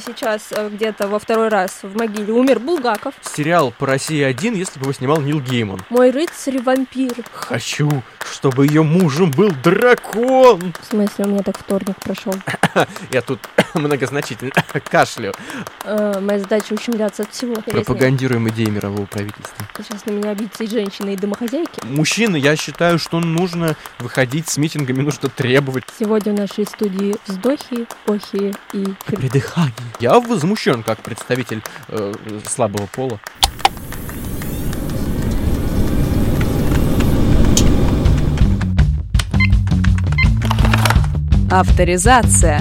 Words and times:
сейчас 0.00 0.48
э, 0.50 0.68
где-то 0.70 1.08
во 1.08 1.18
второй 1.18 1.48
раз 1.48 1.80
в 1.82 1.96
могиле 1.96 2.32
умер 2.32 2.58
Булгаков. 2.58 3.14
Сериал 3.22 3.72
по 3.78 3.86
России 3.86 4.22
один, 4.22 4.54
если 4.54 4.78
бы 4.78 4.84
его 4.84 4.92
снимал 4.92 5.20
Нил 5.20 5.40
Гейман. 5.40 5.84
Мой 5.90 6.10
рыцарь-вампир. 6.10 7.24
Хочу, 7.32 8.02
чтобы 8.32 8.66
ее 8.66 8.82
мужем 8.82 9.30
был 9.30 9.52
дракон. 9.62 10.72
В 10.80 10.90
смысле, 10.90 11.24
у 11.24 11.28
меня 11.28 11.42
так 11.42 11.58
вторник 11.58 11.96
прошел. 12.00 12.34
Я 13.10 13.22
тут 13.22 13.40
многозначительно 13.74 14.52
кашлю. 14.90 15.32
Э, 15.84 16.20
моя 16.20 16.38
задача 16.40 16.72
ущемляться 16.72 17.22
от 17.22 17.32
всего. 17.32 17.54
Пропагандируем 17.54 18.48
идеи 18.50 18.66
мирового 18.66 19.06
правительства. 19.06 19.66
Сейчас 19.76 20.04
на 20.06 20.12
меня 20.12 20.30
обидятся 20.30 20.64
и 20.64 20.68
женщины, 20.68 21.14
и 21.14 21.16
домохозяйки. 21.16 21.80
Мужчины, 21.84 22.36
я 22.36 22.56
считаю, 22.56 22.98
что 22.98 23.20
нужно 23.20 23.76
выходить 23.98 24.48
с 24.48 24.56
митингами, 24.56 25.02
нужно 25.02 25.28
требовать. 25.28 25.84
Сегодня 25.98 26.32
в 26.32 26.36
нашей 26.36 26.64
студии 26.66 27.16
вздохи, 27.26 27.86
охи 28.06 28.54
и... 28.72 28.86
Придыхание. 29.06 29.72
Я 30.00 30.20
возмущен 30.20 30.82
как 30.82 31.00
представитель 31.00 31.62
э, 31.88 32.12
слабого 32.46 32.86
пола. 32.86 33.20
Авторизация. 41.50 42.60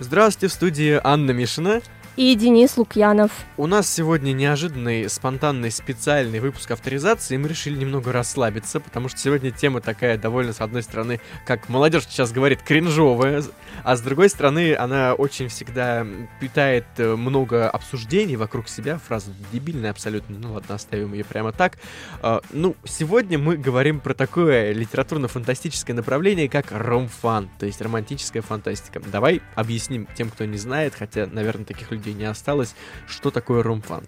Здравствуйте, 0.00 0.46
в 0.46 0.52
студии 0.54 1.00
Анна 1.02 1.32
Мишина. 1.32 1.80
И 2.18 2.34
Денис 2.34 2.76
Лукьянов. 2.76 3.30
У 3.56 3.68
нас 3.68 3.88
сегодня 3.88 4.32
неожиданный, 4.32 5.08
спонтанный, 5.08 5.70
специальный 5.70 6.40
выпуск 6.40 6.68
авторизации, 6.72 7.36
и 7.36 7.38
мы 7.38 7.46
решили 7.46 7.78
немного 7.78 8.10
расслабиться, 8.10 8.80
потому 8.80 9.08
что 9.08 9.20
сегодня 9.20 9.52
тема 9.52 9.80
такая 9.80 10.18
довольно, 10.18 10.52
с 10.52 10.60
одной 10.60 10.82
стороны, 10.82 11.20
как 11.46 11.68
молодежь 11.68 12.06
сейчас 12.08 12.32
говорит, 12.32 12.60
кринжовая, 12.60 13.44
а 13.84 13.94
с 13.94 14.00
другой 14.00 14.30
стороны, 14.30 14.74
она 14.74 15.14
очень 15.14 15.46
всегда 15.46 16.04
питает 16.40 16.86
э, 16.96 17.14
много 17.14 17.70
обсуждений 17.70 18.34
вокруг 18.34 18.68
себя, 18.68 18.98
фраза 18.98 19.30
дебильная 19.52 19.92
абсолютно, 19.92 20.36
ну 20.40 20.54
ладно, 20.54 20.74
оставим 20.74 21.12
ее 21.12 21.22
прямо 21.22 21.52
так. 21.52 21.78
А, 22.20 22.40
ну, 22.50 22.74
сегодня 22.84 23.38
мы 23.38 23.56
говорим 23.56 24.00
про 24.00 24.14
такое 24.14 24.72
литературно-фантастическое 24.72 25.94
направление, 25.94 26.48
как 26.48 26.72
ромфан, 26.72 27.48
то 27.60 27.66
есть 27.66 27.80
романтическая 27.80 28.42
фантастика. 28.42 29.00
Давай 29.06 29.40
объясним 29.54 30.08
тем, 30.16 30.30
кто 30.30 30.44
не 30.46 30.58
знает, 30.58 30.94
хотя, 30.98 31.26
наверное, 31.26 31.64
таких 31.64 31.92
людей 31.92 32.07
не 32.14 32.24
осталось, 32.24 32.74
что 33.06 33.30
такое 33.30 33.62
ромфан. 33.62 34.04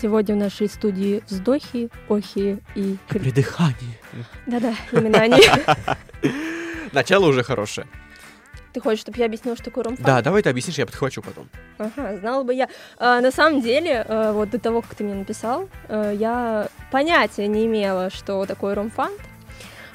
Сегодня 0.00 0.36
в 0.36 0.38
нашей 0.38 0.68
студии 0.68 1.22
вздохи, 1.28 1.90
охи 2.08 2.58
и... 2.76 2.96
Придыхание. 3.08 3.98
Да-да, 4.46 4.74
именно 4.92 5.18
они. 5.18 5.42
Начало 6.92 7.26
уже 7.26 7.42
хорошее. 7.42 7.86
Ты 8.72 8.80
хочешь, 8.80 9.00
чтобы 9.00 9.18
я 9.18 9.26
объяснила, 9.26 9.56
что 9.56 9.64
такое 9.66 9.84
ромфан? 9.84 10.04
Да, 10.04 10.22
давай 10.22 10.42
ты 10.42 10.50
объяснишь, 10.50 10.78
я 10.78 10.86
подхвачу 10.86 11.22
потом. 11.22 11.48
Ага, 11.78 12.16
знала 12.18 12.44
бы 12.44 12.54
я. 12.54 12.68
А, 12.98 13.20
на 13.20 13.32
самом 13.32 13.60
деле, 13.60 14.04
а, 14.06 14.32
вот 14.32 14.50
до 14.50 14.58
того, 14.60 14.82
как 14.82 14.94
ты 14.94 15.04
мне 15.04 15.14
написал, 15.14 15.68
а, 15.88 16.12
я 16.12 16.68
понятия 16.92 17.48
не 17.48 17.66
имела, 17.66 18.10
что 18.10 18.46
такое 18.46 18.74
ромфан. 18.74 19.10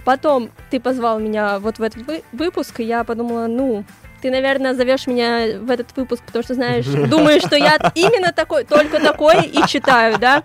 Потом 0.06 0.50
ты 0.70 0.82
позвал 0.82 1.20
меня 1.20 1.60
вот 1.60 1.80
в 1.80 1.82
этот 1.82 2.06
вы- 2.06 2.24
выпуск, 2.34 2.82
и 2.82 2.84
я 2.84 3.04
подумала, 3.06 3.48
ну, 3.48 3.86
ты, 4.24 4.32
наверное, 4.32 4.74
зовешь 4.74 5.06
меня 5.06 5.60
в 5.60 5.70
этот 5.70 5.90
выпуск, 5.98 6.24
потому 6.26 6.44
что 6.44 6.54
знаешь, 6.54 6.86
думаешь, 7.10 7.44
что 7.44 7.58
я 7.58 7.92
именно 7.94 8.32
такой, 8.32 8.64
только 8.64 9.02
такой 9.02 9.46
и 9.46 9.68
читаю, 9.68 10.18
да? 10.18 10.44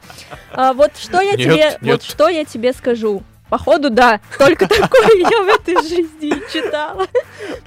А, 0.52 0.72
вот 0.72 0.96
что 0.96 1.20
я 1.20 1.36
Нет, 1.36 1.40
тебе, 1.40 1.78
нет. 1.80 1.80
вот 1.82 2.02
что 2.02 2.28
я 2.28 2.44
тебе 2.44 2.72
скажу. 2.72 3.22
Походу, 3.48 3.88
да, 3.88 4.20
только 4.36 4.66
такое 4.68 5.08
я 5.16 5.42
в 5.42 5.48
этой 5.48 5.80
жизни 5.88 6.34
читала. 6.52 7.06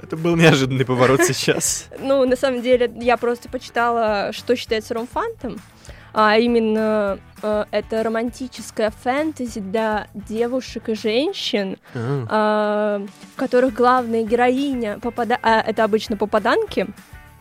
Это 0.02 0.16
был 0.16 0.36
неожиданный 0.36 0.84
поворот 0.84 1.24
сейчас. 1.24 1.86
Ну, 1.98 2.24
на 2.26 2.36
самом 2.36 2.60
деле, 2.60 2.92
я 3.00 3.16
просто 3.16 3.48
почитала, 3.48 4.32
что 4.32 4.54
считается 4.54 4.92
ромфантом. 4.92 5.60
А 6.14 6.36
именно 6.36 7.18
э, 7.42 7.64
это 7.70 8.02
романтическая 8.02 8.90
фэнтези 8.90 9.60
для 9.60 10.08
девушек 10.14 10.90
и 10.90 10.94
женщин, 10.94 11.78
а, 11.94 13.02
в 13.32 13.36
которых 13.36 13.74
главная 13.74 14.22
героиня 14.22 14.98
попада... 15.00 15.38
а, 15.42 15.60
это 15.60 15.84
обычно 15.84 16.16
попаданки. 16.18 16.86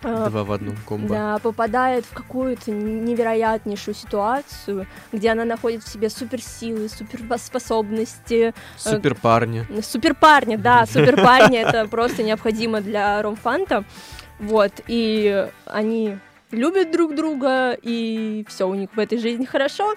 а, 0.04 0.30
Два 0.30 0.44
в 0.46 0.52
одном 0.54 0.78
комбо. 0.88 1.10
да, 1.10 1.40
попадает 1.40 2.06
в 2.06 2.14
какую-то 2.14 2.72
невероятнейшую 2.72 3.94
ситуацию, 3.94 4.88
где 5.12 5.32
она 5.32 5.44
находит 5.44 5.84
в 5.84 5.92
себе 5.92 6.10
суперсилы, 6.10 6.88
суперспособности, 6.88 8.54
Супер 8.78 9.16
парни. 9.16 9.66
Суперпарни, 9.82 10.56
да, 10.56 10.86
суперпарни 10.86 11.58
это 11.58 11.88
просто 11.90 12.24
необходимо 12.24 12.80
для 12.80 13.22
ромфанта. 13.22 13.84
Вот, 14.40 14.72
и 14.88 15.48
они 15.66 16.18
любят 16.52 16.92
друг 16.92 17.16
друга, 17.16 17.74
и 17.82 18.46
все 18.48 18.68
у 18.68 18.76
них 18.76 18.90
в 18.96 19.00
этой 19.00 19.18
жизни 19.18 19.46
хорошо. 19.46 19.96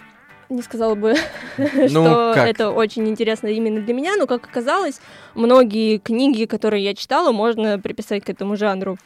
Не 0.51 0.61
сказала 0.63 0.95
бы, 0.95 1.15
что 1.57 1.89
Ну, 1.91 2.05
как? 2.35 2.47
это 2.49 2.71
очень 2.71 3.09
интересно 3.09 3.47
именно 3.49 3.81
для 3.81 3.95
меня, 3.95 4.17
но, 4.17 4.27
как 4.27 4.45
оказалось, 4.45 5.01
многие 5.35 5.99
книги, 5.99 6.45
которые 6.45 6.85
я 6.85 6.95
читала, 6.95 7.33
можно 7.33 7.79
приписать 7.79 8.25
к 8.25 8.29
этому 8.31 8.57
жанру. 8.57 8.99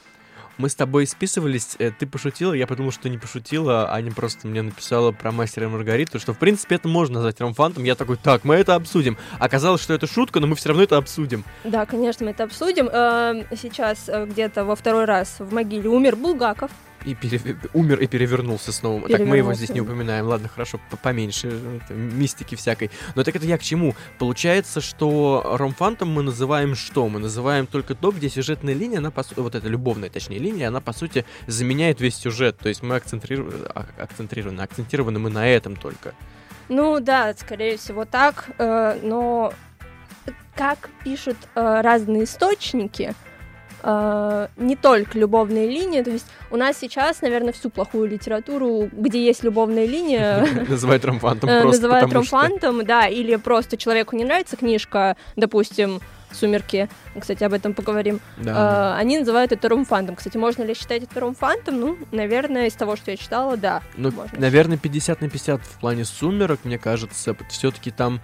Мы 0.59 0.69
с 0.69 0.75
тобой 0.75 1.07
списывались, 1.07 1.77
э, 1.79 1.93
ты 1.97 2.05
пошутила, 2.09 2.53
я 2.53 2.67
подумал, 2.67 2.91
что 2.91 3.09
не 3.09 3.17
пошутила, 3.17 3.93
Аня 3.93 4.11
просто 4.11 4.49
мне 4.49 4.61
написала 4.63 5.13
про 5.13 5.31
мастера 5.31 5.67
и 5.67 5.69
Маргариту, 5.69 6.19
что 6.19 6.33
в 6.35 6.39
принципе 6.39 6.75
это 6.75 6.89
можно 6.89 7.15
назвать 7.15 7.41
ромфантом. 7.41 7.85
Я 7.85 7.95
такой, 7.95 8.17
так, 8.17 8.43
мы 8.43 8.57
это 8.57 8.75
обсудим. 8.75 9.17
Оказалось, 9.39 9.81
что 9.81 9.95
это 9.95 10.09
шутка, 10.09 10.41
но 10.41 10.49
мы 10.49 10.57
все 10.57 10.71
равно 10.71 10.83
это 10.83 10.97
обсудим. 10.97 11.45
Да, 11.63 11.87
конечно, 11.87 12.25
мы 12.27 12.33
это 12.33 12.43
обсудим. 12.43 12.89
Э, 12.93 13.45
Сейчас 13.57 14.09
э, 14.09 14.27
где-то 14.27 14.65
во 14.65 14.75
второй 14.75 15.05
раз 15.05 15.37
в 15.39 15.53
могиле 15.55 15.89
умер 15.89 16.17
Булгаков. 16.17 16.73
И 17.05 17.15
пере- 17.15 17.57
умер 17.75 18.01
и 18.01 18.07
перевернулся 18.07 18.73
снова. 18.73 19.03
Так 19.09 19.21
мы 19.21 19.25
его 19.25 19.31
Перевернулся. 19.33 19.59
здесь 19.59 19.71
не 19.75 19.81
упоминаем. 19.81 20.27
Ладно, 20.27 20.49
хорошо, 20.49 20.81
поменьше 21.03 21.49
это, 21.85 21.95
мистики 21.95 22.55
всякой. 22.57 22.91
Но 23.15 23.23
так 23.25 23.37
это 23.37 23.47
я 23.47 23.57
к 23.57 23.63
чему? 23.63 23.95
Получается, 24.19 24.81
что 24.81 25.57
ромфантом 25.59 26.09
мы 26.11 26.23
называем 26.23 26.75
что? 26.75 27.09
Мы 27.09 27.21
называем 27.21 27.67
только 27.67 27.95
то, 27.95 28.11
где 28.11 28.29
сюжетная 28.29 28.75
линия, 28.75 28.99
она 28.99 29.11
по 29.11 29.23
су- 29.23 29.41
вот 29.43 29.55
эта 29.55 29.69
любовная, 29.69 30.11
точнее, 30.11 30.39
линия, 30.39 30.69
она 30.69 30.81
по 30.81 30.93
сути 30.93 31.25
заменяет 31.47 32.01
весь 32.01 32.17
сюжет. 32.17 32.59
То 32.59 32.69
есть 32.69 32.83
мы 32.83 32.97
акцентрированы, 32.97 33.67
акцентрированы, 33.99 34.61
акцентированы 34.61 35.19
мы 35.19 35.31
на 35.31 35.47
этом 35.49 35.77
только. 35.77 36.15
Ну 36.69 37.01
да, 37.01 37.33
скорее 37.39 37.77
всего 37.79 38.05
так, 38.05 38.51
э, 38.59 38.99
но 39.03 39.53
как 40.55 40.91
пишут 41.05 41.37
э, 41.55 41.81
разные 41.81 42.25
источники, 42.25 43.15
э, 43.83 44.49
не 44.57 44.77
только 44.77 45.19
любовные 45.19 45.69
линии, 45.69 46.03
то 46.03 46.11
есть 46.11 46.27
у 46.51 46.57
нас 46.57 46.77
сейчас, 46.79 47.23
наверное, 47.23 47.53
всю 47.53 47.71
плохую 47.71 48.09
литературу, 48.09 48.89
где 48.93 49.25
есть 49.25 49.43
любовная 49.45 49.87
линия, 49.87 50.47
Называют 50.69 51.05
ромфантом 51.05 51.49
э, 51.49 51.65
называют 51.65 52.13
ромфантом, 52.13 52.85
да, 52.85 53.07
или 53.07 53.37
просто 53.37 53.77
человеку 53.77 54.17
не 54.17 54.25
нравится 54.25 54.57
книжка, 54.57 55.17
допустим, 55.37 56.01
«Сумерки», 56.31 56.89
кстати, 57.21 57.45
об 57.45 57.53
этом 57.53 57.75
поговорим, 57.75 58.21
Да. 58.37 58.95
э, 58.97 59.01
они 59.01 59.19
называют 59.19 59.53
это 59.53 59.69
ромфантом. 59.69 60.17
Кстати, 60.17 60.37
можно 60.37 60.63
ли 60.63 60.75
считать 60.75 61.03
это 61.03 61.21
ромфантом? 61.21 61.81
Ну, 61.81 61.99
наверное, 62.13 62.67
из 62.67 62.75
того, 62.75 62.97
что 62.97 63.11
я 63.11 63.17
читала, 63.17 63.57
да. 63.57 63.83
Ну, 63.97 64.11
можно 64.11 64.39
наверное, 64.39 64.79
50 64.79 65.21
на 65.21 65.29
50 65.29 65.61
в 65.63 65.79
плане 65.81 66.05
сумерок, 66.05 66.61
мне 66.65 66.79
кажется. 66.79 67.37
Все-таки 67.49 67.91
там 67.91 68.21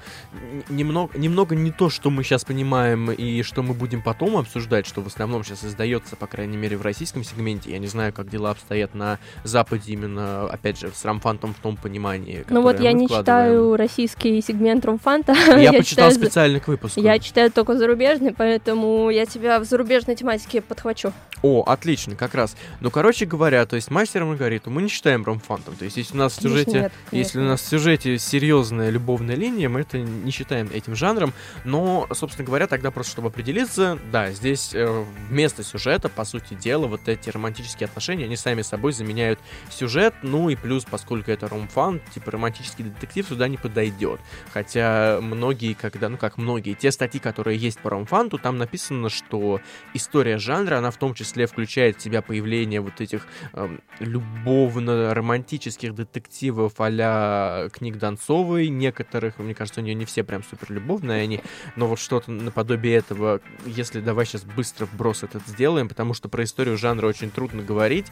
немного, 0.69 1.19
немного 1.19 1.55
не 1.55 1.71
то, 1.71 1.91
что 1.91 2.11
мы 2.11 2.23
сейчас 2.23 2.45
понимаем 2.45 3.11
и 3.11 3.43
что 3.43 3.63
мы 3.63 3.75
будем 3.75 4.03
потом 4.03 4.37
обсуждать, 4.37 4.87
что 4.87 5.01
в 5.01 5.07
основном 5.07 5.45
сейчас 5.45 5.65
издается, 5.65 6.17
по 6.17 6.27
крайней 6.27 6.57
мере, 6.57 6.77
в 6.77 6.83
российском 6.83 7.25
сегменте. 7.25 7.71
Я 7.71 7.79
не 7.79 7.87
знаю, 7.87 8.13
как 8.13 8.29
дела 8.29 8.51
обстоят 8.51 8.95
на 8.95 9.19
Западе 9.43 9.93
именно, 9.93 10.47
опять 10.47 10.79
же, 10.79 10.91
с 10.95 11.05
рамфантом 11.05 11.55
в 11.55 11.59
том 11.59 11.77
понимании. 11.77 12.45
Ну 12.49 12.63
вот 12.63 12.81
я 12.81 12.93
не 12.93 13.09
читаю 13.09 13.77
российский 13.77 14.41
сегмент 14.41 14.85
ромфанта. 14.85 15.33
Я, 15.65 15.73
почитал 15.73 16.11
читаю 16.11 16.13
специально 16.13 16.61
к 16.61 16.69
выпуску. 16.69 17.01
Я 17.01 17.19
читаю 17.19 17.51
только 17.51 17.77
зарубежный, 17.77 18.33
поэтому 18.33 18.84
я 19.11 19.27
тебя 19.27 19.61
в 19.61 19.65
зарубежной 19.65 20.17
тематике 20.17 20.61
подхвачу. 20.61 21.13
О, 21.43 21.63
отлично, 21.63 22.17
как 22.17 22.35
раз. 22.35 22.57
Ну, 22.81 22.91
короче 22.91 23.27
говоря, 23.27 23.67
то 23.67 23.77
есть 23.77 23.91
мастер 23.91 24.23
и 24.23 24.25
Маргариту 24.25 24.71
мы 24.71 24.81
не 24.81 24.89
считаем 24.89 25.25
ромфантом. 25.25 25.77
То 25.77 25.85
есть, 25.85 25.99
если 25.99 26.15
у 26.15 26.19
нас 26.19 26.33
в 26.33 26.37
Конечно, 26.37 26.59
сюжете 26.59 26.81
нет, 26.81 26.93
Если 27.11 27.33
конечно 27.33 27.43
у 27.43 27.45
нас 27.45 27.61
в 27.61 27.69
сюжете 27.69 28.19
серьезная 28.19 28.91
любовная 28.91 29.35
линия, 29.35 29.69
мы 29.69 29.81
это 29.81 29.99
не 29.99 30.31
считаем 30.31 30.71
этим 30.73 30.97
жанром. 30.97 31.35
Но, 31.65 32.09
собственно 32.15 32.47
говоря, 32.47 32.67
тогда 32.67 32.91
просто 32.91 33.13
чтобы 33.13 33.29
определиться, 33.29 33.99
да, 34.11 34.33
здесь 34.33 34.71
э, 34.75 35.05
вместо 35.29 35.63
сюжета, 35.63 36.09
по 36.09 36.25
сути 36.25 36.55
дела, 36.55 36.87
вот 36.87 37.09
эти 37.09 37.29
романтические 37.29 37.87
отношения, 37.87 38.25
они 38.25 38.37
сами 38.37 38.63
собой 38.63 38.93
заменяют 38.93 39.39
сюжет. 39.71 40.15
Ну 40.23 40.49
и 40.49 40.57
плюс, 40.57 40.85
поскольку 40.91 41.31
это 41.31 41.49
ромфан, 41.49 42.01
типа 42.15 42.31
романтический 42.31 42.85
детектив 42.85 43.29
сюда 43.29 43.49
не 43.49 43.59
подойдет. 43.59 44.21
Хотя 44.53 45.19
многие, 45.21 45.75
когда, 45.75 46.09
ну 46.09 46.17
как 46.17 46.39
многие, 46.39 46.73
те 46.73 46.91
статьи, 46.91 47.21
которые 47.21 47.59
есть 47.59 47.81
по 47.81 47.91
ромфанту, 47.91 48.39
там 48.39 48.57
написано, 48.65 49.11
что 49.11 49.61
история 49.93 50.39
жанра, 50.39 50.79
она 50.79 50.91
в 50.91 50.97
том 50.97 51.15
числе 51.15 51.47
включает 51.47 51.99
в 51.99 52.03
себя 52.03 52.23
появление 52.23 52.81
вот 52.81 53.01
этих 53.01 53.27
э, 53.53 53.79
любовно-романтических 54.01 55.95
детективов 55.95 56.75
а 56.79 57.69
книг 57.69 57.99
Донцовой, 57.99 58.69
некоторых, 58.69 59.39
мне 59.39 59.55
кажется, 59.55 59.81
у 59.81 59.85
нее 59.85 59.95
не 59.95 60.05
все 60.05 60.25
прям 60.25 60.43
супер 60.43 60.73
любовные 60.73 61.23
они, 61.23 61.41
но 61.77 61.87
вот 61.87 61.99
что-то 61.99 62.31
наподобие 62.31 62.97
этого, 62.97 63.41
если 63.67 64.01
давай 64.01 64.27
сейчас 64.27 64.45
быстро 64.45 64.89
брос 64.93 65.23
этот 65.23 65.47
сделаем, 65.47 65.89
потому 65.89 66.15
что 66.15 66.29
про 66.29 66.45
историю 66.45 66.79
жанра 66.79 67.07
очень 67.07 67.31
трудно 67.31 67.63
говорить, 67.63 68.07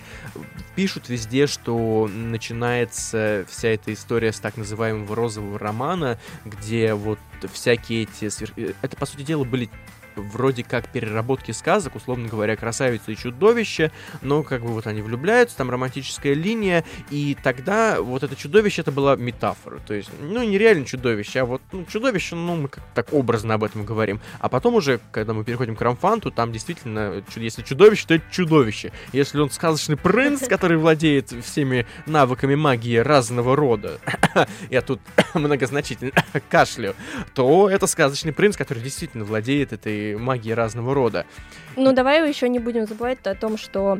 пишут 0.76 1.08
везде, 1.08 1.46
что 1.46 2.08
начинается 2.12 3.46
вся 3.48 3.68
эта 3.68 3.92
история 3.92 4.32
с 4.32 4.40
так 4.40 4.56
называемого 4.56 5.16
розового 5.16 5.58
романа, 5.58 6.18
где 6.44 6.94
вот 6.94 7.18
всякие 7.52 8.02
эти... 8.02 8.30
Э, 8.56 8.72
это, 8.82 8.96
по 8.96 9.06
сути 9.06 9.22
дела, 9.22 9.44
были 9.44 9.70
вроде 10.16 10.64
как 10.64 10.88
переработки 10.88 11.52
сказок, 11.52 11.96
условно 11.96 12.28
говоря, 12.28 12.56
красавица 12.56 13.12
и 13.12 13.16
чудовище, 13.16 13.90
но 14.20 14.42
как 14.42 14.62
бы 14.62 14.68
вот 14.68 14.86
они 14.86 15.02
влюбляются, 15.02 15.56
там 15.56 15.70
романтическая 15.70 16.34
линия, 16.34 16.84
и 17.10 17.36
тогда 17.42 18.00
вот 18.00 18.22
это 18.22 18.36
чудовище, 18.36 18.82
это 18.82 18.92
была 18.92 19.16
метафора, 19.16 19.80
то 19.86 19.94
есть, 19.94 20.10
ну, 20.20 20.42
нереально 20.42 20.84
чудовище, 20.84 21.40
а 21.40 21.44
вот 21.44 21.62
ну, 21.72 21.84
чудовище, 21.84 22.36
ну, 22.36 22.56
мы 22.56 22.68
как 22.68 22.82
так 22.94 23.12
образно 23.12 23.54
об 23.54 23.64
этом 23.64 23.84
говорим, 23.84 24.20
а 24.38 24.48
потом 24.48 24.74
уже, 24.74 25.00
когда 25.10 25.32
мы 25.32 25.44
переходим 25.44 25.76
к 25.76 25.80
Рамфанту, 25.80 26.30
там 26.30 26.52
действительно, 26.52 27.22
если 27.36 27.62
чудовище, 27.62 28.06
то 28.06 28.14
это 28.14 28.24
чудовище, 28.30 28.92
если 29.12 29.38
он 29.38 29.50
сказочный 29.50 29.96
принц, 29.96 30.46
который 30.48 30.76
владеет 30.76 31.32
всеми 31.44 31.86
навыками 32.06 32.54
магии 32.54 32.96
разного 32.96 33.56
рода, 33.56 33.98
я 34.70 34.82
тут 34.82 35.00
многозначительно 35.34 36.12
кашлю, 36.50 36.94
то 37.34 37.68
это 37.70 37.86
сказочный 37.86 38.32
принц, 38.32 38.56
который 38.56 38.82
действительно 38.82 39.24
владеет 39.24 39.72
этой 39.72 40.01
магии 40.18 40.52
разного 40.52 40.94
рода. 40.94 41.26
Ну, 41.76 41.92
давай 41.92 42.28
еще 42.28 42.48
не 42.48 42.58
будем 42.58 42.86
забывать 42.86 43.26
о 43.26 43.34
том, 43.34 43.56
что 43.56 43.98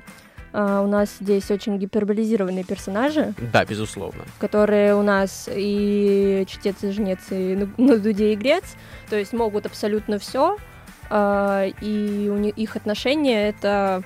Uh, 0.52 0.84
у 0.84 0.87
нас 0.87 1.16
здесь 1.19 1.50
очень 1.50 1.78
гиперболизированные 1.78 2.62
персонажи. 2.62 3.32
Да, 3.54 3.64
безусловно. 3.64 4.22
Которые 4.38 4.94
у 4.94 5.00
нас 5.00 5.49
и 5.50 6.44
чтец, 6.46 6.76
и 6.82 6.90
жнец, 6.90 7.20
и 7.31 7.66
на, 7.78 7.96
дуде 7.96 8.34
игрец. 8.34 8.64
То 9.08 9.16
есть 9.16 9.32
могут 9.32 9.64
абсолютно 9.64 10.19
все. 10.19 10.56
Uh, 10.56 10.60
а, 11.08 11.66
и 11.81 12.28
у 12.28 12.37
них, 12.37 12.55
их 12.58 12.76
отношения 12.76 13.48
это 13.48 14.02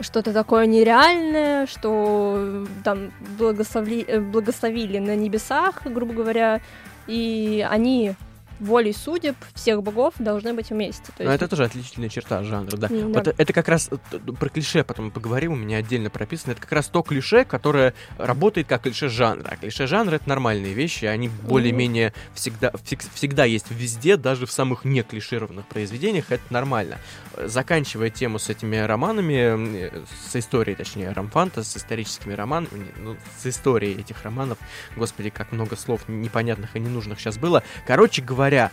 что-то 0.00 0.32
такое 0.32 0.66
нереальное, 0.66 1.66
что 1.66 2.66
там 2.82 3.12
благословили, 3.38 4.18
благословили 4.18 4.98
на 4.98 5.14
небесах, 5.14 5.82
грубо 5.84 6.14
говоря, 6.14 6.60
и 7.06 7.66
они 7.68 8.14
волей 8.60 8.92
судеб 8.92 9.36
всех 9.54 9.82
богов 9.82 10.14
должны 10.18 10.54
быть 10.54 10.70
вместе. 10.70 11.04
То 11.16 11.22
есть... 11.22 11.26
Но 11.26 11.32
это 11.32 11.48
тоже 11.48 11.64
отличительная 11.64 12.08
черта 12.08 12.42
жанра, 12.42 12.76
да. 12.76 12.88
да. 12.88 13.06
Вот 13.06 13.26
это 13.26 13.52
как 13.52 13.68
раз 13.68 13.90
э, 13.90 14.18
про 14.18 14.48
клише 14.48 14.84
потом 14.84 15.10
поговорим, 15.10 15.52
у 15.52 15.56
меня 15.56 15.78
отдельно 15.78 16.10
прописано. 16.10 16.52
Это 16.52 16.60
как 16.60 16.72
раз 16.72 16.88
то 16.88 17.02
клише, 17.02 17.44
которое 17.44 17.94
работает 18.18 18.68
как 18.68 18.82
клише 18.82 19.08
жанра. 19.08 19.48
А 19.50 19.56
клише 19.56 19.86
жанра 19.86 20.16
это 20.16 20.28
нормальные 20.28 20.74
вещи, 20.74 21.06
они 21.06 21.28
более-менее 21.28 22.12
всегда, 22.34 22.72
всегда 23.14 23.44
есть 23.44 23.70
везде, 23.70 24.16
даже 24.16 24.46
в 24.46 24.52
самых 24.52 24.84
не 24.84 25.02
клишированных 25.02 25.66
произведениях, 25.66 26.26
это 26.30 26.42
нормально. 26.50 26.98
Заканчивая 27.36 28.10
тему 28.10 28.38
с 28.38 28.48
этими 28.48 28.76
романами, 28.76 29.34
э, 29.34 30.04
с 30.28 30.36
историей, 30.36 30.76
точнее, 30.76 31.12
ромфанта, 31.12 31.62
с 31.62 31.76
историческими 31.76 32.34
романами, 32.34 32.92
ну, 32.98 33.16
с 33.38 33.46
историей 33.46 33.98
этих 33.98 34.22
романов, 34.22 34.58
господи, 34.96 35.30
как 35.30 35.52
много 35.52 35.76
слов 35.76 36.08
непонятных 36.08 36.76
и 36.76 36.80
ненужных 36.80 37.20
сейчас 37.20 37.38
было. 37.38 37.62
Короче 37.86 38.22
говоря, 38.22 38.49
говоря, 38.50 38.70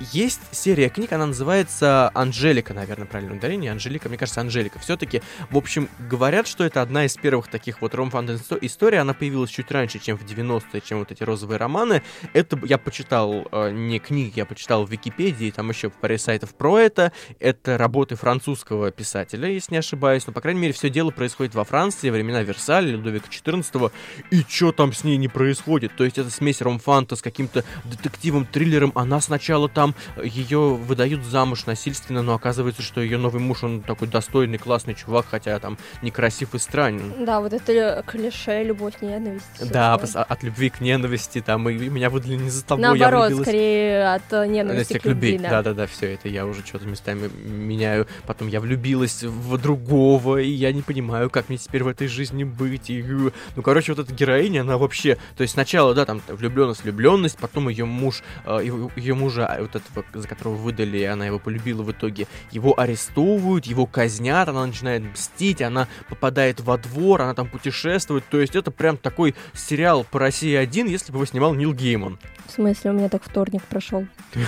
есть 0.00 0.40
серия 0.52 0.88
книг, 0.88 1.12
она 1.12 1.26
называется 1.26 2.10
Анжелика, 2.14 2.74
наверное, 2.74 3.06
правильное 3.06 3.36
ударение. 3.36 3.72
Анжелика, 3.72 4.08
мне 4.08 4.18
кажется, 4.18 4.40
Анжелика. 4.40 4.78
Все-таки, 4.78 5.22
в 5.50 5.56
общем, 5.56 5.88
говорят, 5.98 6.46
что 6.46 6.64
это 6.64 6.82
одна 6.82 7.06
из 7.06 7.16
первых 7.16 7.48
таких 7.48 7.80
вот 7.80 7.94
ром 7.94 8.10
историй. 8.10 8.98
Она 8.98 9.14
появилась 9.14 9.50
чуть 9.50 9.70
раньше, 9.70 9.98
чем 9.98 10.16
в 10.16 10.24
90-е, 10.24 10.80
чем 10.80 10.98
вот 10.98 11.12
эти 11.12 11.22
розовые 11.22 11.58
романы. 11.58 12.02
Это 12.32 12.58
я 12.64 12.78
почитал 12.78 13.46
э, 13.50 13.70
не 13.70 13.98
книги, 13.98 14.34
я 14.36 14.46
почитал 14.46 14.84
в 14.84 14.90
Википедии, 14.90 15.50
там 15.50 15.70
еще 15.70 15.90
паре 15.90 16.18
сайтов 16.18 16.54
про 16.54 16.78
это. 16.78 17.12
Это 17.40 17.78
работы 17.78 18.16
французского 18.16 18.90
писателя, 18.90 19.48
если 19.48 19.72
не 19.72 19.78
ошибаюсь. 19.78 20.26
Но, 20.26 20.32
по 20.32 20.40
крайней 20.40 20.60
мере, 20.60 20.72
все 20.72 20.90
дело 20.90 21.10
происходит 21.10 21.54
во 21.54 21.64
Франции, 21.64 22.10
времена 22.10 22.42
Версаля, 22.42 22.90
Людовика 22.90 23.28
XIV. 23.28 23.92
И 24.30 24.44
что 24.48 24.72
там 24.72 24.92
с 24.92 25.04
ней 25.04 25.16
не 25.16 25.28
происходит? 25.28 25.96
То 25.96 26.04
есть 26.04 26.18
это 26.18 26.30
смесь 26.30 26.60
ромфанта 26.60 27.16
с 27.16 27.22
каким-то 27.22 27.64
детективом, 27.84 28.46
триллером. 28.46 28.92
Она 28.94 29.20
сначала 29.20 29.68
там 29.68 29.85
там 29.86 29.94
ее 30.22 30.74
выдают 30.74 31.24
замуж 31.24 31.66
насильственно, 31.66 32.22
но 32.22 32.34
оказывается, 32.34 32.82
что 32.82 33.00
ее 33.00 33.18
новый 33.18 33.40
муж, 33.40 33.62
он 33.62 33.82
такой 33.82 34.08
достойный, 34.08 34.58
классный 34.58 34.94
чувак, 34.94 35.26
хотя 35.30 35.58
там 35.58 35.78
некрасив 36.02 36.54
и 36.54 36.58
странен. 36.58 37.12
Да, 37.24 37.40
вот 37.40 37.52
это 37.52 38.02
клише 38.06 38.62
любовь-ненависть. 38.64 39.70
Да, 39.70 39.94
от 39.94 40.42
любви 40.42 40.70
к 40.70 40.80
ненависти, 40.80 41.40
там, 41.40 41.68
и 41.68 41.74
меня 41.74 42.10
выдали 42.10 42.36
не 42.36 42.50
за 42.50 42.64
тобой, 42.64 42.82
Наоборот, 42.82 43.02
я 43.02 43.26
влюбилась... 43.26 43.48
скорее 43.48 44.14
от 44.14 44.32
э, 44.32 44.46
ненависти 44.46 44.98
к 44.98 45.04
любви, 45.04 45.38
да. 45.38 45.50
Да-да-да, 45.50 45.86
все 45.86 46.14
это 46.14 46.28
я 46.28 46.46
уже 46.46 46.64
что-то 46.64 46.86
местами 46.86 47.30
меняю. 47.44 48.06
Потом 48.26 48.48
я 48.48 48.60
влюбилась 48.60 49.22
в 49.22 49.58
другого, 49.58 50.38
и 50.38 50.48
я 50.48 50.72
не 50.72 50.82
понимаю, 50.82 51.30
как 51.30 51.48
мне 51.48 51.58
теперь 51.58 51.84
в 51.84 51.88
этой 51.88 52.08
жизни 52.08 52.44
быть. 52.44 52.90
И... 52.90 53.02
Ну, 53.02 53.62
короче, 53.62 53.92
вот 53.92 54.04
эта 54.04 54.14
героиня, 54.14 54.62
она 54.62 54.78
вообще... 54.78 55.16
То 55.36 55.42
есть 55.42 55.54
сначала, 55.54 55.94
да, 55.94 56.04
там, 56.04 56.22
влюбленность, 56.28 56.82
влюбленность, 56.84 57.38
потом 57.38 57.68
ее 57.68 57.84
муж, 57.84 58.22
э, 58.44 58.60
ее 58.96 59.14
мужа, 59.14 59.46
а 59.46 59.60
вот 59.60 59.75
этого, 59.76 60.04
за 60.12 60.28
которого 60.28 60.54
выдали, 60.54 61.02
она 61.04 61.26
его 61.26 61.38
полюбила 61.38 61.82
в 61.82 61.92
итоге, 61.92 62.26
его 62.50 62.78
арестовывают, 62.78 63.66
его 63.66 63.86
казнят, 63.86 64.48
она 64.48 64.66
начинает 64.66 65.02
мстить, 65.02 65.62
она 65.62 65.88
попадает 66.08 66.60
во 66.60 66.78
двор, 66.78 67.22
она 67.22 67.34
там 67.34 67.48
путешествует, 67.48 68.24
то 68.28 68.40
есть 68.40 68.56
это 68.56 68.70
прям 68.70 68.96
такой 68.96 69.34
сериал 69.54 70.04
по 70.04 70.18
России 70.18 70.54
один, 70.54 70.86
если 70.86 71.12
бы 71.12 71.18
его 71.18 71.26
снимал 71.26 71.54
Нил 71.54 71.72
Гейман. 71.72 72.18
В 72.46 72.52
смысле, 72.52 72.90
у 72.90 72.94
меня 72.94 73.08
так 73.08 73.22
вторник 73.24 73.62
прошел. 73.64 74.06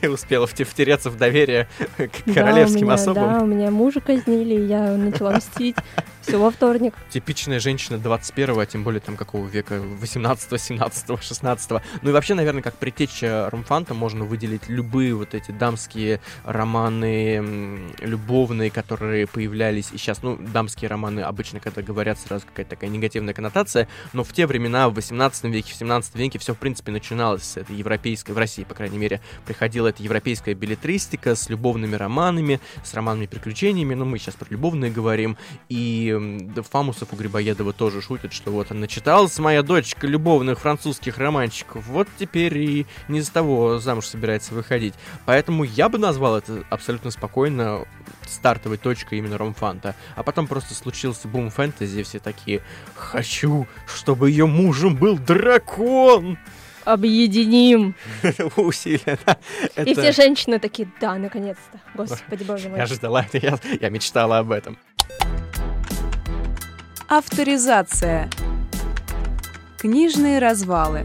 Ты 0.00 0.10
успела 0.10 0.46
втереться 0.46 1.10
в 1.10 1.16
доверие 1.16 1.68
к 1.98 2.32
королевским 2.32 2.90
особам. 2.90 3.32
Да, 3.32 3.42
у 3.42 3.46
меня 3.46 3.70
мужа 3.70 4.00
казнили, 4.00 4.66
я 4.66 4.96
начала 4.96 5.36
мстить. 5.36 5.76
Все 6.26 6.38
во 6.38 6.50
вторник. 6.50 6.94
Типичная 7.10 7.60
женщина 7.60 7.96
21-го, 7.96 8.58
а 8.58 8.64
тем 8.64 8.82
более 8.82 9.00
там 9.00 9.14
какого 9.14 9.46
века, 9.46 9.78
18 10.00 10.58
17 10.58 11.22
16 11.22 11.70
Ну 12.00 12.08
и 12.08 12.12
вообще, 12.12 12.32
наверное, 12.32 12.62
как 12.62 12.76
притеча 12.76 13.50
Румфанта 13.50 13.92
можно 13.92 14.24
выделить 14.24 14.68
любые 14.68 15.14
вот 15.14 15.34
эти 15.34 15.50
дамские 15.50 16.20
романы, 16.44 17.92
любовные, 18.00 18.70
которые 18.70 19.26
появлялись. 19.26 19.90
И 19.92 19.98
сейчас, 19.98 20.22
ну, 20.22 20.38
дамские 20.38 20.88
романы 20.88 21.20
обычно, 21.20 21.60
когда 21.60 21.82
говорят, 21.82 22.18
сразу 22.18 22.46
какая-то 22.46 22.70
такая 22.70 22.88
негативная 22.88 23.34
коннотация, 23.34 23.86
но 24.14 24.24
в 24.24 24.32
те 24.32 24.46
времена, 24.46 24.88
в 24.88 24.94
18 24.94 25.44
веке, 25.44 25.74
в 25.74 25.76
17 25.76 26.14
веке 26.14 26.38
все, 26.38 26.54
в 26.54 26.58
принципе, 26.58 26.90
начиналось 26.90 27.42
с 27.42 27.56
этой 27.58 27.76
европейской, 27.76 28.32
в 28.32 28.38
России, 28.38 28.64
по 28.64 28.74
крайней 28.74 28.96
мере, 28.96 29.20
приходила 29.44 29.88
эта 29.88 30.02
европейская 30.02 30.54
билетристика 30.54 31.34
с 31.34 31.50
любовными 31.50 31.96
романами, 31.96 32.60
с 32.82 32.94
романными 32.94 33.26
приключениями, 33.26 33.94
ну, 33.94 34.06
мы 34.06 34.18
сейчас 34.18 34.36
про 34.36 34.46
любовные 34.48 34.90
говорим, 34.90 35.36
и 35.68 36.13
Фамусов 36.70 37.12
у 37.12 37.16
Грибоедова 37.16 37.72
тоже 37.72 38.00
шутит, 38.00 38.32
что 38.32 38.50
вот 38.50 38.70
она 38.70 38.80
начиталась 38.80 39.38
моя 39.38 39.62
дочка 39.62 40.06
любовных 40.06 40.60
французских 40.60 41.18
романчиков, 41.18 41.86
вот 41.86 42.08
теперь 42.18 42.56
и 42.58 42.86
не 43.08 43.20
из 43.20 43.28
того 43.28 43.78
замуж 43.78 44.06
собирается 44.06 44.54
выходить. 44.54 44.94
Поэтому 45.26 45.64
я 45.64 45.88
бы 45.88 45.98
назвал 45.98 46.36
это 46.36 46.64
абсолютно 46.70 47.10
спокойно 47.10 47.86
стартовой 48.26 48.78
точкой 48.78 49.18
именно 49.18 49.38
ромфанта. 49.38 49.94
А 50.16 50.22
потом 50.22 50.46
просто 50.46 50.74
случился 50.74 51.28
бум 51.28 51.50
фэнтези, 51.50 52.02
все 52.02 52.18
такие 52.18 52.62
«Хочу, 52.94 53.66
чтобы 53.86 54.30
ее 54.30 54.46
мужем 54.46 54.96
был 54.96 55.18
дракон!» 55.18 56.38
объединим 56.84 57.94
усилия. 58.56 59.18
И 59.76 59.94
все 59.94 60.12
женщины 60.12 60.58
такие, 60.58 60.88
да, 61.00 61.14
наконец-то. 61.16 61.80
Господи, 61.94 62.44
боже 62.44 62.68
мой. 62.68 62.78
Я 62.78 62.86
ждала 62.86 63.26
я, 63.32 63.58
я 63.80 63.88
мечтала 63.88 64.38
об 64.38 64.52
этом. 64.52 64.78
Авторизация. 67.08 68.30
Книжные 69.78 70.38
развалы. 70.38 71.04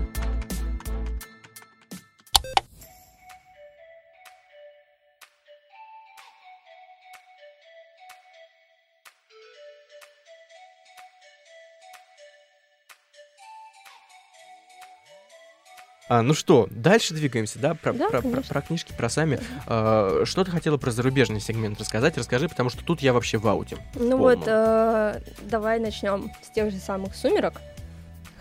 А, 16.09 16.23
ну 16.23 16.33
что, 16.33 16.67
дальше 16.71 17.13
двигаемся, 17.13 17.59
да? 17.59 17.75
Про, 17.75 17.93
да, 17.93 18.09
про, 18.09 18.21
про, 18.23 18.41
про 18.41 18.61
книжки, 18.61 18.93
про 18.97 19.09
сами. 19.09 19.39
А, 19.67 20.23
что 20.25 20.43
ты 20.43 20.49
хотела 20.49 20.77
про 20.77 20.89
зарубежный 20.89 21.39
сегмент 21.39 21.79
рассказать? 21.79 22.17
Расскажи, 22.17 22.49
потому 22.49 22.71
что 22.71 22.83
тут 22.83 23.01
я 23.01 23.13
вообще 23.13 23.37
в 23.37 23.47
ауте. 23.47 23.77
Ну 23.93 24.17
вот, 24.17 24.39
э, 24.47 25.21
давай 25.43 25.79
начнем 25.79 26.31
с 26.41 26.49
тех 26.49 26.71
же 26.71 26.77
самых 26.79 27.15
сумерок. 27.15 27.61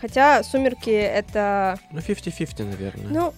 Хотя 0.01 0.43
сумерки 0.45 0.89
это. 0.91 1.79
Ну, 1.93 2.01
50-50, 2.01 2.65
наверное. 2.65 3.07
Ну, 3.11 3.35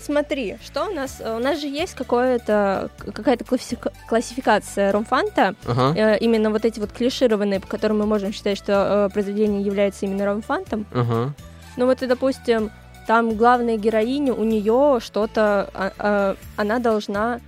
Смотри, 0.00 0.56
что 0.64 0.88
у 0.88 0.92
нас? 0.92 1.22
У 1.24 1.38
нас 1.38 1.60
же 1.60 1.68
есть 1.68 1.94
какое-то 1.94 2.90
какая-то 3.14 3.44
классифика- 3.44 3.92
классификация 4.08 4.90
ромфанта, 4.90 5.54
Ага. 5.64 5.94
э, 5.96 6.18
именно 6.18 6.50
вот 6.50 6.64
эти 6.64 6.80
вот 6.80 6.90
клишированные, 6.90 7.60
по 7.60 7.68
которым 7.68 8.00
мы 8.00 8.06
можем 8.06 8.32
считать, 8.32 8.58
что 8.58 9.06
э, 9.08 9.12
произведение 9.12 9.62
является 9.62 10.04
именно 10.06 10.24
ромфантом. 10.26 10.86
Ага. 10.92 11.34
Ну 11.76 11.86
вот 11.86 12.02
и, 12.02 12.06
допустим, 12.08 12.72
там 13.06 13.36
главная 13.36 13.76
героиня, 13.76 14.32
у 14.32 14.44
нее 14.44 14.98
что-то, 15.00 15.70
а- 15.74 15.92
а, 15.98 16.36
она 16.56 16.78
должна 16.78 17.40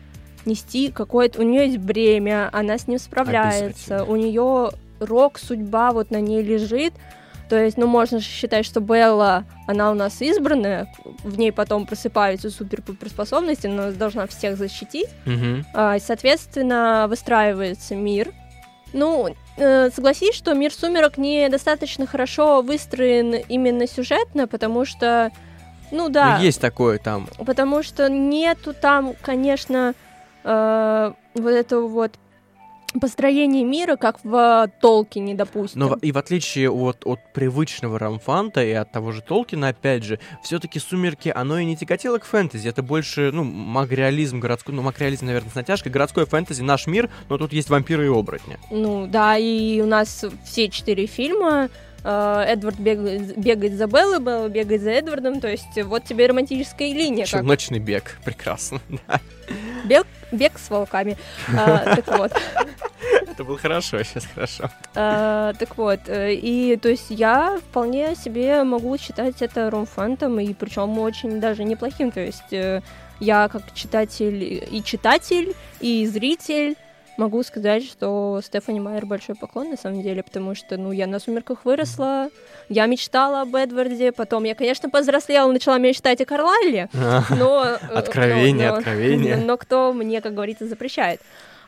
нести 0.45 0.91
какое-то, 0.91 1.41
у 1.41 1.43
нее 1.43 1.67
есть 1.67 1.79
бремя, 1.79 2.51
она 2.53 2.77
с 2.79 2.87
ним 2.87 2.99
справляется, 2.99 4.05
у 4.05 4.17
нее 4.17 4.71
рок, 5.01 5.39
судьба 5.39 5.93
вот 5.93 6.11
на 6.11 6.21
ней 6.21 6.43
лежит. 6.43 6.95
То 7.49 7.63
есть, 7.63 7.77
ну, 7.77 7.87
можно 7.87 8.21
считать, 8.21 8.65
что 8.65 8.81
Белла, 8.81 9.45
она 9.67 9.91
у 9.91 9.95
нас 9.95 10.21
избранная, 10.23 10.89
в 11.23 11.39
ней 11.39 11.53
потом 11.53 11.87
просыпаются 11.87 12.51
супер-пупер 12.51 13.09
способности, 13.11 13.67
но 13.67 13.93
должна 13.93 14.27
всех 14.27 14.57
защитить. 14.57 15.09
Мгм. 15.27 15.67
А, 15.75 15.97
и, 15.97 16.01
Соответственно, 16.01 17.07
выстраивается 17.09 17.95
мир. 17.95 18.33
Ну, 18.95 19.35
согласись, 19.57 20.35
что 20.35 20.53
мир 20.55 20.73
сумерок 20.73 21.17
недостаточно 21.19 22.07
хорошо 22.07 22.63
выстроен 22.63 23.35
именно 23.49 23.87
сюжетно, 23.87 24.47
потому 24.49 24.85
что, 24.85 25.31
ну 25.91 26.09
да, 26.09 26.37
Ну, 26.39 26.43
есть 26.45 26.61
такое 26.61 26.99
там. 26.99 27.29
потому 27.47 27.83
что 27.83 28.09
нету 28.09 28.75
там, 28.75 29.15
конечно, 29.23 29.95
э, 30.45 31.13
вот 31.35 31.51
этого 31.51 31.87
вот 31.89 32.13
построения 33.01 33.65
мира, 33.65 33.97
как 33.97 34.19
в 34.23 34.71
Толкине, 34.81 35.35
допустим. 35.35 35.81
Но 35.81 35.99
и 36.01 36.13
в 36.13 36.19
отличие 36.19 36.71
от, 36.71 37.05
от 37.05 37.21
привычного 37.33 37.99
Рамфанта 37.99 38.63
и 38.65 38.73
от 38.73 38.93
того 38.93 39.13
же 39.13 39.21
Толкина, 39.23 39.69
опять 39.69 40.05
же, 40.05 40.19
все-таки 40.43 40.79
«Сумерки», 40.79 41.33
оно 41.35 41.59
и 41.59 41.65
не 41.65 41.77
тяготело 41.77 42.19
к 42.19 42.25
фэнтези, 42.25 42.69
это 42.69 42.83
больше, 42.83 43.31
ну, 43.33 43.45
магреализм 43.45 44.41
городской, 44.41 44.75
ну, 44.75 44.83
магреализм, 44.83 45.27
наверное, 45.27 45.51
с 45.51 45.55
натяжкой, 45.55 45.91
городской 45.93 46.27
фэнтези, 46.27 46.63
наш 46.63 46.87
мир, 46.87 47.11
но 47.29 47.39
тут 47.39 47.53
есть 47.53 47.71
вампиры 47.71 48.07
и 48.07 48.09
оборотни. 48.09 48.59
Ну 48.71 49.07
да, 49.07 49.37
и 49.37 49.81
у 49.81 49.87
нас 49.87 50.25
все 50.45 50.69
четыре 50.69 51.07
фильма. 51.07 51.69
э, 52.05 52.45
Эдвард 52.49 52.79
бегает, 52.79 53.37
бегает 53.39 53.75
за 53.75 53.87
Беллой, 53.87 54.21
Белла 54.21 54.49
бегает 54.49 54.83
за 54.83 54.91
Эдвардом, 54.91 55.41
то 55.41 55.49
есть 55.49 55.83
вот 55.85 56.05
тебе 56.05 56.27
романтическая 56.27 56.89
линия, 56.93 57.25
как 57.25 57.31
Челночный 57.41 57.79
бег, 57.79 58.19
прекрасно. 58.25 58.81
бег, 59.85 60.07
бег 60.31 60.59
с 60.59 60.69
волками. 60.71 61.17
А, 61.57 61.97
так 61.97 62.19
вот, 62.19 62.33
Это 63.35 63.45
было 63.45 63.59
хорошо, 63.59 64.03
сейчас 64.05 64.27
хорошо. 64.35 64.71
а, 64.95 65.53
так 65.59 65.77
вот, 65.77 66.01
э, 66.07 66.35
и 66.35 66.77
то 66.77 66.89
есть 66.89 67.07
я 67.11 67.59
вполне 67.71 68.15
себе 68.15 68.63
могу 68.65 68.97
считать 68.97 69.43
это 69.43 69.71
ромфантом, 69.71 70.39
и 70.41 70.55
причем 70.55 70.99
очень 70.99 71.41
даже 71.41 71.65
неплохим, 71.65 72.11
то 72.13 72.21
есть 72.21 72.53
э, 72.53 72.81
я 73.21 73.49
как 73.49 73.63
читатель 73.75 74.65
и 74.71 74.83
читатель, 74.85 75.55
и 75.81 76.07
зритель 76.07 76.77
могу 77.17 77.43
сказать, 77.43 77.85
что 77.85 78.41
Стефани 78.45 78.81
Майер 78.81 79.07
большой 79.07 79.35
поклон 79.37 79.71
на 79.71 79.77
самом 79.77 80.03
деле, 80.03 80.23
потому 80.23 80.55
что, 80.57 80.77
ну, 80.77 80.91
я 80.93 81.07
на 81.07 81.21
«Сумерках» 81.21 81.65
выросла, 81.65 82.29
я 82.69 82.87
мечтала 82.87 83.43
об 83.43 83.55
Эдварде, 83.55 84.11
потом 84.13 84.43
я, 84.45 84.55
конечно, 84.57 84.91
повзрослела, 84.91 85.51
начала 85.53 85.79
мечтать 85.79 86.21
о 86.21 86.25
Карлайле, 86.25 86.89
но... 87.31 87.65
э, 87.65 87.77
Откровение, 87.95 88.67
но- 88.69 88.73
но- 88.75 88.79
откровение. 88.79 89.37
Но 89.37 89.57
кто 89.57 89.93
мне, 89.93 90.21
как 90.21 90.35
говорится, 90.35 90.67
запрещает. 90.67 91.21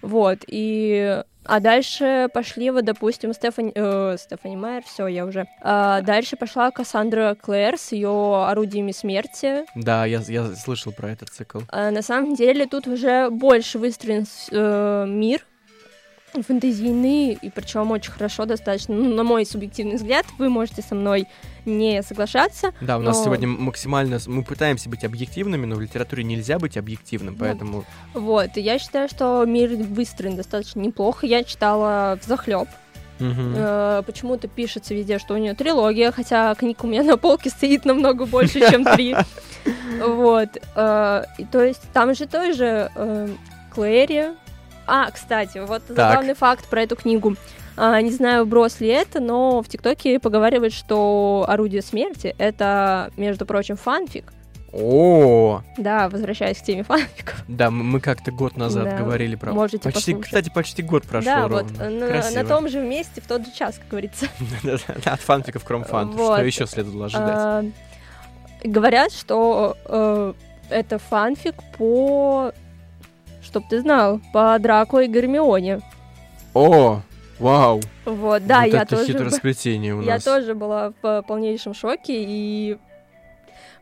Вот, 0.03 0.39
и... 0.47 1.23
А 1.49 1.61
дальше 1.61 2.29
пошли, 2.35 2.71
вот, 2.71 2.85
допустим, 2.85 3.33
Стефани, 3.33 3.71
э, 3.73 4.17
Стефани 4.19 4.57
Майер, 4.57 4.83
все, 4.83 5.07
я 5.07 5.25
уже. 5.25 5.47
А 5.63 6.01
дальше 6.01 6.37
пошла 6.37 6.73
Кассандра 6.73 7.37
Клэр 7.41 7.79
с 7.79 7.93
ее 7.93 8.47
орудиями 8.49 8.91
смерти. 8.91 9.65
Да, 9.77 10.07
я, 10.07 10.21
я 10.27 10.45
слышал 10.57 10.91
про 10.91 11.11
этот 11.11 11.29
цикл. 11.29 11.61
А 11.69 11.93
на 11.93 12.03
самом 12.03 12.35
деле 12.35 12.67
тут 12.67 12.89
уже 12.89 13.31
больше 13.31 13.79
выстроен 13.79 14.27
э, 14.51 15.05
мир 15.07 15.47
фэнтезийный, 16.43 17.33
и 17.35 17.51
причем 17.51 17.91
очень 17.91 18.11
хорошо 18.13 18.45
достаточно, 18.45 18.95
ну, 18.95 19.15
на 19.15 19.23
мой 19.25 19.45
субъективный 19.47 19.97
взгляд, 19.97 20.27
вы 20.39 20.49
можете 20.49 20.83
со 20.83 20.95
мной 20.95 21.27
не 21.65 22.03
соглашаться. 22.03 22.73
Да, 22.81 22.99
у 22.99 23.03
нас 23.03 23.19
Но- 23.19 23.25
сегодня 23.25 23.49
максимально... 23.49 24.19
Мы 24.27 24.43
пытаемся 24.45 24.89
быть 24.89 25.05
объективными, 25.05 25.67
но 25.67 25.77
в 25.77 25.81
литературе 25.81 26.23
нельзя 26.25 26.59
быть 26.59 26.77
объективным, 26.77 27.37
поэтому... 27.37 27.85
Вот, 28.15 28.57
и 28.57 28.61
я 28.61 28.79
считаю, 28.79 29.09
что 29.09 29.45
мир 29.47 29.71
выстроен 29.77 30.37
достаточно 30.37 30.81
неплохо. 30.81 31.27
Я 31.27 31.43
читала 31.45 32.19
в 32.23 32.27
захлеб. 32.27 32.69
Мгм. 33.19 33.55
Э, 33.57 34.03
почему-то 34.07 34.47
пишется 34.47 34.95
везде, 34.95 35.19
что 35.19 35.35
у 35.35 35.39
нее 35.39 35.55
трилогия, 35.55 36.13
хотя 36.13 36.55
книг 36.55 36.85
у 36.85 36.87
меня 36.87 37.03
на 37.03 37.17
полке 37.17 37.49
стоит 37.51 37.85
намного 37.85 38.27
больше, 38.27 38.61
чем 38.71 38.85
три. 38.85 39.17
Вот. 40.01 40.51
э, 40.77 41.25
То 41.51 41.65
есть 41.65 41.83
там 41.93 42.15
же 42.15 42.27
тоже 42.27 42.91
э, 42.95 43.29
Клэри. 43.75 44.27
А, 44.87 45.11
кстати, 45.11 45.59
вот 45.59 45.83
забавный 45.89 46.35
факт 46.35 46.69
про 46.69 46.83
эту 46.83 46.97
книгу. 46.97 47.37
А, 47.77 48.01
Не 48.01 48.11
знаю, 48.11 48.47
брос 48.47 48.81
ли 48.81 48.89
это, 48.89 49.21
но 49.21 49.61
в 49.63 49.69
ТикТоке 49.69 50.19
поговаривают, 50.19 50.73
что 50.73 51.45
«Орудие 51.49 51.83
смерти»— 51.83 52.35
это, 52.39 53.11
между 53.17 53.45
прочим, 53.47 53.77
фанфик. 53.77 54.33
О, 54.73 55.63
Да, 55.79 56.09
возвращаясь 56.11 56.59
к 56.59 56.63
теме 56.65 56.83
фанфиков. 56.85 57.43
да, 57.49 57.71
мы 57.71 57.99
как-то 58.01 58.31
год 58.31 58.57
назад 58.57 58.85
Да, 58.85 58.99
говорили 58.99 59.35
про... 59.35 59.53
можете 59.53 59.79
Почти, 59.79 60.13
послушать. 60.13 60.25
кстати, 60.25 60.51
почти 60.55 60.83
год 60.83 61.05
прошел 61.05 61.33
да, 61.33 61.49
вот 61.49 61.63
ровно. 61.79 61.91
на, 61.91 62.07
Красиво. 62.09 62.43
на 62.43 62.49
том 62.49 62.69
же 62.69 62.81
месте 62.81 63.21
в 63.23 63.27
тот 63.27 63.47
же 63.47 63.53
час, 63.53 63.79
как 63.79 63.89
говорится. 63.89 64.27
От 65.05 65.21
фанфиков 65.21 65.65
к 65.65 65.71
ромфанту. 65.71 66.17
Вот. 66.19 66.35
Что 66.37 66.45
еще 66.45 66.67
следовало 66.67 67.07
ожидать? 67.07 67.37
А, 67.37 67.65
говорят, 68.65 69.13
что 69.13 69.77
э, 69.87 70.33
это 70.71 70.99
фанфик 70.99 71.55
по... 71.79 72.53
Чтоб 73.47 73.67
ты 73.69 73.81
знал, 73.81 74.21
по 74.33 74.59
Драко 74.59 74.99
и 74.99 75.07
Гермионе. 75.07 75.81
О, 76.53 77.01
вау. 77.39 77.81
Вот, 78.05 78.45
да, 78.45 78.63
вот 78.63 78.73
я 78.73 78.83
это 78.83 78.97
тоже... 78.97 79.13
хитросплетение 79.13 79.95
у 79.95 80.03
Я 80.03 80.15
нас. 80.15 80.25
тоже 80.25 80.55
была 80.55 80.93
в 81.01 81.23
полнейшем 81.23 81.73
шоке, 81.73 82.25
и 82.27 82.77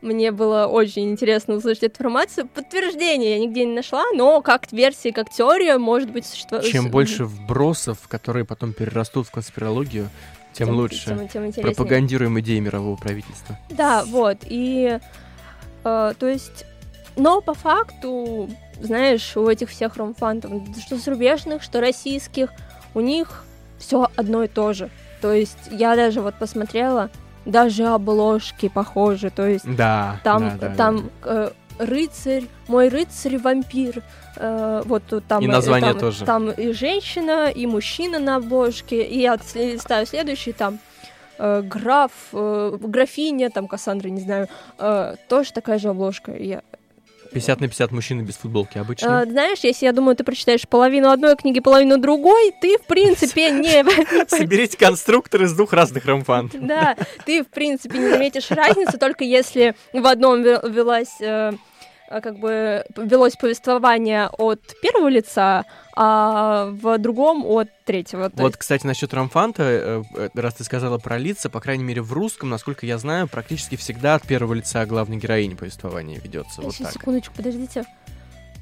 мне 0.01 0.31
было 0.31 0.67
очень 0.67 1.09
интересно 1.09 1.55
услышать 1.55 1.83
эту 1.83 1.95
информацию. 1.95 2.47
Подтверждения 2.47 3.37
я 3.37 3.39
нигде 3.39 3.65
не 3.65 3.73
нашла, 3.73 4.03
но 4.13 4.41
как 4.41 4.71
версия, 4.71 5.11
как 5.11 5.31
теория, 5.31 5.79
может 5.79 6.11
быть, 6.11 6.27
существует... 6.27 6.65
Чем 6.65 6.91
больше 6.91 7.25
вбросов, 7.25 8.07
которые 8.07 8.45
потом 8.45 8.71
перерастут 8.73 9.27
в 9.27 9.31
конспирологию, 9.31 10.09
тем, 10.53 10.69
лучше. 10.69 11.05
Тем, 11.05 11.27
тем 11.27 11.47
интереснее. 11.47 11.75
Пропагандируем 11.75 12.39
идеи 12.39 12.59
мирового 12.59 12.97
правительства. 12.97 13.57
Да, 13.69 14.05
вот, 14.05 14.37
и, 14.43 14.99
э, 15.83 16.13
то 16.19 16.27
есть, 16.27 16.65
но 17.15 17.41
по 17.41 17.55
факту, 17.55 18.47
знаешь, 18.81 19.35
у 19.37 19.47
этих 19.47 19.69
всех 19.69 19.97
ромфантов, 19.97 20.51
что 20.85 20.97
зарубежных, 20.97 21.63
что 21.63 21.81
российских, 21.81 22.49
у 22.93 22.99
них 23.01 23.43
все 23.77 24.09
одно 24.15 24.43
и 24.43 24.47
то 24.47 24.73
же. 24.73 24.89
То 25.21 25.33
есть, 25.33 25.57
я 25.71 25.95
даже 25.95 26.21
вот 26.21 26.35
посмотрела, 26.35 27.09
даже 27.45 27.87
обложки 27.87 28.69
похожи, 28.69 29.29
то 29.29 29.47
есть, 29.47 29.65
Да, 29.75 30.19
там, 30.23 30.57
да, 30.59 30.69
да, 30.69 30.75
там 30.75 31.09
э, 31.23 31.49
рыцарь, 31.79 32.45
мой 32.67 32.89
рыцарь-вампир, 32.89 34.03
э, 34.37 34.81
вот 34.85 35.03
тут 35.07 35.25
там... 35.25 35.41
И 35.41 35.47
э, 35.47 35.51
название 35.51 35.91
там, 35.91 35.99
тоже. 35.99 36.25
Там 36.25 36.51
и 36.51 36.71
женщина, 36.73 37.49
и 37.49 37.65
мужчина 37.65 38.19
на 38.19 38.37
обложке, 38.37 39.03
и 39.03 39.19
я 39.19 39.37
ставлю 39.77 40.05
следующий, 40.05 40.53
там 40.53 40.79
э, 41.37 41.61
граф, 41.61 42.11
э, 42.33 42.77
графиня, 42.79 43.49
там 43.49 43.67
Кассандра, 43.67 44.09
не 44.09 44.21
знаю, 44.21 44.47
э, 44.79 45.15
тоже 45.29 45.53
такая 45.53 45.77
же 45.79 45.89
обложка. 45.89 46.35
Я, 46.35 46.63
50 47.35 47.59
на 47.59 47.67
50 47.67 47.91
мужчины 47.91 48.21
без 48.21 48.37
футболки 48.37 48.77
обычно. 48.77 49.23
э, 49.23 49.29
знаешь, 49.29 49.59
если 49.61 49.85
я 49.85 49.91
думаю, 49.91 50.15
ты 50.15 50.23
прочитаешь 50.23 50.65
половину 50.67 51.09
одной 51.09 51.35
книги, 51.35 51.59
половину 51.59 51.97
другой, 51.97 52.53
ты, 52.61 52.77
в 52.77 52.85
принципе, 52.85 53.51
не... 53.51 53.83
Соберите 54.29 54.77
конструктор 54.77 55.43
из 55.43 55.53
двух 55.53 55.73
разных 55.73 56.05
ромфантов. 56.05 56.61
Да, 56.65 56.95
ты, 57.25 57.43
в 57.43 57.47
принципе, 57.47 57.97
не 57.99 58.09
заметишь 58.09 58.49
разницу, 58.51 58.97
только 58.97 59.23
если 59.25 59.75
в 59.93 60.05
одном 60.07 60.41
ве- 60.43 60.67
велась 60.69 61.19
э, 61.19 61.51
а, 62.07 62.21
как 62.21 62.39
бы 62.39 62.85
велось 62.95 63.35
повествование 63.35 64.29
от 64.37 64.61
первого 64.81 65.09
лица, 65.09 65.65
а 65.95 66.71
в 66.71 66.97
другом 66.97 67.45
от 67.45 67.69
третьего. 67.85 68.31
Вот, 68.35 68.57
кстати, 68.57 68.85
насчет 68.85 69.13
ромфанта, 69.13 69.63
э, 69.63 70.03
э, 70.15 70.29
раз 70.35 70.55
ты 70.55 70.63
сказала 70.63 70.97
про 70.97 71.17
лица, 71.17 71.49
по 71.49 71.61
крайней 71.61 71.83
мере, 71.83 72.01
в 72.01 72.11
русском, 72.11 72.49
насколько 72.49 72.85
я 72.85 72.97
знаю, 72.97 73.27
практически 73.27 73.75
всегда 73.77 74.15
от 74.15 74.23
первого 74.23 74.53
лица 74.53 74.85
главной 74.85 75.17
героини 75.17 75.53
повествование 75.53 76.19
ведется. 76.19 76.61
Вот 76.61 76.73
Сейчас, 76.73 76.93
так. 76.93 77.01
секундочку, 77.01 77.33
подождите. 77.35 77.85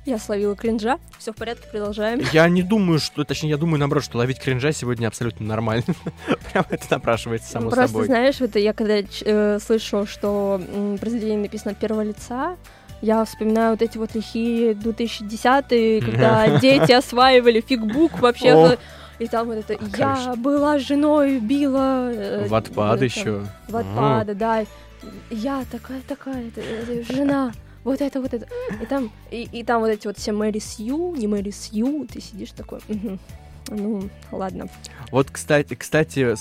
Я 0.06 0.20
словила 0.20 0.54
кринжа. 0.56 1.00
Все 1.18 1.32
в 1.32 1.36
порядке, 1.38 1.66
продолжаем. 1.72 2.22
Я 2.34 2.50
не 2.50 2.62
думаю, 2.62 3.00
что, 3.00 3.24
точнее, 3.24 3.52
я 3.52 3.58
думаю, 3.58 3.80
наоборот, 3.80 4.04
что 4.04 4.18
ловить 4.18 4.38
кринжа 4.38 4.74
сегодня 4.74 5.08
абсолютно 5.08 5.46
нормально. 5.46 5.86
Прям 6.52 6.66
это 6.70 6.86
напрашивается 6.90 7.50
само 7.50 7.70
Просто 7.70 7.88
собой. 7.88 8.06
знаешь, 8.08 8.42
это 8.42 8.60
я 8.60 8.74
когда 8.74 8.96
э, 9.00 9.60
слышу, 9.60 10.06
что 10.06 10.62
произведение 11.00 11.38
написано 11.38 11.72
от 11.72 11.78
первого 11.78 12.02
лица, 12.02 12.58
я 13.04 13.24
вспоминаю 13.26 13.72
вот 13.72 13.82
эти 13.82 13.98
вот 13.98 14.16
лихие 14.16 14.74
2010-е, 14.74 16.02
когда 16.02 16.60
дети 16.60 16.92
осваивали 16.98 17.62
фигбук 17.62 18.20
вообще. 18.20 18.54
О. 18.54 18.68
в- 18.76 18.78
И 19.20 19.28
там 19.28 19.48
вот 19.48 19.58
это 19.58 19.74
«Я 19.74 19.80
конечно. 19.92 20.36
была 20.38 20.80
женой, 20.80 21.40
била...» 21.40 22.10
э, 22.12 22.48
вот 22.48 22.66
это, 22.70 23.06
еще. 23.06 23.46
Ватпада, 23.68 24.34
да. 24.34 24.66
Я 25.30 25.64
такая-такая, 25.72 26.50
э, 26.56 27.04
жена 27.08 27.52
вот 27.84 28.02
это, 28.02 28.22
вот 28.22 28.34
это. 28.34 28.48
И 28.82 28.86
там, 28.86 29.12
и, 29.32 29.48
и 29.52 29.64
там 29.64 29.82
вот 29.82 29.90
эти 29.90 30.08
вот 30.08 30.18
все 30.18 30.32
Мэри 30.32 30.60
Сью, 30.60 31.14
не 31.16 31.28
Мэри 31.28 31.52
Сью, 31.52 32.08
ты 32.12 32.22
сидишь 32.22 32.52
такой, 32.52 32.80
«Мгм. 32.88 33.20
Ну, 33.70 34.10
ладно. 34.32 34.68
Вот, 35.12 35.30
кстати, 35.32 35.76
кстати, 35.76 36.36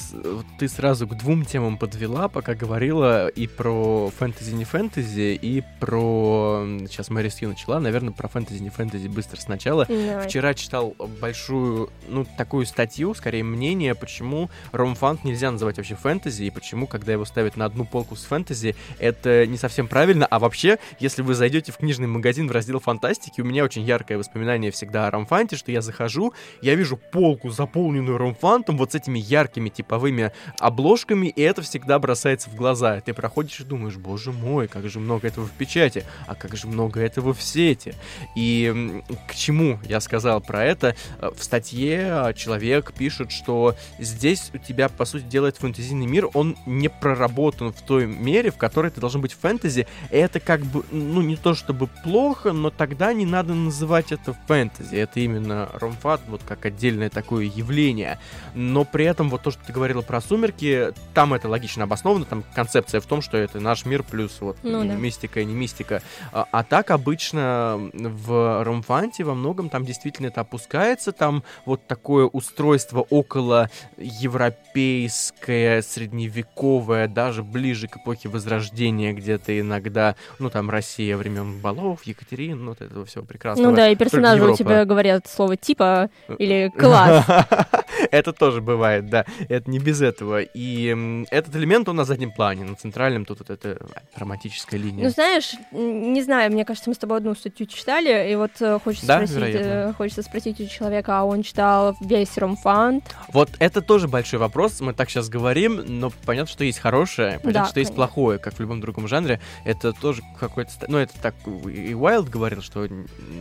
ты 0.58 0.68
сразу 0.68 1.06
к 1.06 1.16
двум 1.16 1.44
темам 1.44 1.78
подвела, 1.78 2.28
пока 2.28 2.54
говорила 2.54 3.28
и 3.28 3.46
про 3.46 4.10
фэнтези 4.10 4.52
не 4.52 4.64
фэнтези, 4.64 5.38
и 5.40 5.62
про... 5.80 6.64
Сейчас 6.88 7.10
Мэри 7.10 7.28
Сью 7.28 7.50
начала, 7.50 7.80
наверное, 7.80 8.12
про 8.12 8.28
фэнтези 8.28 8.62
не 8.62 8.70
фэнтези 8.70 9.08
быстро 9.08 9.40
сначала. 9.40 9.86
Давай. 9.86 10.26
Вчера 10.26 10.54
читал 10.54 10.94
большую, 11.20 11.90
ну, 12.08 12.24
такую 12.36 12.66
статью, 12.66 13.14
скорее 13.14 13.44
мнение, 13.44 13.94
почему 13.94 14.50
ромфант 14.72 15.24
нельзя 15.24 15.50
называть 15.50 15.76
вообще 15.76 15.94
фэнтези, 15.94 16.44
и 16.44 16.50
почему, 16.50 16.86
когда 16.86 17.12
его 17.12 17.24
ставят 17.24 17.56
на 17.56 17.64
одну 17.64 17.84
полку 17.84 18.16
с 18.16 18.24
фэнтези, 18.24 18.74
это 18.98 19.46
не 19.46 19.56
совсем 19.56 19.86
правильно. 19.86 20.26
А 20.26 20.38
вообще, 20.38 20.78
если 20.98 21.22
вы 21.22 21.34
зайдете 21.34 21.72
в 21.72 21.76
книжный 21.76 22.06
магазин 22.06 22.48
в 22.48 22.52
раздел 22.52 22.80
фантастики, 22.80 23.40
у 23.40 23.44
меня 23.44 23.64
очень 23.64 23.82
яркое 23.82 24.18
воспоминание 24.18 24.70
всегда 24.70 25.06
о 25.06 25.10
ромфанте, 25.10 25.56
что 25.56 25.70
я 25.72 25.82
захожу, 25.82 26.32
я 26.60 26.74
вижу 26.74 26.96
полку, 27.12 27.50
заполненную 27.50 28.18
ромфантом, 28.18 28.78
вот 28.78 28.92
с 28.92 28.94
этими 28.94 29.18
яркими 29.18 29.68
типовыми 29.68 30.32
обложками, 30.58 31.26
и 31.28 31.42
это 31.42 31.62
всегда 31.62 31.98
бросается 31.98 32.50
в 32.50 32.56
глаза. 32.56 33.00
Ты 33.00 33.12
проходишь 33.12 33.60
и 33.60 33.64
думаешь, 33.64 33.96
боже 33.96 34.32
мой, 34.32 34.66
как 34.66 34.88
же 34.88 34.98
много 34.98 35.28
этого 35.28 35.46
в 35.46 35.52
печати, 35.52 36.04
а 36.26 36.34
как 36.34 36.56
же 36.56 36.66
много 36.66 37.00
этого 37.00 37.34
в 37.34 37.42
сети. 37.42 37.94
И 38.34 39.02
к 39.28 39.34
чему 39.34 39.78
я 39.84 40.00
сказал 40.00 40.40
про 40.40 40.64
это? 40.64 40.96
Э, 41.18 41.30
В 41.36 41.44
статье 41.44 42.08
э, 42.08 42.34
человек 42.34 42.92
пишет, 42.94 43.30
что 43.30 43.76
здесь 43.98 44.50
у 44.54 44.58
тебя, 44.58 44.88
по 44.88 45.04
сути, 45.04 45.24
делает 45.24 45.58
фэнтезийный 45.58 46.06
мир, 46.06 46.28
он 46.32 46.56
не 46.66 46.88
проработан 46.88 47.72
в 47.72 47.82
той 47.82 48.06
мере, 48.06 48.50
в 48.50 48.56
которой 48.56 48.90
ты 48.90 49.00
должен 49.00 49.20
быть 49.20 49.34
фэнтези. 49.34 49.86
Это 50.10 50.40
как 50.40 50.62
бы, 50.62 50.84
ну, 50.90 51.20
не 51.20 51.36
то 51.36 51.54
чтобы 51.54 51.88
плохо, 52.02 52.52
но 52.52 52.70
тогда 52.70 53.12
не 53.12 53.26
надо 53.26 53.52
называть 53.52 54.12
это 54.12 54.34
фэнтези. 54.46 54.94
Это 54.96 55.20
именно 55.20 55.68
ромфат, 55.74 56.22
вот 56.28 56.42
как 56.42 56.64
отдельное 57.02 57.10
такое 57.10 57.44
явление. 57.44 58.18
Но 58.54 58.84
при 58.84 59.04
этом 59.04 59.30
вот 59.30 59.42
то, 59.42 59.50
что 59.50 59.60
ты 59.66 59.72
говорила 59.72 60.02
про 60.02 60.20
сумерки, 60.20 60.92
там 61.14 61.34
это 61.34 61.48
логично 61.48 61.84
обосновано, 61.84 62.24
там 62.24 62.44
концепция 62.54 63.00
в 63.00 63.06
том, 63.06 63.22
что 63.22 63.36
это 63.36 63.60
наш 63.60 63.84
мир 63.84 64.02
плюс 64.02 64.40
вот 64.40 64.56
Ну 64.62 64.84
да. 64.84 64.94
мистика 64.94 65.40
и 65.40 65.44
не 65.44 65.54
мистика. 65.54 66.02
А, 66.32 66.46
а 66.50 66.62
так 66.62 66.90
обычно 66.90 67.90
в 67.92 68.64
ромфанте 68.64 69.24
во 69.24 69.34
многом 69.34 69.68
там 69.68 69.84
действительно 69.84 70.28
это 70.28 70.42
опускается, 70.42 71.12
там 71.12 71.42
вот 71.66 71.86
такое 71.86 72.26
устройство 72.26 73.00
около 73.10 73.70
европейское, 73.96 75.82
средневековое, 75.82 77.08
даже 77.08 77.42
ближе 77.42 77.88
к 77.88 77.96
эпохе 77.96 78.28
Возрождения, 78.28 79.12
где-то 79.12 79.58
иногда, 79.58 80.14
ну 80.38 80.50
там 80.50 80.70
Россия 80.70 81.16
времен 81.16 81.60
Балов, 81.60 82.04
Екатерин, 82.04 82.64
ну 82.64 82.70
вот 82.70 82.80
этого 82.80 83.04
всего 83.04 83.24
прекрасного. 83.24 83.70
Ну 83.70 83.76
да, 83.76 83.88
и 83.88 83.96
персонажи 83.96 84.44
у 84.44 84.56
тебя 84.56 84.84
говорят 84.84 85.26
слово 85.26 85.56
типа 85.56 86.10
или 86.38 86.70
класс. 86.76 86.91
Это 88.10 88.32
тоже 88.32 88.60
бывает, 88.60 89.08
да. 89.08 89.24
Это 89.48 89.70
не 89.70 89.78
без 89.78 90.02
этого. 90.02 90.40
И 90.42 91.24
этот 91.30 91.54
элемент, 91.56 91.88
он 91.88 91.96
на 91.96 92.04
заднем 92.04 92.32
плане. 92.32 92.64
На 92.64 92.74
центральном 92.74 93.24
тут 93.24 93.38
вот 93.40 93.50
эта 93.50 93.78
романтическая 94.16 94.78
линия. 94.80 95.04
Ну, 95.04 95.10
знаешь, 95.10 95.52
не 95.72 96.22
знаю, 96.22 96.50
мне 96.52 96.64
кажется, 96.64 96.90
мы 96.90 96.94
с 96.94 96.98
тобой 96.98 97.18
одну 97.18 97.34
статью 97.34 97.66
читали, 97.66 98.30
и 98.30 98.36
вот 98.36 98.50
э, 98.60 98.78
хочется, 98.82 99.06
Да, 99.06 99.16
спросить, 99.18 99.36
вероятно. 99.36 99.90
э, 99.90 99.92
хочется 99.94 100.22
спросить 100.22 100.60
у 100.60 100.66
человека, 100.66 101.20
а 101.20 101.24
он 101.24 101.42
читал 101.42 101.96
весь 102.00 102.36
ромфант? 102.36 103.14
Вот 103.32 103.50
это 103.58 103.80
тоже 103.82 104.08
большой 104.08 104.38
вопрос. 104.38 104.80
Мы 104.80 104.92
так 104.94 105.08
сейчас 105.08 105.28
говорим, 105.28 105.82
но 105.86 106.10
понятно, 106.26 106.50
что 106.52 106.64
есть 106.64 106.78
хорошее, 106.80 107.38
понятно, 107.42 107.52
Да, 107.52 107.66
что 107.66 107.80
есть 107.80 107.90
конечно. 107.90 107.94
плохое, 107.94 108.38
как 108.38 108.54
в 108.54 108.60
любом 108.60 108.80
другом 108.80 109.06
жанре. 109.08 109.40
Это 109.64 109.92
тоже 109.92 110.22
какой-то... 110.38 110.70
Ну, 110.88 110.98
это 110.98 111.12
так 111.20 111.34
и 111.46 111.94
Уайлд 111.94 112.28
говорил, 112.28 112.62
что 112.62 112.88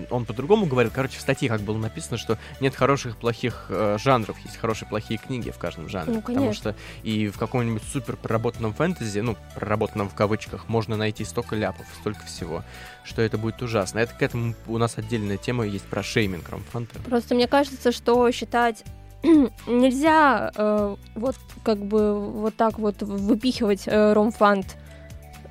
он 0.10 0.26
по-другому 0.26 0.66
говорил. 0.66 0.92
Короче, 0.94 1.18
в 1.18 1.22
статье 1.22 1.50
как 1.50 1.62
было 1.62 1.78
написано, 1.78 2.18
что 2.18 2.38
нет 2.60 2.76
хороших 2.76 3.16
и 3.16 3.18
плохих 3.18 3.41
э, 3.50 3.98
жанров, 4.00 4.38
есть 4.44 4.58
хорошие 4.58 4.88
плохие 4.88 5.20
книги 5.20 5.50
в 5.50 5.58
каждом 5.58 5.90
жанре. 5.90 6.14
Ну, 6.14 6.22
Потому 6.22 6.38
конечно. 6.38 6.72
что 6.72 6.76
и 7.04 7.28
в 7.28 7.38
каком-нибудь 7.38 7.84
супер 7.92 8.16
проработанном 8.16 8.74
фэнтези, 8.74 9.20
ну, 9.20 9.38
проработанном 9.56 10.10
в 10.10 10.16
кавычках, 10.16 10.68
можно 10.68 10.98
найти 10.98 11.24
столько 11.26 11.56
ляпов, 11.56 11.86
столько 12.00 12.26
всего, 12.26 12.64
что 13.04 13.22
это 13.22 13.38
будет 13.38 13.62
ужасно. 13.62 14.00
Это 14.00 14.14
к 14.14 14.22
этому 14.22 14.56
у 14.68 14.78
нас 14.78 14.98
отдельная 14.98 15.38
тема 15.38 15.66
есть 15.66 15.86
про 15.86 16.04
шейминг 16.04 16.48
ромфанта. 16.50 17.00
Просто 17.00 17.36
мне 17.36 17.48
кажется, 17.48 17.92
что 17.92 18.30
считать 18.32 18.84
нельзя 19.24 20.52
э, 20.56 20.96
вот 21.16 21.36
как 21.64 21.78
бы 21.78 22.20
вот 22.20 22.56
так 22.56 22.80
вот 22.80 23.02
выпихивать 23.02 23.84
э, 23.86 24.14
ромфант 24.14 24.78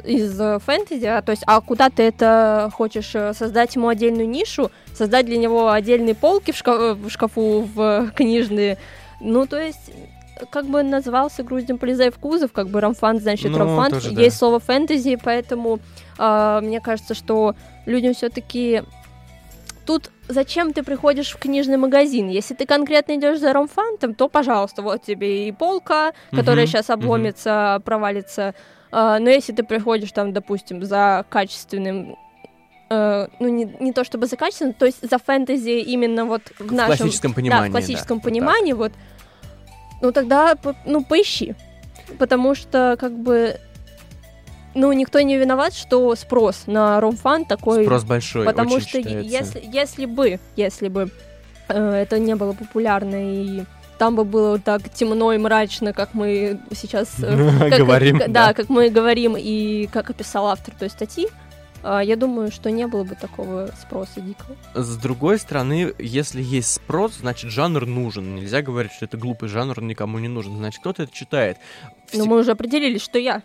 из 0.04 0.40
э, 0.40 0.58
фэнтези, 0.58 1.06
а, 1.06 1.22
то 1.22 1.30
есть, 1.32 1.42
а 1.46 1.60
куда 1.60 1.90
ты 1.90 2.02
это 2.04 2.70
хочешь 2.74 3.10
э, 3.14 3.32
создать 3.34 3.74
ему 3.76 3.88
отдельную 3.88 4.28
нишу, 4.28 4.70
создать 4.94 5.26
для 5.26 5.36
него 5.36 5.70
отдельные 5.70 6.14
полки 6.14 6.50
в, 6.52 6.56
шка- 6.56 6.92
э, 6.92 6.94
в 6.94 7.08
шкафу 7.10 7.68
в 7.74 8.10
книжные, 8.14 8.78
ну 9.20 9.46
то 9.46 9.58
есть 9.60 9.90
как 10.50 10.64
бы 10.66 10.82
назывался 10.82 11.42
груздем 11.42 11.76
полезай 11.78 12.10
в 12.10 12.16
кузов, 12.18 12.52
как 12.52 12.68
бы 12.68 12.80
ромфант, 12.80 13.20
значит 13.22 13.50
Ну, 13.50 13.58
ромфант, 13.58 13.94
тоже 13.94 14.12
да. 14.12 14.22
есть 14.22 14.38
слово 14.38 14.58
фэнтези, 14.58 15.18
поэтому 15.22 15.80
а, 16.16 16.60
мне 16.62 16.80
кажется, 16.80 17.14
что 17.14 17.54
людям 17.84 18.14
все-таки 18.14 18.82
тут 19.84 20.10
зачем 20.28 20.72
ты 20.72 20.82
приходишь 20.82 21.30
в 21.32 21.38
книжный 21.38 21.76
магазин? 21.76 22.28
Если 22.28 22.54
ты 22.54 22.64
конкретно 22.64 23.16
идешь 23.16 23.38
за 23.40 23.52
ромфантом, 23.52 24.14
то, 24.14 24.28
пожалуйста, 24.28 24.80
вот 24.82 25.02
тебе 25.02 25.48
и 25.48 25.52
полка, 25.52 26.12
которая 26.30 26.64
Мгм, 26.64 26.72
сейчас 26.72 26.88
обломится, 26.90 27.82
провалится. 27.84 28.54
А, 28.92 29.18
но 29.18 29.31
если 29.31 29.53
ты 29.53 29.62
приходишь 29.62 30.12
там, 30.12 30.33
допустим, 30.33 30.85
за 30.85 31.24
качественным 31.29 32.16
э, 32.90 33.29
ну, 33.38 33.48
не, 33.48 33.64
не 33.81 33.92
то 33.92 34.03
чтобы 34.05 34.26
за 34.26 34.37
качественным, 34.37 34.74
то 34.74 34.87
есть 34.87 35.09
за 35.09 35.18
фэнтези 35.18 35.81
именно 35.81 36.24
вот 36.24 36.42
в, 36.59 36.66
В 36.68 36.72
нашем... 36.72 36.96
классическом 36.98 37.31
Да, 37.33 37.37
понимании. 37.37 37.68
в 37.68 37.72
классическом 37.72 38.18
да. 38.18 38.24
понимании, 38.24 38.72
вот. 38.72 38.92
Ну, 40.03 40.12
тогда, 40.12 40.57
ну, 40.87 41.05
поищи. 41.05 41.55
Потому 42.18 42.55
что, 42.57 42.96
как 42.98 43.12
бы, 43.16 43.61
ну, 44.74 44.92
никто 44.92 45.20
не 45.20 45.37
виноват, 45.37 45.74
что 45.74 46.14
спрос 46.16 46.64
на 46.66 47.00
ромфан 47.00 47.44
Так. 47.44 47.59
такой 47.61 47.85
Спрос 47.85 48.05
большой, 48.05 48.44
Потому 48.46 48.74
очень 48.74 48.88
что 48.88 48.98
считается. 49.03 49.59
если, 49.59 49.62
если 49.72 50.07
бы, 50.07 50.40
если 50.57 50.88
бы 50.88 51.11
э, 51.68 51.92
это 52.03 52.18
не 52.18 52.35
было 52.35 52.53
популярно 52.55 53.16
и 53.16 53.64
там 54.00 54.16
бы 54.16 54.24
было 54.24 54.52
вот 54.52 54.64
так 54.64 54.88
темно 54.88 55.30
и 55.34 55.36
мрачно, 55.36 55.92
как 55.92 56.14
мы 56.14 56.58
сейчас 56.72 57.16
э, 57.22 57.58
как- 57.70 57.78
Говорим, 57.78 58.18
как- 58.18 58.32
да. 58.32 58.46
да, 58.46 58.54
как 58.54 58.70
мы 58.70 58.88
говорим 58.88 59.36
и 59.38 59.86
как 59.92 60.08
описал 60.08 60.46
автор 60.46 60.72
той 60.74 60.88
статьи, 60.88 61.28
а, 61.82 62.00
я 62.00 62.16
думаю, 62.16 62.50
что 62.50 62.70
не 62.70 62.86
было 62.86 63.04
бы 63.04 63.14
такого 63.14 63.68
спроса 63.78 64.22
дикого. 64.22 64.56
С 64.74 64.96
другой 64.96 65.38
стороны, 65.38 65.92
если 65.98 66.42
есть 66.42 66.72
спрос, 66.72 67.16
значит 67.20 67.50
жанр 67.50 67.84
нужен. 67.84 68.34
Нельзя 68.36 68.62
говорить, 68.62 68.92
что 68.92 69.04
это 69.04 69.18
глупый 69.18 69.50
жанр, 69.50 69.78
он 69.78 69.86
никому 69.86 70.18
не 70.18 70.28
нужен. 70.28 70.56
Значит, 70.56 70.80
кто-то 70.80 71.02
это 71.02 71.12
читает. 71.14 71.58
Но 72.14 72.24
мы 72.24 72.38
уже 72.40 72.52
определились, 72.52 73.02
что 73.02 73.18
я. 73.18 73.42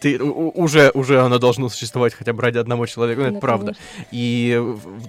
Ты 0.00 0.20
уже, 0.20 0.90
уже 0.94 1.20
оно 1.20 1.38
должно 1.38 1.68
существовать 1.68 2.14
хотя 2.14 2.32
бы 2.32 2.42
ради 2.42 2.58
одного 2.58 2.86
человека, 2.86 3.20
ну, 3.22 3.26
это 3.26 3.34
Да, 3.34 3.40
правда. 3.40 3.76
И 4.10 4.60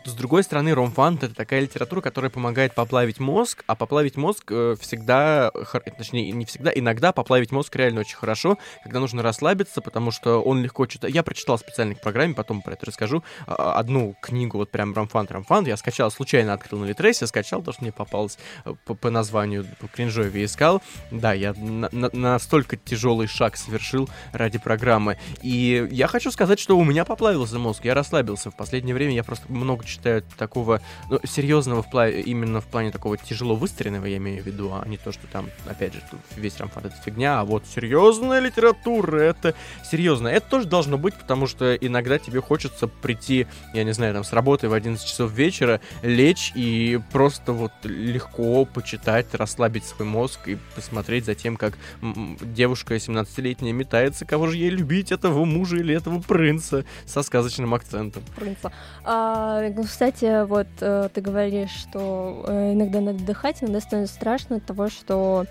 с 0.06 0.14
другой 0.14 0.44
стороны, 0.44 0.74
ромфант 0.74 1.24
это 1.24 1.36
такая 1.36 1.62
литература, 1.62 2.02
которая 2.02 2.32
помогает 2.32 2.74
поплавить 2.74 3.20
мозг, 3.20 3.64
а 3.68 3.76
поплавить 3.76 4.16
мозг 4.18 4.46
э, 4.50 4.76
всегда, 4.80 5.52
точнее, 5.98 6.32
не 6.32 6.46
всегда, 6.46 6.72
иногда 6.74 7.12
поплавить 7.12 7.52
мозг 7.52 7.76
реально 7.76 8.02
очень 8.02 8.16
хорошо, 8.18 8.58
когда 8.84 9.00
нужно 9.00 9.22
расслабиться, 9.22 9.82
потому 9.82 10.12
что 10.12 10.42
он 10.42 10.62
легко 10.62 10.86
читает. 10.86 11.14
Я 11.14 11.24
прочитал 11.24 11.58
специально 11.58 11.96
к 11.96 12.02
программе, 12.02 12.34
потом 12.34 12.62
про 12.62 12.74
это 12.74 12.86
расскажу, 12.86 13.24
а, 13.48 13.74
одну 13.74 14.16
книгу, 14.22 14.58
вот 14.58 14.72
прям 14.72 14.94
ромфант, 14.94 15.32
ромфант, 15.32 15.68
я 15.68 15.78
скачал, 15.78 16.12
случайно 16.12 16.54
открыл 16.54 16.80
на 16.80 16.86
Литресе, 16.86 17.28
скачал, 17.28 17.60
потому 17.60 17.74
что 17.74 17.84
мне 17.84 17.92
попалось 17.92 18.38
э, 18.66 18.74
по, 18.86 18.96
по 18.96 19.10
названию, 19.10 19.66
по 19.80 19.88
кринжове 19.88 20.46
искал. 20.46 20.82
Да, 21.12 21.34
я 21.34 21.54
на- 21.54 21.90
на- 21.92 22.10
настолько 22.14 22.78
тяжелый 22.78 23.28
шаг 23.28 23.58
совершил 23.58 24.10
ради 24.32 24.58
программы. 24.58 25.18
И 25.42 25.88
я 25.92 26.08
хочу 26.08 26.32
сказать, 26.32 26.60
что 26.60 26.78
у 26.78 26.84
меня 26.84 27.06
поплавился 27.06 27.60
мозг, 27.60 27.86
я 27.86 27.94
расслабился. 27.94 28.52
В 28.52 28.56
последнее 28.56 28.96
время 28.96 29.14
я 29.14 29.24
просто 29.24 29.52
много 29.52 29.86
читаю 29.86 30.24
такого 30.38 30.82
ну, 31.10 31.20
серьезного 31.24 31.84
в 31.84 31.92
пла- 31.92 32.12
именно 32.22 32.62
в 32.62 32.66
плане 32.66 32.92
такого 32.92 33.18
тяжело 33.18 33.56
выстроенного, 33.56 34.06
я 34.06 34.18
имею 34.18 34.44
в 34.44 34.46
виду, 34.46 34.72
а 34.74 34.88
не 34.88 34.98
то, 34.98 35.12
что 35.12 35.28
там, 35.28 35.50
опять 35.66 35.94
же, 35.94 36.02
весь 36.36 36.58
ромфант 36.58 36.88
это 36.88 36.96
фигня, 37.04 37.40
а 37.40 37.46
вот 37.46 37.64
серьезная 37.66 38.40
литература, 38.40 39.20
это 39.20 39.54
серьезно. 39.90 40.28
Это 40.28 40.50
тоже 40.50 40.68
должно 40.68 40.98
быть, 40.98 41.16
потому 41.16 41.48
что 41.48 41.76
иногда 41.76 42.20
тебе 42.20 42.42
хочется 42.42 42.88
прийти, 42.88 43.48
я 43.74 43.84
не 43.84 43.94
знаю, 43.94 44.14
там, 44.14 44.24
с 44.24 44.34
работы 44.34 44.70
в 44.70 44.74
11 44.74 45.06
часов 45.06 45.32
вечера, 45.32 45.80
лечь 46.02 46.52
и 46.56 47.00
просто 47.12 47.54
вот 47.54 47.72
легко 47.84 48.66
почитать, 48.66 49.34
расслабить 49.34 49.86
свой 49.86 50.08
мозг 50.08 50.48
и 50.48 50.58
посмотреть 50.76 51.26
за 51.26 51.36
тем, 51.36 51.58
как 51.58 51.78
девушка 52.02 52.96
17-летняя 52.96 53.74
метается, 53.74 54.26
кого 54.26 54.48
же 54.48 54.58
ей 54.58 54.70
любить, 54.70 55.12
этого 55.12 55.46
мужа 55.46 55.78
или 55.78 55.96
этого 55.96 56.22
принца 56.22 56.86
со 57.06 57.24
сказочным 57.24 57.74
акцентом. 57.74 58.24
принца. 58.36 58.72
А, 59.04 59.62
ну, 59.76 59.84
кстати, 59.84 60.46
вот 60.46 60.68
э, 60.80 61.10
ты 61.14 61.22
говоришь, 61.22 61.72
что 61.72 62.46
э, 62.48 62.74
иногда 62.74 63.02
надо 63.02 63.20
отдыхать, 63.20 63.62
иногда 63.62 63.80
становится 63.82 64.16
страшно 64.16 64.58
от 64.58 64.66
того, 64.66 64.90
что 64.90 65.46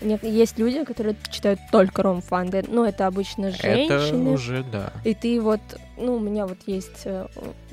есть 0.00 0.58
люди, 0.58 0.84
которые 0.84 1.16
читают 1.30 1.60
только 1.70 2.02
ромфанды. 2.02 2.64
Ну, 2.68 2.84
это 2.84 3.06
обычно 3.06 3.46
Это 3.46 3.98
женщины. 3.98 4.30
уже, 4.30 4.64
да. 4.64 4.92
И 5.04 5.14
ты 5.14 5.40
вот 5.40 5.60
ну, 5.96 6.16
у 6.16 6.20
меня 6.20 6.46
вот 6.46 6.58
есть 6.66 7.02
э, 7.04 7.26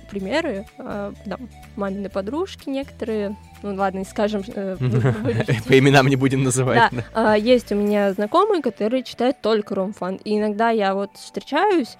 примеры, 0.09 0.65
там, 0.77 1.49
мамины 1.75 2.09
подружки 2.09 2.69
некоторые, 2.69 3.35
ну, 3.61 3.75
ладно, 3.75 3.99
не 3.99 4.05
скажем, 4.05 4.43
э. 4.47 4.77
По 5.67 5.77
именам 5.77 6.07
не 6.07 6.15
будем 6.15 6.43
называть. 6.43 6.91
Да, 6.91 7.03
а, 7.13 7.37
есть 7.37 7.71
у 7.71 7.75
меня 7.75 8.13
знакомые, 8.13 8.61
которые 8.61 9.03
читают 9.03 9.41
только 9.41 9.75
ромфан. 9.75 10.15
И 10.23 10.37
иногда 10.37 10.69
я 10.69 10.93
вот 10.93 11.11
встречаюсь, 11.15 11.97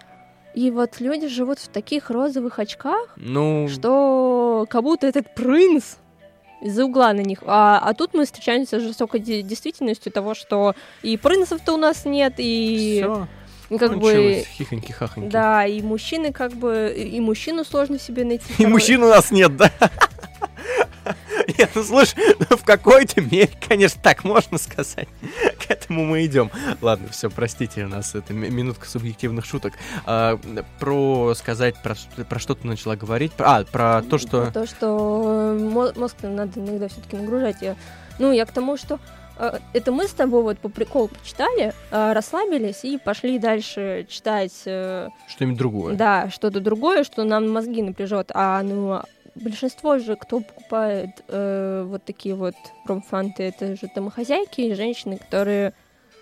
и 0.54 0.72
вот 0.72 1.00
люди 1.00 1.28
живут 1.28 1.60
в 1.60 1.68
таких 1.68 2.10
розовых 2.10 2.60
очках, 2.60 3.14
Ну, 3.18 3.68
что 3.70 4.66
как 4.70 4.84
будто 4.84 5.08
этот 5.08 5.34
принц 5.34 5.96
из-за 6.62 6.86
угла 6.86 7.14
на 7.14 7.22
них. 7.22 7.40
А, 7.46 7.80
а 7.84 7.94
тут 7.94 8.14
мы 8.14 8.26
встречаемся 8.26 8.80
с 8.80 8.84
жестокой 8.84 9.20
де- 9.20 9.42
действительностью 9.42 10.12
того, 10.12 10.36
что 10.36 10.76
и 11.02 11.18
принцев-то 11.18 11.74
у 11.74 11.78
нас 11.78 12.06
нет, 12.06 12.36
и 12.38 13.00
все, 13.02 13.28
как 13.78 13.98
бы... 13.98 14.44
хихоньки-хахоньки. 14.60 15.30
Да, 15.30 15.66
и 15.66 15.82
мужчины 15.82 16.32
как 16.32 16.54
бы... 16.54 16.94
И 16.96 17.20
мужчину 17.20 17.64
сложно 17.64 17.98
себе 18.00 18.26
найти. 18.26 18.46
И 18.60 18.68
мужчин 18.68 19.02
у 19.04 19.10
нас 19.10 19.32
нет, 19.32 19.56
да? 19.56 19.72
Нет, 21.58 21.72
ну 21.76 21.84
слушай, 21.84 22.16
ну, 22.50 22.58
в 22.58 22.64
какой-то 22.64 23.22
мере, 23.22 23.50
конечно, 23.68 24.00
так 24.02 24.24
можно 24.24 24.58
сказать. 24.58 25.08
К 25.60 25.72
этому 25.72 26.06
мы 26.06 26.26
идем. 26.26 26.52
Ладно, 26.82 27.08
все, 27.10 27.30
простите, 27.30 27.86
у 27.86 27.88
нас 27.88 28.14
это 28.16 28.34
ми- 28.34 28.50
минутка 28.50 28.88
субъективных 28.88 29.46
шуток. 29.46 29.74
А, 30.06 30.40
про 30.80 31.34
сказать, 31.36 31.76
про, 31.82 31.96
про 32.30 32.40
что 32.40 32.56
ты 32.56 32.68
начала 32.68 32.96
говорить? 32.96 33.32
А, 33.40 33.64
про 33.64 34.02
то, 34.04 34.18
что... 34.18 34.52
То, 34.52 34.66
что 34.68 35.58
мо- 35.60 35.94
мозг 35.96 36.18
надо 36.22 36.60
иногда 36.60 36.88
все-таки 36.88 37.16
нагружать. 37.18 37.58
Ну, 38.20 38.32
я 38.32 38.46
к 38.46 38.52
тому, 38.52 38.78
что 38.78 39.00
э, 39.40 39.58
это 39.74 39.92
мы 39.92 40.08
с 40.08 40.12
тобой 40.12 40.44
вот 40.44 40.60
по 40.60 40.70
приколу 40.70 41.08
почитали, 41.08 41.74
э, 41.90 42.14
расслабились 42.14 42.84
и 42.84 42.98
пошли 43.00 43.40
дальше 43.40 44.06
читать, 44.10 44.54
э, 44.66 45.10
Что-нибудь 45.28 45.58
другое. 45.58 45.96
да, 45.96 46.30
что-то 46.30 46.60
другое, 46.60 47.04
что 47.04 47.24
нам 47.24 47.50
мозги 47.50 47.82
напряжет. 47.82 48.30
А 48.34 48.62
ну 48.62 49.02
большинство 49.36 49.98
же, 50.00 50.16
кто 50.16 50.40
покупает 50.40 51.24
э, 51.28 51.84
вот 51.88 52.04
такие 52.04 52.36
вот 52.36 52.56
ромфанты, 52.86 53.44
это 53.44 53.76
же 53.76 53.90
домохозяйки 53.94 54.62
и 54.62 54.74
женщины, 54.74 55.18
которые, 55.18 55.74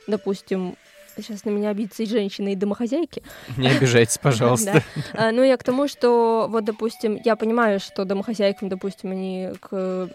допустим, 0.08 0.76
сейчас 1.18 1.44
на 1.44 1.50
меня 1.50 1.70
обидятся 1.70 2.04
и 2.04 2.06
женщины, 2.06 2.54
и 2.54 2.56
домохозяйки, 2.56 3.22
Не 3.58 3.68
обижайтесь, 3.70 4.18
пожалуйста. 4.22 4.84
а, 5.14 5.32
Ну, 5.32 5.44
я 5.44 5.58
к 5.58 5.64
тому, 5.64 5.88
что, 5.88 6.48
вот, 6.50 6.64
допустим, 6.64 7.20
я 7.26 7.36
понимаю, 7.36 7.80
что 7.80 8.06
домохозяйкам, 8.06 8.70
допустим, 8.70 9.12
они 9.12 9.50
к 9.60 10.10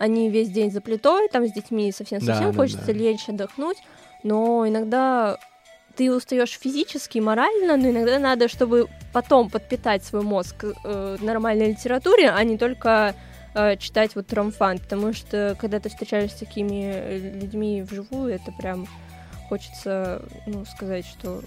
они 0.00 0.28
весь 0.28 0.50
день 0.50 0.72
за 0.72 0.80
плитой, 0.80 1.28
там 1.28 1.46
с 1.46 1.52
детьми 1.52 1.92
совсем-совсем 1.92 2.46
Да, 2.46 2.50
да, 2.50 2.56
хочется 2.56 2.86
да. 2.86 2.92
лечь, 2.92 3.28
отдохнуть, 3.28 3.78
но 4.24 4.66
иногда 4.68 5.38
ты 5.96 6.12
устаешь 6.14 6.58
физически, 6.58 7.18
морально, 7.18 7.76
но 7.76 7.90
иногда 7.90 8.18
надо, 8.18 8.48
чтобы 8.48 8.88
потом 9.12 9.50
подпитать 9.50 10.04
свой 10.04 10.22
мозг 10.22 10.64
э, 10.84 11.16
нормальной 11.20 11.70
литературе, 11.70 12.30
а 12.30 12.42
не 12.44 12.58
только 12.58 13.14
э, 13.54 13.76
читать 13.76 14.14
вот 14.16 14.32
ромфан, 14.32 14.78
потому 14.78 15.12
что 15.12 15.56
когда 15.60 15.78
ты 15.80 15.88
встречаешься 15.88 16.36
с 16.36 16.40
такими 16.40 16.90
э, 16.94 17.18
людьми 17.40 17.82
вживую, 17.82 18.34
это 18.34 18.50
прям 18.52 18.86
хочется, 19.48 20.22
ну, 20.46 20.64
сказать, 20.64 21.06
что 21.06 21.42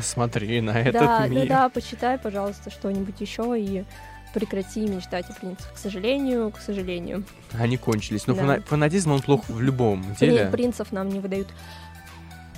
Смотри 0.00 0.60
на 0.60 0.70
этот 0.80 0.94
да, 0.94 1.26
мир. 1.28 1.46
да, 1.48 1.62
да, 1.62 1.68
почитай, 1.68 2.18
пожалуйста, 2.18 2.70
что-нибудь 2.70 3.20
еще 3.20 3.54
и 3.58 3.84
прекрати 4.34 4.80
мечтать 4.86 5.28
о 5.28 5.32
принцах. 5.32 5.72
К 5.74 5.76
сожалению, 5.78 6.50
к 6.50 6.58
сожалению. 6.60 7.24
Они 7.52 7.76
кончились. 7.76 8.26
Но 8.28 8.34
Да. 8.34 8.42
фана- 8.42 8.62
фанатизм, 8.62 9.10
он 9.12 9.20
плох 9.22 9.48
в 9.48 9.60
любом 9.60 10.04
деле. 10.20 10.46
принцев 10.52 10.92
нам 10.92 11.08
не 11.08 11.18
выдают. 11.18 11.48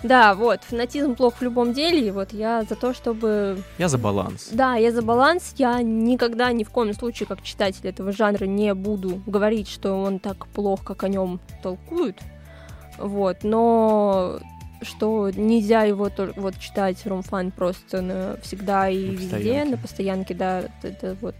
Да, 0.03 0.35
вот, 0.35 0.65
фанатизм 0.65 1.15
плох 1.15 1.35
в 1.37 1.43
любом 1.43 1.73
деле, 1.73 2.09
и 2.09 2.11
вот 2.11 2.33
я 2.33 2.65
за 2.69 2.75
то, 2.75 2.93
чтобы... 2.93 3.62
Я 3.79 3.88
за 3.88 3.99
баланс. 3.99 4.49
Да, 4.51 4.75
я 4.75 4.91
за 4.93 5.03
баланс, 5.03 5.55
я 5.59 5.81
никогда 5.83 6.53
ни 6.53 6.65
в 6.65 6.71
коем 6.71 6.93
случае, 6.95 7.27
как 7.27 7.43
читатель 7.43 7.87
этого 7.87 8.12
жанра, 8.12 8.45
не 8.47 8.75
буду 8.75 9.23
говорить, 9.27 9.69
что 9.69 10.03
он 10.03 10.19
так 10.19 10.47
плох, 10.49 10.83
как 10.83 11.05
о 11.05 11.09
нем 11.09 11.41
толкуют, 11.62 12.19
вот, 12.99 13.38
но 13.45 14.41
что 14.83 15.31
нельзя 15.31 15.83
его 15.85 16.11
вот 16.37 16.59
читать 16.59 17.07
ромфан 17.07 17.53
просто 17.53 18.01
на- 18.03 18.37
всегда 18.43 18.88
и 18.88 19.07
На 19.07 19.11
везде, 19.12 19.65
на 19.65 19.77
постоянке, 19.77 20.35
да, 20.35 20.65
это 20.83 21.17
вот 21.21 21.37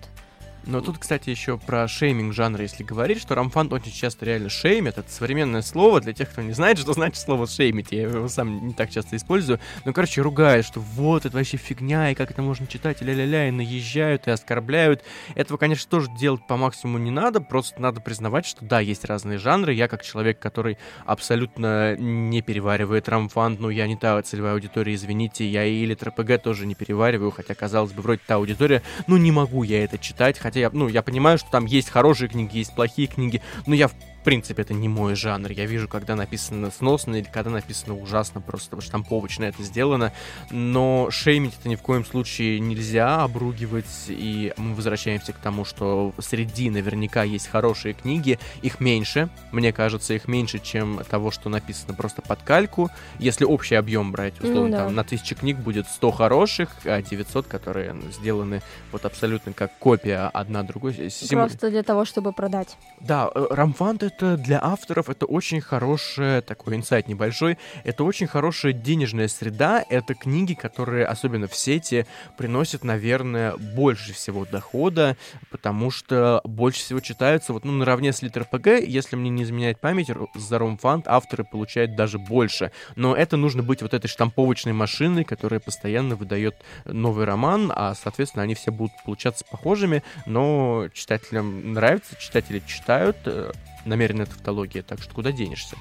Но 0.65 0.81
тут, 0.81 0.99
кстати, 0.99 1.31
еще 1.31 1.59
про 1.59 1.89
шейминг 1.89 2.33
жанра, 2.33 2.63
если 2.63 2.85
говорить, 2.85 3.21
что 3.21 3.35
рамфан 3.35 3.73
очень 3.73 3.93
часто 3.93 4.25
реально 4.25 4.49
шеймит. 4.49 4.99
Это 4.99 5.11
современное 5.11 5.63
слово 5.63 6.01
для 6.01 6.13
тех, 6.13 6.31
кто 6.31 6.43
не 6.43 6.53
знает, 6.53 6.79
что 6.79 6.93
значит 6.93 7.19
слово 7.19 7.47
шеймить. 7.47 7.91
Я 7.91 8.03
его 8.03 8.29
сам 8.29 8.69
не 8.69 8.75
так 8.75 8.91
часто 8.91 9.17
использую. 9.17 9.59
Но, 9.85 9.93
короче, 9.93 10.23
ругают, 10.23 10.65
что 10.67 10.81
вот, 10.81 11.27
это 11.27 11.37
вообще 11.37 11.57
фигня, 11.57 12.11
и 12.11 12.15
как 12.15 12.31
это 12.31 12.43
можно 12.43 12.67
читать, 12.67 13.03
и 13.03 13.05
ля-ля-ля, 13.05 13.49
и 13.49 13.51
наезжают, 13.51 14.29
и 14.29 14.31
оскорбляют. 14.31 15.03
Этого, 15.35 15.59
конечно, 15.59 15.91
тоже 15.91 16.09
делать 16.17 16.47
по 16.47 16.57
максимуму 16.57 16.99
не 16.99 17.11
надо, 17.11 17.41
просто 17.41 17.81
надо 17.81 18.01
признавать, 18.01 18.47
что 18.47 18.65
да, 18.65 18.81
есть 18.81 19.05
разные 19.05 19.39
жанры. 19.39 19.75
Я, 19.75 19.89
как 19.89 20.03
человек, 20.03 20.39
который 20.39 20.79
абсолютно 21.05 21.97
не 21.97 22.41
переваривает 22.43 23.09
рамфан, 23.09 23.57
ну, 23.59 23.69
я 23.69 23.87
не 23.87 23.97
та 23.97 24.21
целевая 24.23 24.55
аудитория, 24.55 24.95
извините, 24.95 25.47
я 25.47 25.65
и 25.65 25.83
или 25.83 25.95
РПГ 25.95 26.43
тоже 26.43 26.67
не 26.67 26.75
перевариваю, 26.75 27.31
хотя, 27.31 27.55
казалось 27.55 27.93
бы, 27.93 28.03
вроде 28.03 28.21
та 28.27 28.37
аудитория, 28.37 28.83
ну, 29.07 29.17
не 29.17 29.33
могу 29.33 29.63
я 29.65 29.83
это 29.83 29.99
читать, 29.99 30.39
хотя 30.39 30.52
я, 30.59 30.71
ну, 30.73 30.89
я 30.89 31.03
понимаю, 31.03 31.39
что 31.39 31.51
там 31.51 31.67
есть 31.67 31.91
хорошие 31.91 32.29
книги, 32.29 32.59
есть 32.59 32.75
плохие 32.75 33.09
книги, 33.09 33.43
но 33.67 33.75
я, 33.75 33.91
в 34.23 34.25
принципе, 34.25 34.63
это 34.63 34.73
не 34.73 34.89
мой 34.89 35.17
жанр. 35.17 35.51
Я 35.51 35.67
вижу, 35.67 35.89
когда 35.89 36.15
написано 36.15 36.71
сносно 36.71 37.17
или 37.17 37.25
когда 37.25 37.51
написано 37.51 37.99
ужасно, 37.99 38.41
просто 38.41 38.81
штамповочно 38.81 39.47
это 39.47 39.65
сделано, 39.65 40.13
но 40.53 41.09
шеймить 41.11 41.55
это 41.59 41.69
ни 41.69 41.75
в 41.75 41.83
коем 41.83 42.05
случае 42.05 42.61
нельзя, 42.61 43.25
обругивать, 43.25 43.85
и 44.07 44.53
мы 44.57 44.75
возвращаемся 44.77 45.33
к 45.33 45.39
тому, 45.39 45.65
что 45.65 46.13
среди 46.21 46.71
наверняка 46.71 47.25
есть 47.25 47.49
хорошие 47.49 47.95
книги, 47.95 48.39
их 48.63 48.79
меньше, 48.79 49.29
мне 49.51 49.73
кажется, 49.73 50.15
их 50.15 50.29
меньше, 50.29 50.61
чем 50.61 51.01
того, 51.11 51.33
что 51.33 51.49
написано 51.49 51.93
просто 51.95 52.23
под 52.23 52.43
кальку. 52.43 52.91
Если 53.19 53.45
общий 53.45 53.75
объем 53.75 54.13
брать, 54.13 54.35
Ну 54.41 54.51
условно, 54.51 54.71
да. 54.79 54.85
там 54.85 54.95
на 54.95 55.03
тысячу 55.03 55.35
книг 55.35 55.57
будет 55.59 55.89
100 55.89 56.11
хороших, 56.13 56.69
а 56.85 57.03
900, 57.03 57.49
которые 57.49 57.93
ну, 57.93 58.09
сделаны 58.13 58.63
вот 58.93 59.05
абсолютно 59.05 59.53
как 59.53 59.77
копия 59.81 60.31
одна 60.33 60.63
другой. 60.63 61.11
Симу- 61.11 61.49
просто 61.49 61.71
для 61.71 61.83
того, 61.83 62.05
чтобы 62.05 62.33
продать. 62.33 62.77
Да, 63.01 63.29
э, 63.35 63.47
Рамфант 63.51 64.12
это 64.13 64.37
для 64.37 64.63
авторов 64.63 65.09
это 65.09 65.27
очень 65.27 65.61
хорошая, 65.61 66.43
такой 66.43 66.77
инсайт 66.77 67.09
небольшой, 67.09 67.59
это 67.85 68.05
очень 68.05 68.27
хорошая 68.27 68.73
денежная 68.73 69.29
среда, 69.29 69.85
это 69.89 70.15
книги, 70.15 70.55
которые, 70.55 71.07
особенно 71.07 71.49
в 71.49 71.55
сети, 71.57 72.07
приносят, 72.37 72.85
наверное, 72.85 73.57
больше 73.57 74.13
всего 74.13 74.45
дохода, 74.45 75.17
потому 75.51 75.91
что 75.91 76.41
больше 76.45 76.81
всего 76.81 77.01
читаются, 77.01 77.53
вот, 77.53 77.65
ну, 77.65 77.73
наравне 77.73 78.13
с 78.13 78.23
Литр 78.23 78.45
ПГ, 78.45 78.81
если 78.87 79.17
мне 79.17 79.31
не 79.31 79.43
изменяет 79.45 79.81
память, 79.81 80.11
за 80.35 80.59
Ромфант 80.59 81.09
авторы 81.09 81.45
получают 81.45 81.97
даже 81.97 82.19
больше, 82.19 82.71
но 82.97 83.17
это 83.17 83.37
нужно 83.37 83.63
быть 83.63 83.83
вот 83.83 83.95
этой 83.95 84.09
штамповочной 84.09 84.73
машиной, 84.73 85.25
которая 85.25 85.61
постоянно 85.61 86.17
выдает 86.17 86.57
новый 86.85 87.25
роман, 87.25 87.73
а, 87.75 87.95
соответственно, 87.95 88.45
они 88.45 88.55
все 88.55 88.71
будут 88.71 88.93
получаться 89.05 89.45
похожими, 89.51 90.03
но 90.27 90.89
читателям 90.93 91.73
нравится, 91.73 92.17
читатели 92.19 92.63
читают, 92.67 93.17
э, 93.25 93.53
намеренная 93.85 94.27
тавтология, 94.27 94.83
так 94.83 95.01
что 95.03 95.15
куда 95.15 95.33
денешься? 95.33 95.77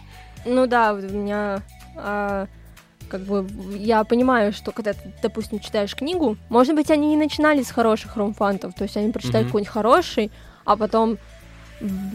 Ну 0.45 0.65
да, 0.67 0.93
у 0.93 0.97
меня 0.97 1.61
а, 1.95 2.47
как 3.09 3.21
бы 3.21 3.47
я 3.77 4.03
понимаю, 4.03 4.53
что 4.53 4.71
когда 4.71 4.93
ты, 4.93 5.13
допустим, 5.21 5.59
читаешь 5.59 5.95
книгу, 5.95 6.37
может 6.49 6.75
быть, 6.75 6.89
они 6.89 7.13
и 7.13 7.17
начинали 7.17 7.61
с 7.61 7.71
хороших 7.71 8.15
ромфантов, 8.15 8.73
то 8.73 8.83
есть 8.83 8.97
они 8.97 9.11
прочитают 9.11 9.45
Мгм. 9.45 9.49
какой-нибудь 9.49 9.73
хороший, 9.73 10.31
а 10.65 10.77
потом 10.77 11.17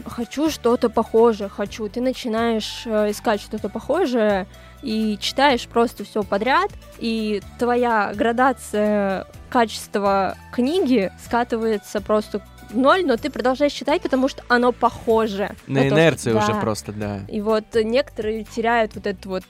хочу 0.06 0.48
что-то 0.50 0.88
похожее, 0.88 1.48
хочу. 1.48 1.88
Ты 1.88 2.00
начинаешь 2.00 2.82
э, 2.86 3.10
искать 3.10 3.40
что-то 3.40 3.68
похожее 3.68 4.46
и 4.82 5.18
читаешь 5.20 5.66
просто 5.66 6.04
все 6.04 6.22
подряд, 6.22 6.70
и 6.98 7.42
твоя 7.58 8.12
градация 8.14 9.26
качества 9.50 10.36
книги 10.52 11.10
скатывается 11.24 12.00
просто 12.00 12.40
ноль, 12.70 13.04
но 13.04 13.16
ты 13.16 13.30
продолжаешь 13.30 13.72
читать, 13.72 14.02
потому 14.02 14.28
что 14.28 14.42
оно 14.48 14.72
похоже. 14.72 15.50
На 15.66 15.80
то, 15.82 15.86
что- 15.86 15.94
инерции 15.96 16.32
уже 16.32 16.52
да. 16.52 16.60
просто, 16.60 16.92
да. 16.92 17.20
И 17.28 17.40
вот 17.40 17.64
некоторые 17.74 18.44
теряют 18.44 18.94
вот 18.94 19.06
это 19.06 19.28
вот, 19.28 19.44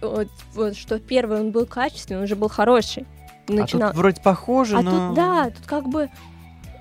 вот, 0.00 0.28
вот, 0.54 0.76
что 0.76 0.98
первый 0.98 1.40
он 1.40 1.50
был 1.50 1.66
качественный, 1.66 2.18
он 2.18 2.24
уже 2.24 2.36
был 2.36 2.48
хороший. 2.48 3.06
Начинал. 3.48 3.88
А 3.88 3.92
тут 3.92 3.98
вроде 3.98 4.20
похоже, 4.20 4.76
А 4.76 4.82
но... 4.82 5.08
тут, 5.08 5.16
да, 5.16 5.50
тут 5.50 5.66
как 5.66 5.88
бы 5.88 6.10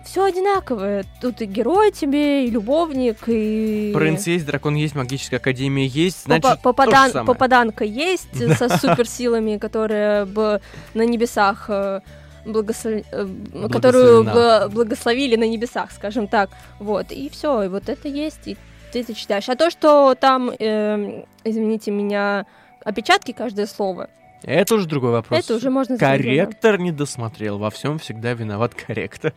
все 0.07 0.25
одинаковое. 0.25 1.05
Тут 1.21 1.41
и 1.41 1.45
герой 1.45 1.91
тебе, 1.91 2.45
и 2.45 2.49
любовник, 2.49 3.17
и... 3.27 3.91
Принц 3.93 4.25
есть, 4.27 4.45
дракон 4.45 4.75
есть, 4.75 4.95
магическая 4.95 5.39
академия 5.39 5.85
есть, 5.85 6.23
значит, 6.25 6.59
попадан- 6.63 7.25
попаданка 7.25 7.83
есть 7.83 8.29
со 8.57 8.69
суперсилами, 8.69 9.57
которая 9.57 10.25
бы 10.25 10.61
на 10.93 11.05
небесах 11.05 11.65
э, 11.69 12.01
благослов- 12.47 13.05
э, 13.11 13.69
которую 13.69 14.23
благословили 14.69 15.35
на 15.35 15.47
небесах, 15.47 15.91
скажем 15.91 16.27
так. 16.27 16.49
Вот, 16.79 17.11
и 17.11 17.29
все, 17.29 17.63
и 17.63 17.67
вот 17.67 17.89
это 17.89 18.07
есть, 18.07 18.47
и 18.47 18.57
ты 18.91 19.01
это 19.01 19.13
читаешь. 19.13 19.49
А 19.49 19.55
то, 19.55 19.69
что 19.69 20.15
там, 20.15 20.49
эм, 20.49 21.25
извините 21.43 21.91
меня, 21.91 22.45
опечатки 22.83 23.31
каждое 23.31 23.67
слово, 23.67 24.09
Это 24.43 24.75
уже 24.75 24.87
другой 24.87 25.11
вопрос. 25.11 25.39
Это 25.39 25.55
уже 25.55 25.69
можно 25.71 25.97
Корректор 25.97 26.77
не 26.77 26.91
досмотрел. 26.91 27.57
Во 27.57 27.71
всем 27.71 27.97
всегда 27.97 28.33
виноват 28.33 28.75
корректор. 28.75 29.33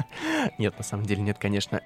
Нет, 0.58 0.78
на 0.78 0.84
самом 0.84 1.06
деле 1.06 1.22
нет, 1.22 1.38
конечно. 1.40 1.80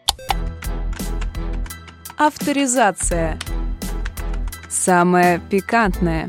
Авторизация. 2.18 3.38
Самое 4.68 5.40
пикантное. 5.50 6.28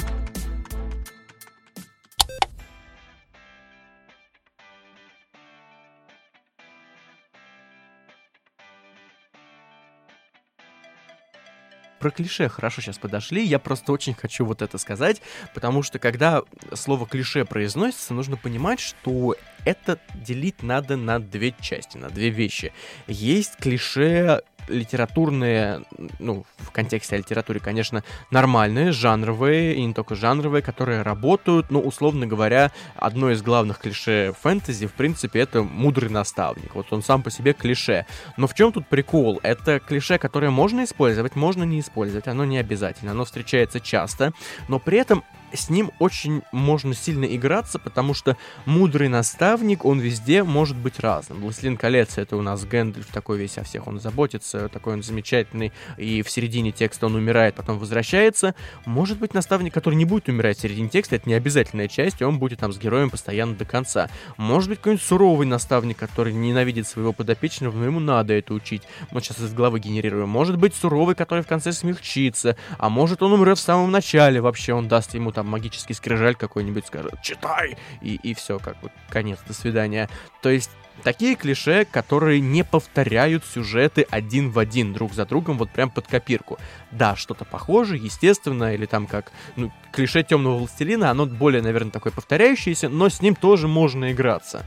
Про 11.99 12.12
клише 12.12 12.49
хорошо 12.49 12.81
сейчас 12.81 12.97
подошли. 12.97 13.43
Я 13.43 13.59
просто 13.59 13.91
очень 13.91 14.13
хочу 14.13 14.45
вот 14.45 14.62
это 14.62 14.77
сказать, 14.77 15.21
потому 15.53 15.83
что 15.83 15.99
когда 15.99 16.43
слово 16.73 17.05
клише 17.07 17.45
произносится, 17.45 18.13
нужно 18.13 18.38
понимать, 18.38 18.79
что 18.79 19.35
это 19.65 19.99
делить 20.13 20.63
надо 20.63 20.95
на 20.97 21.19
две 21.19 21.53
части, 21.59 21.97
на 21.97 22.09
две 22.09 22.29
вещи. 22.29 22.73
Есть 23.07 23.57
клише 23.57 24.41
литературные, 24.69 25.84
ну, 26.19 26.45
в 26.58 26.71
контексте 26.71 27.17
литературы, 27.17 27.60
конечно, 27.60 28.03
нормальные, 28.32 28.91
жанровые, 28.91 29.75
и 29.75 29.84
не 29.84 29.93
только 29.93 30.15
жанровые, 30.15 30.62
которые 30.62 31.01
работают, 31.01 31.71
но, 31.71 31.79
условно 31.79 32.27
говоря, 32.27 32.71
одно 32.95 33.32
из 33.32 33.41
главных 33.41 33.79
клише 33.79 34.34
фэнтези, 34.41 34.88
в 34.88 34.93
принципе, 34.93 35.39
это 35.39 35.63
мудрый 35.63 36.10
наставник. 36.10 36.75
Вот 36.75 36.91
он 36.91 37.03
сам 37.03 37.23
по 37.23 37.32
себе 37.32 37.53
клише. 37.53 38.05
Но 38.38 38.47
в 38.47 38.53
чем 38.53 38.71
тут 38.71 38.88
прикол? 38.88 39.39
Это 39.43 39.79
клише, 39.79 40.17
которое 40.17 40.51
можно 40.51 40.84
использовать, 40.84 41.36
можно 41.36 41.63
не 41.63 41.79
использовать, 41.79 42.27
оно 42.27 42.45
не 42.45 42.58
обязательно, 42.58 43.12
оно 43.12 43.25
встречается 43.25 43.79
часто, 43.79 44.34
но 44.67 44.79
при 44.79 44.99
этом 44.99 45.23
с 45.53 45.69
ним 45.69 45.91
очень 45.99 46.43
можно 46.51 46.93
сильно 46.93 47.25
играться, 47.25 47.79
потому 47.79 48.13
что 48.13 48.38
мудрый 48.65 49.07
наставник, 49.07 49.85
он 49.85 49.99
везде 49.99 50.43
может 50.43 50.77
быть 50.77 50.99
разным. 50.99 51.41
Властелин 51.41 51.77
колец 51.77 52.17
это 52.17 52.38
у 52.38 52.41
нас 52.41 52.65
Гэндальф 52.65 53.07
такой 53.07 53.38
весь 53.38 53.57
о 53.57 53.63
всех, 53.63 53.88
он 53.88 53.99
заботится, 53.99 54.69
такой 54.69 54.93
он 54.93 55.03
замечательный, 55.03 55.71
и 55.97 56.21
в 56.21 56.29
середине 56.29 56.71
текста 56.71 57.07
он 57.07 57.15
умирает, 57.15 57.55
потом 57.55 57.79
возвращается. 57.79 58.55
Может 58.85 59.19
быть 59.19 59.33
наставник, 59.33 59.73
который 59.73 59.95
не 59.95 60.05
будет 60.05 60.29
умирать 60.29 60.57
в 60.57 60.62
середине 60.62 60.89
текста, 60.89 61.15
это 61.15 61.27
не 61.27 61.35
обязательная 61.35 61.88
часть, 61.88 62.21
и 62.21 62.23
он 62.23 62.39
будет 62.39 62.59
там 62.59 62.71
с 62.73 62.77
героем 62.77 63.09
постоянно 63.09 63.55
до 63.55 63.65
конца. 63.65 64.09
Может 64.38 64.69
быть 64.69 64.79
какой-нибудь 64.79 65.05
суровый 65.05 65.47
наставник, 65.47 65.97
который 65.97 66.33
ненавидит 66.33 66.88
своего 66.88 67.13
подопечного, 67.13 67.75
но 67.75 67.85
ему 67.85 67.99
надо 67.99 68.33
это 68.33 68.53
учить. 68.53 68.83
Мы 69.12 69.21
сейчас 69.21 69.39
из 69.39 69.53
головы 69.53 69.79
генерируем. 69.79 70.29
Может 70.29 70.57
быть 70.57 70.73
суровый, 70.73 71.15
который 71.15 71.43
в 71.43 71.47
конце 71.47 71.71
смягчится, 71.71 72.55
а 72.77 72.89
может 72.89 73.23
он 73.23 73.33
умрет 73.33 73.57
в 73.57 73.62
самом 73.62 73.91
начале 73.91 74.41
вообще, 74.41 74.73
он 74.73 74.88
даст 74.88 75.13
ему 75.13 75.31
там 75.39 75.47
магический 75.47 75.93
скрижаль 75.93 76.36
какой-нибудь 76.36 76.86
скажет 76.86 77.21
«Читай!» 77.21 77.78
и, 78.02 78.15
и 78.15 78.34
все, 78.34 78.60
как 78.60 78.75
вот 78.82 78.91
конец, 79.10 79.39
до 79.47 79.54
свидания. 79.54 80.10
То 80.41 80.49
есть 80.49 80.69
такие 81.04 81.36
клише, 81.36 81.86
которые 81.86 82.41
не 82.41 82.65
повторяют 82.65 83.45
сюжеты 83.45 84.06
один 84.10 84.52
в 84.52 84.60
один 84.60 84.91
друг 84.91 85.13
за 85.13 85.25
другом, 85.25 85.58
вот 85.58 85.69
прям 85.69 85.89
под 85.91 86.08
копирку. 86.08 86.60
Да, 86.91 87.15
что-то 87.15 87.45
похожее, 87.45 88.04
естественно, 88.04 88.73
или 88.73 88.86
там 88.86 89.08
как, 89.08 89.32
ну, 89.56 89.71
клише 89.93 90.23
темного 90.23 90.58
властелина, 90.58 91.10
оно 91.10 91.25
более, 91.25 91.62
наверное, 91.62 91.91
такое 91.91 92.12
повторяющееся, 92.12 92.89
но 92.89 93.08
с 93.08 93.21
ним 93.21 93.34
тоже 93.34 93.69
можно 93.69 94.12
играться. 94.12 94.65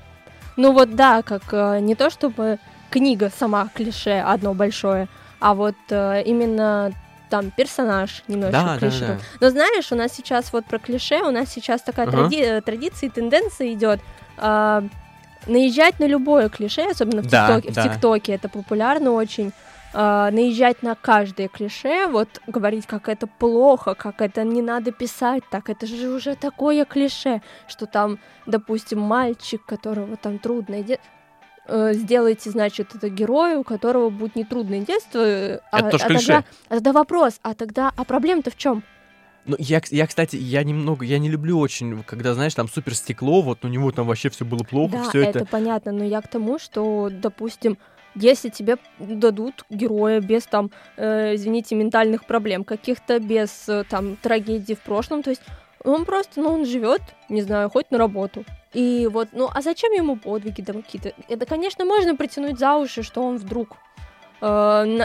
Ну 0.57 0.73
вот 0.73 0.95
да, 0.95 1.21
как 1.21 1.43
э, 1.53 1.81
не 1.81 1.95
то 1.95 2.09
чтобы 2.09 2.59
книга 2.89 3.31
сама 3.39 3.69
клише 3.75 4.21
одно 4.21 4.55
большое, 4.55 5.09
а 5.39 5.53
вот 5.53 5.77
э, 5.91 6.23
именно 6.25 6.93
там 7.33 7.51
персонаж 7.51 8.23
немножко 8.29 8.53
Да, 8.53 8.65
да, 8.75 8.79
клише. 8.79 9.07
да. 9.07 9.19
Но 9.41 9.51
знаешь, 9.51 9.91
у 9.91 9.95
нас 9.95 10.13
сейчас 10.13 10.53
вот 10.53 10.67
про 10.67 10.79
клише, 10.79 11.23
у 11.23 11.31
нас 11.31 11.49
сейчас 11.49 11.81
такая 11.81 12.07
Ага. 12.07 12.17
тради- 12.29 12.43
э, 12.45 12.61
традиция 12.61 13.07
и 13.09 13.11
тенденция 13.11 13.73
идет 13.73 14.01
а, 14.39 14.83
наезжать 15.47 15.99
на 16.01 16.07
любое 16.07 16.49
клише, 16.51 16.83
особенно 16.91 17.23
в 17.23 17.27
Да, 17.31 17.47
ТикТоке. 17.61 17.73
да. 17.75 17.83
В 17.83 17.85
ТикТоке 17.95 18.33
это 18.35 18.49
популярно 18.49 19.13
очень. 19.13 19.53
а, 19.95 20.31
наезжать 20.31 20.83
на 20.83 20.95
каждое 20.95 21.49
клише, 21.49 22.07
вот 22.07 22.29
говорить, 22.47 22.87
как 22.87 23.11
это 23.11 23.27
плохо, 23.27 23.95
как 23.95 24.23
это 24.23 24.43
не 24.43 24.63
надо 24.63 24.91
писать 24.91 25.43
так, 25.51 25.69
это 25.69 25.87
же 25.87 26.09
уже 26.09 26.35
такое 26.35 26.87
клише, 26.87 27.43
что 27.69 27.85
там, 27.85 28.19
допустим, 28.47 29.01
мальчик, 29.01 29.61
которого 29.67 30.17
там 30.17 30.39
трудное 30.39 30.83
детство, 30.83 31.11
сделайте, 31.69 32.51
значит, 32.51 32.95
это 32.95 33.09
герою, 33.09 33.61
у 33.61 33.65
которого 33.65 34.11
будет 34.11 34.37
нетрудное 34.37 34.81
детство. 34.81 35.19
э, 35.21 35.61
а, 35.71 35.79
Это 35.81 35.91
тоже 35.91 36.05
а 36.05 36.09
клише. 36.09 36.27
тогда, 36.27 36.45
а 36.69 36.75
тогда 36.75 36.93
вопрос, 36.93 37.39
а 37.43 37.55
тогда, 37.55 37.93
а 37.97 38.05
проблема-то 38.05 38.51
в 38.51 38.57
чем? 38.57 38.83
Ну, 39.45 39.57
я, 39.59 39.81
я, 39.91 40.07
кстати, 40.07 40.37
я 40.37 40.63
немного, 40.63 41.05
я 41.05 41.19
не 41.19 41.29
люблю 41.29 41.59
очень, 41.59 42.05
когда, 42.05 42.35
знаешь, 42.35 42.55
там 42.55 42.69
супер 42.69 42.95
стекло, 42.95 43.43
вот 43.43 43.65
у 43.65 43.69
него 43.69 43.91
там 43.91 44.07
вообще 44.07 44.31
все 44.31 44.45
было 44.45 44.63
плохо, 44.63 44.99
Да, 44.99 45.03
все 45.09 45.23
это... 45.23 45.41
это. 45.41 45.49
понятно, 45.49 45.91
но 45.93 46.05
я 46.05 46.21
к 46.21 46.29
тому, 46.29 46.59
что, 46.61 47.09
допустим, 47.11 47.77
если 48.15 48.51
тебе 48.51 48.77
дадут 48.99 49.65
героя 49.69 50.21
без 50.21 50.45
там, 50.45 50.71
э, 50.97 51.35
извините, 51.35 51.75
ментальных 51.75 52.25
проблем, 52.25 52.63
каких-то 52.63 53.19
без 53.19 53.69
э, 53.69 53.85
там 53.89 54.17
трагедий 54.17 54.75
в 54.75 54.81
прошлом, 54.81 55.23
то 55.23 55.31
есть 55.31 55.43
он 55.83 56.05
просто, 56.05 56.41
ну, 56.41 56.51
он 56.51 56.67
живет, 56.67 57.03
не 57.29 57.43
знаю, 57.43 57.69
хоть 57.71 57.91
на 57.91 57.99
работу. 57.99 58.45
И 58.73 59.09
вот, 59.11 59.29
ну, 59.33 59.49
а 59.53 59.61
зачем 59.61 59.93
ему 59.93 60.17
подвиги 60.17 60.63
там 60.63 60.83
какие-то? 60.83 61.13
Это, 61.29 61.47
конечно, 61.47 61.85
можно 61.85 62.17
притянуть 62.17 62.59
за 62.59 62.75
уши, 62.77 63.03
что 63.03 63.23
он 63.23 63.37
вдруг 63.37 63.77
э, 64.41 64.47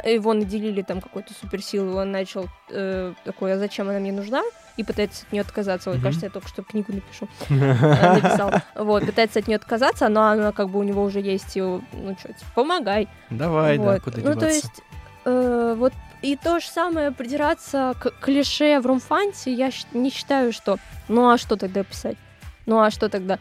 его 0.05 0.33
наделили 0.33 0.81
там 0.81 1.01
какой-то 1.01 1.33
суперсилой, 1.33 2.01
он 2.01 2.11
начал 2.11 2.47
э, 2.69 3.13
такой, 3.25 3.53
а 3.53 3.57
зачем 3.57 3.89
она 3.89 3.99
мне 3.99 4.11
нужна? 4.11 4.41
И 4.77 4.83
пытается 4.83 5.25
от 5.25 5.33
нее 5.33 5.41
отказаться. 5.41 5.89
Ой, 5.89 5.97
Мгм. 5.97 6.03
кажется, 6.05 6.25
я 6.27 6.31
только 6.31 6.47
что 6.47 6.63
книгу 6.63 6.93
напишу. 6.93 7.27
э, 7.49 8.13
написал. 8.15 8.51
Вот, 8.75 9.05
пытается 9.05 9.39
от 9.39 9.47
нее 9.47 9.57
отказаться, 9.57 10.07
но 10.07 10.23
она 10.27 10.51
как 10.51 10.69
бы 10.69 10.79
у 10.79 10.83
него 10.83 11.03
уже 11.03 11.19
есть, 11.19 11.55
ну 11.55 11.81
что, 12.19 12.29
типа, 12.29 12.51
помогай. 12.55 13.07
Давай, 13.29 13.77
да, 13.77 13.83
Вот. 13.83 14.01
куда 14.01 14.21
Ну, 14.21 14.35
то 14.35 14.47
есть, 14.47 14.81
э, 15.25 15.75
вот 15.77 15.93
и 16.21 16.35
то 16.35 16.59
же 16.59 16.67
самое 16.67 17.11
придираться 17.11 17.95
к 17.99 18.11
клише 18.21 18.79
в 18.79 18.85
румфанте, 18.85 19.53
я 19.53 19.69
не 19.93 20.09
считаю, 20.09 20.51
что 20.51 20.77
ну 21.09 21.29
а 21.29 21.37
что 21.37 21.57
тогда 21.57 21.83
писать? 21.83 22.17
Ну 22.65 22.79
а 22.79 22.89
что 22.91 23.07
тогда? 23.07 23.37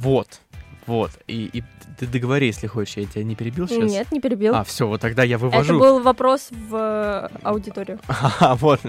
Вот, 0.00 0.40
вот. 0.88 1.10
И, 1.26 1.50
и 1.52 1.62
ты 1.98 2.06
договори, 2.06 2.46
если 2.46 2.66
хочешь, 2.66 2.96
я 2.96 3.04
тебя 3.04 3.22
не 3.22 3.34
перебил 3.34 3.68
сейчас? 3.68 3.90
Нет, 3.90 4.10
не 4.10 4.20
перебил. 4.20 4.54
А, 4.54 4.64
все, 4.64 4.88
вот 4.88 5.02
тогда 5.02 5.22
я 5.22 5.36
Это 5.36 5.44
вывожу. 5.44 5.78
был 5.78 6.00
вопрос 6.00 6.48
в 6.50 6.74
э, 6.74 7.28
аудиторию. 7.42 8.00
А, 8.40 8.54
вот. 8.54 8.80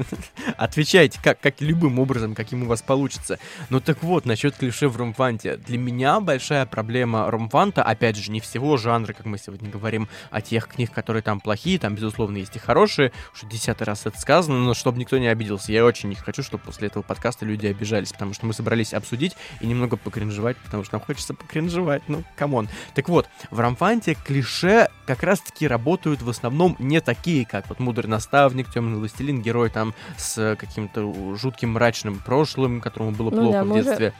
Отвечайте, 0.58 1.20
как, 1.22 1.40
как 1.42 1.60
любым 1.60 2.00
образом, 2.00 2.36
каким 2.36 2.64
у 2.64 2.66
вас 2.68 2.82
получится. 2.82 3.38
Ну 3.70 3.82
так 3.82 4.02
вот, 4.04 4.26
насчет 4.26 4.56
клише 4.56 4.88
в 4.88 4.96
Ромфанте. 4.96 5.58
Для 5.58 5.78
меня 5.78 6.20
большая 6.22 6.66
проблема 6.66 7.30
Ромфанта, 7.30 7.84
опять 7.84 8.16
же, 8.16 8.32
не 8.32 8.40
всего 8.40 8.78
жанра, 8.78 9.12
как 9.12 9.26
мы 9.26 9.38
сегодня 9.38 9.70
говорим, 9.70 10.08
а 10.32 10.40
тех 10.40 10.68
книг, 10.68 10.92
которые 10.92 11.22
там 11.22 11.42
плохие, 11.42 11.80
там, 11.80 11.96
безусловно, 11.96 12.38
есть 12.38 12.56
и 12.56 12.60
хорошие, 12.60 13.12
что 13.34 13.46
десятый 13.48 13.86
раз 13.86 14.06
это 14.06 14.20
сказано, 14.20 14.60
но 14.60 14.74
чтобы 14.74 15.00
никто 15.00 15.18
не 15.18 15.28
обиделся. 15.28 15.74
Я 15.74 15.84
очень 15.84 16.10
не 16.10 16.16
хочу, 16.16 16.44
чтобы 16.44 16.64
после 16.64 16.88
этого 16.88 17.04
подкаста 17.04 17.46
люди 17.46 17.68
обижались, 17.68 18.14
потому 18.14 18.34
что 18.34 18.46
мы 18.46 18.54
собрались 18.54 18.94
обсудить 18.94 19.36
и 19.60 19.68
немного 19.68 19.98
покринжевать, 19.98 20.56
потому 20.58 20.84
что 20.86 20.96
нам 20.96 21.02
хочется 21.02 21.34
покринжевать, 21.34 21.89
ну, 22.08 22.24
come 22.36 22.55
on. 22.55 22.70
Так 22.96 23.10
вот, 23.10 23.28
в 23.52 23.60
Рамфанте 23.60 24.14
клише 24.16 24.88
как 25.06 25.24
раз-таки 25.24 25.68
работают 25.68 26.22
в 26.22 26.30
основном 26.30 26.76
не 26.80 27.02
такие, 27.02 27.46
как 27.46 27.68
вот 27.70 27.80
мудрый 27.80 28.08
наставник, 28.10 28.72
темный 28.72 28.98
властелин, 28.98 29.42
герой 29.42 29.70
там 29.70 29.94
с 30.18 30.56
каким-то 30.60 31.36
жутким 31.36 31.72
мрачным 31.72 32.20
прошлым, 32.20 32.82
которому 32.82 33.12
было 33.12 33.30
Ну 33.32 33.42
плохо 33.42 33.52
да, 33.60 33.64
в 33.64 33.68
мы 33.68 33.74
уже- 33.76 33.84
детстве. 33.86 34.14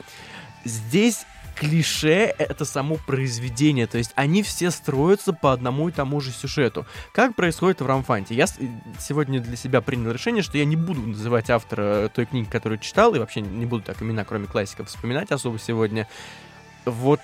Здесь 0.66 1.26
клише— 1.56 2.34
это 2.38 2.64
само 2.64 2.96
произведение, 2.96 3.86
то 3.86 3.98
есть 3.98 4.12
они 4.16 4.44
все 4.44 4.72
строятся 4.72 5.34
по 5.34 5.52
одному 5.52 5.90
и 5.90 5.92
тому 5.92 6.22
же 6.22 6.32
сюжету. 6.32 6.86
Как 7.14 7.36
происходит 7.36 7.82
в 7.82 7.86
Рамфанте? 7.86 8.34
Я 8.34 8.46
сегодня 8.98 9.42
для 9.42 9.58
себя 9.58 9.82
принял 9.82 10.12
решение, 10.12 10.42
что 10.42 10.58
я 10.58 10.64
не 10.64 10.78
буду 10.78 11.02
называть 11.02 11.50
автора 11.50 12.08
той 12.16 12.26
книги, 12.28 12.48
которую 12.50 12.80
читал, 12.80 13.14
и 13.14 13.20
вообще 13.20 13.42
не 13.42 13.66
буду 13.66 13.84
так 13.84 14.02
имена, 14.02 14.24
кроме 14.24 14.48
классиков, 14.48 14.88
вспоминать 14.88 15.32
особо 15.32 15.60
сегодня. 15.60 16.08
Вот 16.90 17.20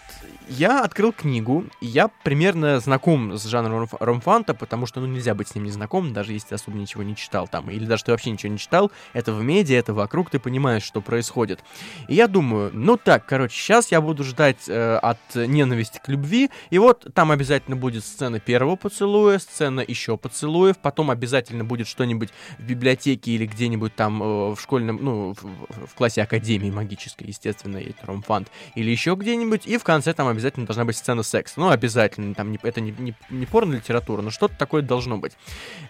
я 0.48 0.84
открыл 0.84 1.12
книгу, 1.12 1.66
и 1.82 1.88
я 1.88 2.08
примерно 2.24 2.80
знаком 2.80 3.36
с 3.36 3.46
жанром 3.46 3.84
ромф- 3.86 3.98
ромфанта, 4.00 4.54
потому 4.54 4.86
что, 4.86 5.00
ну, 5.02 5.08
нельзя 5.08 5.34
быть 5.34 5.48
с 5.48 5.56
ним 5.56 5.64
незнакомым, 5.64 6.14
даже 6.14 6.34
если 6.34 6.50
ты 6.50 6.56
особо 6.56 6.78
ничего 6.78 7.02
не 7.02 7.16
читал 7.16 7.48
там, 7.48 7.72
или 7.72 7.84
даже 7.84 8.04
ты 8.04 8.12
вообще 8.12 8.30
ничего 8.30 8.52
не 8.52 8.60
читал, 8.60 8.92
это 9.14 9.34
в 9.34 9.42
медиа, 9.44 9.80
это 9.80 9.96
вокруг, 9.96 10.30
ты 10.30 10.38
понимаешь, 10.38 10.84
что 10.84 11.02
происходит. 11.02 11.64
И 12.08 12.14
я 12.14 12.28
думаю, 12.28 12.70
ну 12.74 12.96
так, 12.96 13.26
короче, 13.26 13.56
сейчас 13.60 13.92
я 13.92 14.02
буду 14.02 14.24
ждать 14.24 14.66
э, 14.68 14.98
от 14.98 15.18
ненависти 15.34 15.98
к 15.98 16.10
любви, 16.10 16.52
и 16.70 16.78
вот 16.78 17.08
там 17.16 17.32
обязательно 17.32 17.76
будет 17.76 18.06
сцена 18.06 18.40
первого 18.40 18.76
поцелуя, 18.76 19.40
сцена 19.40 19.80
еще 19.88 20.16
поцелуев, 20.16 20.78
потом 20.78 21.10
обязательно 21.10 21.64
будет 21.66 21.88
что-нибудь 21.88 22.30
в 22.60 22.64
библиотеке 22.64 23.32
или 23.32 23.48
где-нибудь 23.48 23.96
там 23.96 24.22
э, 24.22 24.26
в 24.54 24.60
школьном, 24.62 25.00
ну, 25.02 25.34
в- 25.34 25.88
в 25.88 25.96
классе 25.96 26.22
академии 26.22 26.70
магической, 26.70 27.26
естественно, 27.30 27.78
это 27.78 28.06
ромфант, 28.06 28.50
или 28.76 28.92
еще 28.92 29.16
где-нибудь, 29.16 29.55
быть, 29.56 29.68
и 29.68 29.78
в 29.78 29.84
конце 29.84 30.14
там 30.14 30.28
обязательно 30.28 30.66
должна 30.66 30.86
быть 30.86 30.98
сцена 30.98 31.24
секса. 31.24 31.60
Ну, 31.60 31.70
обязательно, 31.70 32.34
там 32.36 32.52
не, 32.52 32.60
это 32.62 32.82
не, 32.82 32.94
не, 32.98 33.16
не 33.30 33.46
порно-литература, 33.46 34.22
но 34.22 34.32
что-то 34.32 34.56
такое 34.56 34.82
должно 34.82 35.18
быть. 35.18 35.34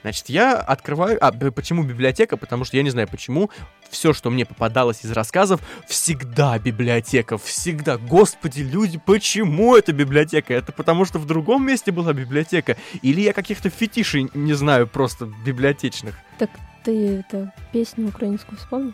Значит, 0.02 0.30
я 0.30 0.58
открываю... 0.58 1.18
А, 1.22 1.32
почему 1.32 1.84
библиотека? 1.84 2.38
Потому 2.38 2.66
что 2.66 2.78
я 2.78 2.84
не 2.84 2.90
знаю 2.90 3.08
почему, 3.08 3.50
все, 3.90 4.14
что 4.14 4.30
мне 4.30 4.46
попадалось 4.46 5.04
из 5.04 5.12
рассказов, 5.12 5.62
всегда 5.88 6.58
библиотека, 6.60 7.38
всегда. 7.38 7.98
Господи, 7.98 8.62
люди, 8.62 9.00
почему 9.04 9.76
это 9.76 9.94
библиотека? 9.94 10.54
Это 10.54 10.72
потому 10.72 11.06
что 11.06 11.20
в 11.20 11.26
другом 11.26 11.66
месте 11.66 11.92
была 11.92 12.14
библиотека? 12.14 12.78
Или 13.02 13.22
я 13.22 13.34
каких-то 13.34 13.70
фетишей 13.70 14.30
не 14.34 14.54
знаю 14.54 14.88
просто 14.88 15.26
библиотечных? 15.46 16.16
Так 16.38 16.50
ты 16.84 17.18
это 17.20 17.54
песню 17.72 18.08
украинскую 18.08 18.58
вспомни? 18.58 18.94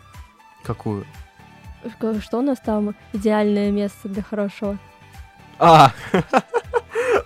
Какую? 0.64 1.06
Что 2.20 2.38
у 2.38 2.42
нас 2.42 2.58
там 2.60 2.94
идеальное 3.12 3.70
место 3.70 4.08
для 4.08 4.22
хорошего? 4.22 4.78
А, 5.58 5.92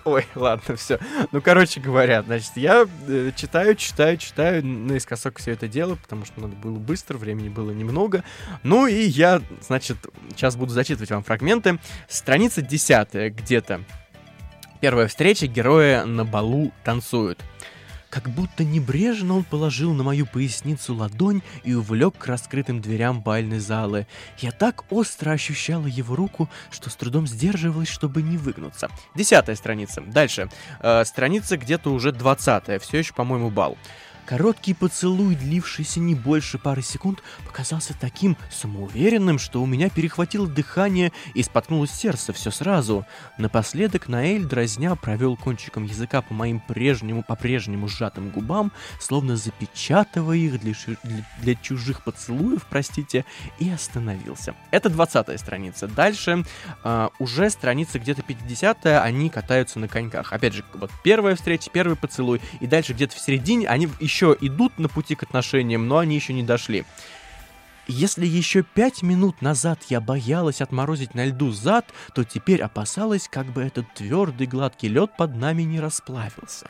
Ой, 0.07 0.25
ладно, 0.35 0.75
все. 0.77 0.99
Ну, 1.33 1.41
короче 1.41 1.81
говоря, 1.81 2.21
значит, 2.23 2.53
я 2.55 2.85
э, 3.07 3.31
читаю, 3.35 3.75
читаю, 3.75 4.15
читаю 4.17 4.65
наискосок 4.65 5.39
все 5.39 5.51
это 5.51 5.67
дело, 5.67 5.95
потому 5.95 6.23
что 6.23 6.39
надо 6.39 6.55
было 6.55 6.77
быстро, 6.77 7.17
времени 7.17 7.49
было 7.49 7.71
немного. 7.71 8.23
Ну 8.63 8.87
и 8.87 9.01
я, 9.01 9.41
значит, 9.59 9.97
сейчас 10.29 10.55
буду 10.55 10.71
зачитывать 10.71 11.11
вам 11.11 11.23
фрагменты. 11.23 11.79
Страница 12.07 12.61
десятая 12.61 13.29
где-то. 13.29 13.81
Первая 14.79 15.07
встреча, 15.07 15.47
герои 15.47 16.03
на 16.03 16.23
балу 16.23 16.71
танцуют. 16.85 17.43
Как 18.17 18.29
будто 18.29 18.63
небрежно 18.63 19.35
он 19.35 19.43
положил 19.43 19.93
на 19.93 20.01
мою 20.01 20.25
поясницу 20.25 20.95
ладонь 20.95 21.43
и 21.63 21.75
увлек 21.75 22.17
к 22.17 22.25
раскрытым 22.25 22.81
дверям 22.81 23.21
бальной 23.21 23.59
залы. 23.59 24.07
Я 24.39 24.49
так 24.49 24.85
остро 24.91 25.29
ощущала 25.29 25.85
его 25.85 26.15
руку, 26.15 26.49
что 26.71 26.89
с 26.89 26.95
трудом 26.95 27.27
сдерживалась, 27.27 27.89
чтобы 27.89 28.23
не 28.23 28.37
выгнуться. 28.37 28.89
Десятая 29.13 29.55
страница. 29.55 30.01
Дальше. 30.01 30.49
Э, 30.79 31.05
страница 31.05 31.57
где-то 31.57 31.93
уже 31.93 32.11
двадцатая. 32.11 32.79
Все 32.79 32.97
еще, 32.97 33.13
по-моему, 33.13 33.51
бал. 33.51 33.77
Короткий 34.27 34.73
поцелуй, 34.73 35.35
длившийся 35.35 36.01
не 36.01 36.13
больше 36.13 36.59
пары 36.59 36.81
секунд, 36.81 37.23
показался 37.45 37.93
таким 37.97 38.35
самоуверенным, 38.51 39.39
что 39.39 39.63
у 39.63 39.65
меня 39.65 39.89
перехватило 39.89 40.45
дыхание 40.45 41.13
и 41.33 41.41
споткнулось 41.41 41.91
сердце 41.91 42.33
все 42.33 42.51
сразу. 42.51 43.05
Напоследок 43.37 44.09
Наэль, 44.09 44.43
дразня, 44.43 44.95
провел 44.95 45.37
кончиком 45.37 45.85
языка 45.85 46.21
по 46.21 46.33
моим 46.33 46.59
прежнему, 46.59 47.23
по-прежнему 47.23 47.87
сжатым 47.87 48.29
губам, 48.29 48.73
словно 48.99 49.37
запечатывая 49.37 50.35
их 50.35 50.59
для, 50.59 50.73
для, 51.03 51.25
для 51.39 51.55
чужих 51.55 52.03
поцелуев, 52.03 52.65
простите, 52.69 53.23
и 53.59 53.69
остановился. 53.69 54.55
Это 54.71 54.89
20 54.89 55.39
страница. 55.39 55.87
Дальше 55.87 56.43
э, 56.83 57.09
уже 57.19 57.49
страница 57.49 57.97
где-то 57.97 58.23
50 58.23 58.87
они 58.87 59.29
катаются 59.29 59.79
на 59.79 59.87
коньках. 59.87 60.33
Опять 60.33 60.53
же, 60.53 60.65
вот 60.73 60.91
первая 61.01 61.37
встреча, 61.37 61.69
первый 61.71 61.95
поцелуй, 61.95 62.41
и 62.59 62.67
дальше 62.67 62.91
где-то 62.91 63.15
в 63.15 63.19
середине 63.19 63.69
они 63.69 63.87
еще 64.01 64.16
еще 64.17 64.35
идут 64.41 64.79
на 64.79 64.89
пути 64.89 65.13
к 65.13 65.23
отношениям, 65.23 65.87
но 65.87 65.99
они 65.99 66.15
еще 66.15 66.33
не 66.33 66.41
дошли. 66.41 66.85
Если 67.87 68.25
еще 68.25 68.63
пять 68.63 69.01
минут 69.01 69.41
назад 69.41 69.79
я 69.89 70.01
боялась 70.01 70.59
отморозить 70.59 71.13
на 71.13 71.25
льду 71.25 71.51
зад, 71.51 71.85
то 72.13 72.23
теперь 72.25 72.61
опасалась, 72.61 73.29
как 73.29 73.45
бы 73.45 73.61
этот 73.61 73.85
твердый 73.93 74.47
гладкий 74.47 74.89
лед 74.89 75.11
под 75.17 75.35
нами 75.35 75.61
не 75.61 75.79
расплавился. 75.79 76.69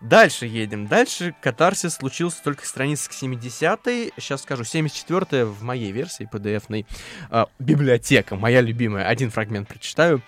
Дальше 0.00 0.46
едем. 0.46 0.86
Дальше 0.86 1.34
катарсис 1.42 1.94
случился 1.94 2.42
только 2.42 2.66
страница 2.66 3.10
к 3.10 3.12
70-й. 3.12 4.12
Сейчас 4.16 4.42
скажу, 4.42 4.62
74-я 4.62 5.44
в 5.44 5.62
моей 5.62 5.92
версии 5.92 6.28
PDF-ной. 6.32 6.86
Э, 7.30 7.44
библиотека, 7.58 8.34
моя 8.34 8.60
любимая. 8.60 9.04
Один 9.06 9.30
фрагмент 9.30 9.68
прочитаю. 9.68 10.22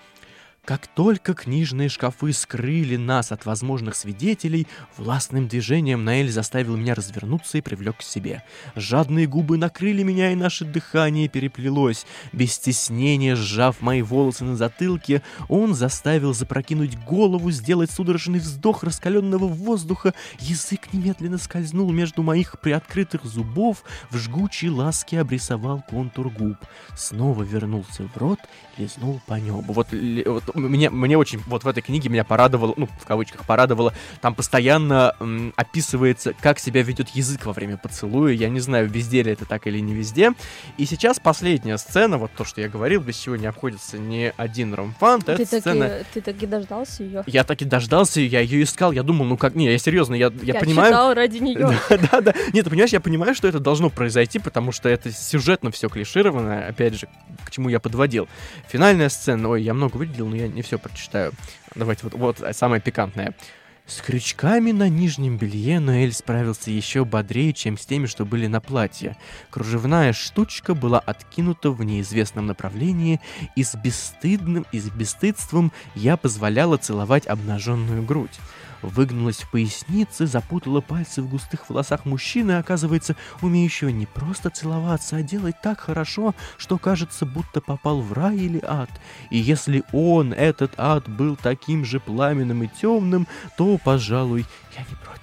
Как 0.63 0.85
только 0.85 1.33
книжные 1.33 1.89
шкафы 1.89 2.31
скрыли 2.33 2.95
нас 2.95 3.31
от 3.31 3.47
возможных 3.47 3.95
свидетелей, 3.95 4.67
властным 4.95 5.47
движением 5.47 6.05
Наэль 6.05 6.29
заставил 6.29 6.77
меня 6.77 6.93
развернуться 6.93 7.57
и 7.57 7.61
привлек 7.61 7.97
к 7.97 8.03
себе. 8.03 8.43
Жадные 8.75 9.25
губы 9.25 9.57
накрыли 9.57 10.03
меня, 10.03 10.31
и 10.31 10.35
наше 10.35 10.63
дыхание 10.63 11.27
переплелось. 11.27 12.05
Без 12.31 12.53
стеснения, 12.53 13.35
сжав 13.35 13.81
мои 13.81 14.03
волосы 14.03 14.43
на 14.43 14.55
затылке, 14.55 15.23
он 15.49 15.73
заставил 15.73 16.31
запрокинуть 16.35 16.95
голову, 17.05 17.49
сделать 17.49 17.89
судорожный 17.89 18.37
вздох 18.37 18.83
раскаленного 18.83 19.47
воздуха. 19.47 20.13
Язык 20.39 20.93
немедленно 20.93 21.39
скользнул 21.39 21.91
между 21.91 22.21
моих 22.21 22.59
приоткрытых 22.59 23.25
зубов, 23.25 23.83
в 24.11 24.17
жгучей 24.17 24.69
ласке 24.69 25.21
обрисовал 25.21 25.83
контур 25.89 26.29
губ. 26.29 26.57
Снова 26.95 27.41
вернулся 27.41 28.03
в 28.03 28.15
рот, 28.17 28.39
лизнул 28.77 29.19
по 29.25 29.33
небу. 29.39 29.73
Вот, 29.73 29.87
вот 29.91 30.50
мне, 30.53 30.89
мне 30.89 31.17
очень, 31.17 31.39
вот 31.47 31.63
в 31.63 31.67
этой 31.67 31.81
книге 31.81 32.09
меня 32.09 32.23
порадовало, 32.23 32.73
ну, 32.77 32.87
в 32.99 33.05
кавычках 33.05 33.45
порадовало, 33.45 33.93
там 34.21 34.35
постоянно 34.35 35.15
м, 35.19 35.53
описывается, 35.55 36.33
как 36.39 36.59
себя 36.59 36.81
ведет 36.83 37.09
язык 37.09 37.45
во 37.45 37.53
время 37.53 37.77
поцелуя. 37.77 38.33
Я 38.33 38.49
не 38.49 38.59
знаю, 38.59 38.89
везде 38.89 39.23
ли 39.23 39.31
это 39.31 39.45
так 39.45 39.67
или 39.67 39.79
не 39.79 39.93
везде. 39.93 40.31
И 40.77 40.85
сейчас 40.85 41.19
последняя 41.19 41.77
сцена, 41.77 42.17
вот 42.17 42.31
то, 42.35 42.43
что 42.43 42.61
я 42.61 42.69
говорил, 42.69 43.01
без 43.01 43.17
чего 43.17 43.35
не 43.35 43.47
обходится 43.47 43.97
ни 43.97 44.33
один 44.37 44.73
ромфант, 44.73 45.25
ты 45.25 45.37
таки, 45.37 45.59
сцена... 45.59 45.99
Ты 46.13 46.21
таки 46.21 46.45
дождался 46.45 47.03
ее? 47.03 47.23
Я 47.27 47.43
таки 47.43 47.65
дождался, 47.65 48.21
я 48.21 48.39
ее 48.39 48.63
искал, 48.63 48.91
я 48.91 49.03
думал, 49.03 49.25
ну 49.25 49.37
как, 49.37 49.55
не, 49.55 49.71
я 49.71 49.77
серьезно, 49.77 50.15
я, 50.15 50.31
я, 50.41 50.53
я 50.53 50.59
понимаю... 50.59 50.91
читал 50.91 51.13
ради 51.13 51.37
нее. 51.37 51.77
Да, 51.89 51.97
да, 51.97 52.21
да. 52.21 52.33
Нет, 52.53 52.63
ты 52.63 52.69
понимаешь, 52.69 52.91
я 52.91 52.99
понимаю, 52.99 53.35
что 53.35 53.47
это 53.47 53.59
должно 53.59 53.89
произойти, 53.89 54.39
потому 54.39 54.71
что 54.71 54.89
это 54.89 55.11
сюжетно 55.11 55.71
все 55.71 55.89
клишировано, 55.89 56.67
опять 56.67 56.95
же, 56.95 57.07
к 57.45 57.51
чему 57.51 57.69
я 57.69 57.79
подводил. 57.79 58.27
Финальная 58.67 59.09
сцена, 59.09 59.49
ой, 59.49 59.61
я 59.61 59.73
много 59.73 59.97
выделил, 59.97 60.27
но 60.27 60.35
я 60.35 60.40
не 60.47 60.61
все 60.61 60.77
прочитаю. 60.77 61.33
Давайте 61.75 62.03
вот, 62.03 62.13
вот 62.13 62.55
самое 62.55 62.81
пикантное. 62.81 63.35
С 63.87 63.99
крючками 63.99 64.71
на 64.71 64.87
нижнем 64.87 65.37
белье 65.37 65.79
Ноэль 65.79 66.13
справился 66.13 66.71
еще 66.71 67.03
бодрее, 67.03 67.51
чем 67.51 67.77
с 67.77 67.85
теми, 67.85 68.05
что 68.05 68.25
были 68.25 68.47
на 68.47 68.61
платье. 68.61 69.17
Кружевная 69.49 70.13
штучка 70.13 70.73
была 70.75 70.99
откинута 70.99 71.71
в 71.71 71.83
неизвестном 71.83 72.45
направлении, 72.45 73.19
и 73.55 73.63
с 73.63 73.75
бесстыдным 73.75 74.65
и 74.71 74.79
с 74.79 74.89
бесстыдством 74.89 75.73
я 75.95 76.15
позволяла 76.15 76.77
целовать 76.77 77.27
обнаженную 77.27 78.03
грудь 78.03 78.39
выгнулась 78.81 79.41
в 79.41 79.51
пояснице, 79.51 80.25
запутала 80.25 80.81
пальцы 80.81 81.21
в 81.21 81.29
густых 81.29 81.69
волосах 81.69 82.05
мужчины, 82.05 82.53
оказывается, 82.53 83.15
умеющего 83.41 83.89
не 83.89 84.05
просто 84.05 84.49
целоваться, 84.49 85.17
а 85.17 85.23
делать 85.23 85.55
так 85.61 85.79
хорошо, 85.79 86.35
что 86.57 86.77
кажется, 86.77 87.25
будто 87.25 87.61
попал 87.61 88.01
в 88.01 88.13
рай 88.13 88.37
или 88.37 88.61
ад. 88.63 88.89
И 89.29 89.37
если 89.37 89.83
он, 89.91 90.33
этот 90.33 90.73
ад, 90.77 91.07
был 91.09 91.35
таким 91.35 91.85
же 91.85 91.99
пламенным 91.99 92.63
и 92.63 92.67
темным, 92.67 93.27
то, 93.57 93.77
пожалуй, 93.77 94.45
я 94.75 94.81
не 94.89 94.95
против 94.95 95.20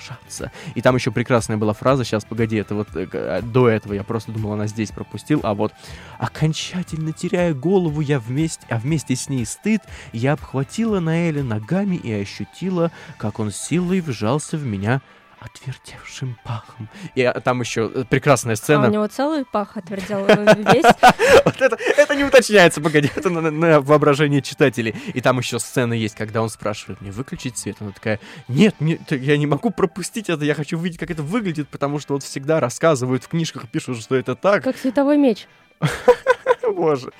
задержаться. 0.00 0.50
И 0.74 0.82
там 0.82 0.96
еще 0.96 1.10
прекрасная 1.10 1.56
была 1.56 1.72
фраза, 1.72 2.04
сейчас, 2.04 2.24
погоди, 2.24 2.56
это 2.56 2.74
вот 2.74 2.88
э, 2.94 3.06
э, 3.10 3.42
до 3.42 3.68
этого 3.68 3.92
я 3.92 4.04
просто 4.04 4.32
думал, 4.32 4.52
она 4.52 4.66
здесь 4.66 4.90
пропустил, 4.90 5.40
а 5.42 5.54
вот 5.54 5.72
окончательно 6.18 7.12
теряя 7.12 7.54
голову, 7.54 8.00
я 8.00 8.18
вместе, 8.18 8.66
а 8.68 8.78
вместе 8.78 9.16
с 9.16 9.28
ней 9.28 9.44
стыд, 9.44 9.82
я 10.12 10.32
обхватила 10.32 11.00
Наэля 11.00 11.42
ногами 11.42 11.96
и 11.96 12.12
ощутила, 12.12 12.90
как 13.18 13.38
он 13.38 13.50
силой 13.50 14.00
вжался 14.00 14.56
в 14.56 14.64
меня 14.64 15.00
отвердевшим 15.40 16.38
пахом. 16.44 16.88
И 17.14 17.22
а, 17.22 17.40
там 17.40 17.60
еще 17.60 17.90
э, 17.92 18.04
прекрасная 18.08 18.56
сцена. 18.56 18.86
А 18.86 18.88
у 18.88 18.92
него 18.92 19.06
целый 19.06 19.44
пах 19.44 19.76
отвердел 19.76 20.26
весь. 20.26 20.84
Вот 21.44 21.60
это, 21.62 22.14
не 22.14 22.24
уточняется, 22.24 22.80
погоди, 22.80 23.10
это 23.14 23.30
на, 23.30 23.80
воображение 23.80 24.42
читателей. 24.42 24.94
И 25.14 25.20
там 25.20 25.38
еще 25.38 25.58
сцена 25.58 25.94
есть, 25.94 26.14
когда 26.14 26.42
он 26.42 26.50
спрашивает 26.50 27.00
мне 27.00 27.10
выключить 27.10 27.56
свет. 27.56 27.76
Она 27.80 27.92
такая, 27.92 28.20
нет, 28.48 28.74
нет, 28.80 29.00
я 29.10 29.36
не 29.38 29.46
могу 29.46 29.70
пропустить 29.70 30.28
это, 30.28 30.44
я 30.44 30.54
хочу 30.54 30.78
увидеть, 30.78 30.98
как 30.98 31.10
это 31.10 31.22
выглядит, 31.22 31.68
потому 31.68 31.98
что 31.98 32.14
вот 32.14 32.22
всегда 32.22 32.60
рассказывают 32.60 33.24
в 33.24 33.28
книжках, 33.28 33.68
пишут, 33.68 34.00
что 34.00 34.16
это 34.16 34.34
так. 34.34 34.62
Как 34.62 34.76
световой 34.76 35.16
меч. 35.16 35.46
Боже. 36.72 37.12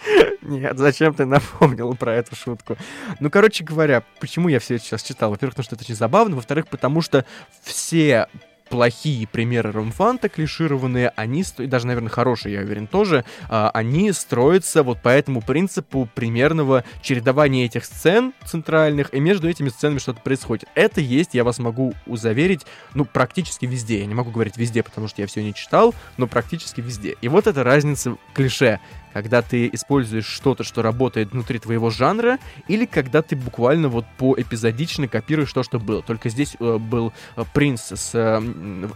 Нет, 0.43 0.79
зачем 0.79 1.15
ты 1.15 1.25
напомнил 1.27 1.95
про 1.95 2.15
эту 2.15 2.35
шутку? 2.37 2.77
Ну, 3.21 3.31
короче 3.31 3.65
говоря, 3.65 4.03
почему 4.21 4.49
я 4.49 4.59
все 4.59 4.77
это 4.77 4.85
сейчас 4.85 5.03
читал? 5.03 5.31
Во-первых, 5.31 5.55
потому 5.55 5.65
что 5.65 5.75
это 5.77 5.85
очень 5.85 5.95
забавно. 5.95 6.37
Во-вторых, 6.37 6.69
потому 6.69 7.03
что 7.03 7.25
все 7.63 8.29
плохие 8.71 9.27
примеры 9.27 9.73
ромфанта, 9.73 10.29
клишированные, 10.31 11.13
они, 11.17 11.45
и 11.59 11.67
даже, 11.67 11.87
наверное, 11.87 12.09
хорошие, 12.09 12.55
я 12.55 12.61
уверен, 12.61 12.87
тоже, 12.87 13.25
а, 13.49 13.71
они 13.75 14.13
строятся 14.13 14.83
вот 14.83 15.03
по 15.03 15.09
этому 15.09 15.43
принципу 15.43 16.09
примерного 16.15 16.85
чередования 17.03 17.67
этих 17.67 17.85
сцен 17.85 18.33
центральных, 18.47 19.13
и 19.13 19.21
между 19.21 19.49
этими 19.49 19.69
сценами 19.69 19.99
что-то 19.99 20.21
происходит. 20.21 20.69
Это 20.75 21.01
есть, 21.01 21.35
я 21.35 21.45
вас 21.45 21.59
могу 21.59 21.93
заверить, 22.07 22.65
ну, 22.95 23.05
практически 23.05 23.67
везде. 23.67 23.99
Я 24.01 24.07
не 24.07 24.15
могу 24.15 24.31
говорить 24.31 24.57
везде, 24.57 24.83
потому 24.83 25.09
что 25.09 25.21
я 25.21 25.27
все 25.27 25.43
не 25.43 25.53
читал, 25.53 25.95
но 26.17 26.29
практически 26.29 26.81
везде. 26.81 27.17
И 27.21 27.29
вот 27.29 27.49
эта 27.49 27.65
разница 27.65 28.17
клише. 28.35 28.79
Когда 29.13 29.43
ты 29.43 29.69
используешь 29.73 30.27
что-то, 30.27 30.63
что 30.65 30.83
работает 30.83 31.33
внутри 31.33 31.59
твоего 31.59 31.91
жанра, 31.91 32.39
или 32.69 32.87
когда 32.87 33.23
ты 33.23 33.37
буквально 33.37 33.89
вот 33.89 34.05
по 34.19 34.35
эпизодично 34.39 35.09
копируешь 35.09 35.53
то, 35.53 35.63
что 35.63 35.79
было. 35.79 36.03
Только 36.03 36.29
здесь 36.29 36.57
э, 36.61 36.77
был 36.79 37.13
э, 37.37 37.45
принц 37.53 37.93
с, 37.93 38.11
э, 38.15 38.41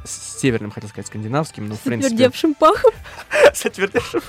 с 0.04 0.40
северным, 0.40 0.70
хотел 0.70 0.88
сказать, 0.90 1.06
скандинавским, 1.08 1.68
но 1.68 1.74
в 1.74 1.78
С 1.78 1.80
принципе... 1.80 2.14
отвердевшим 2.14 2.54
пахом. 2.54 2.92
С 3.54 3.66
отвердевшим... 3.66 4.20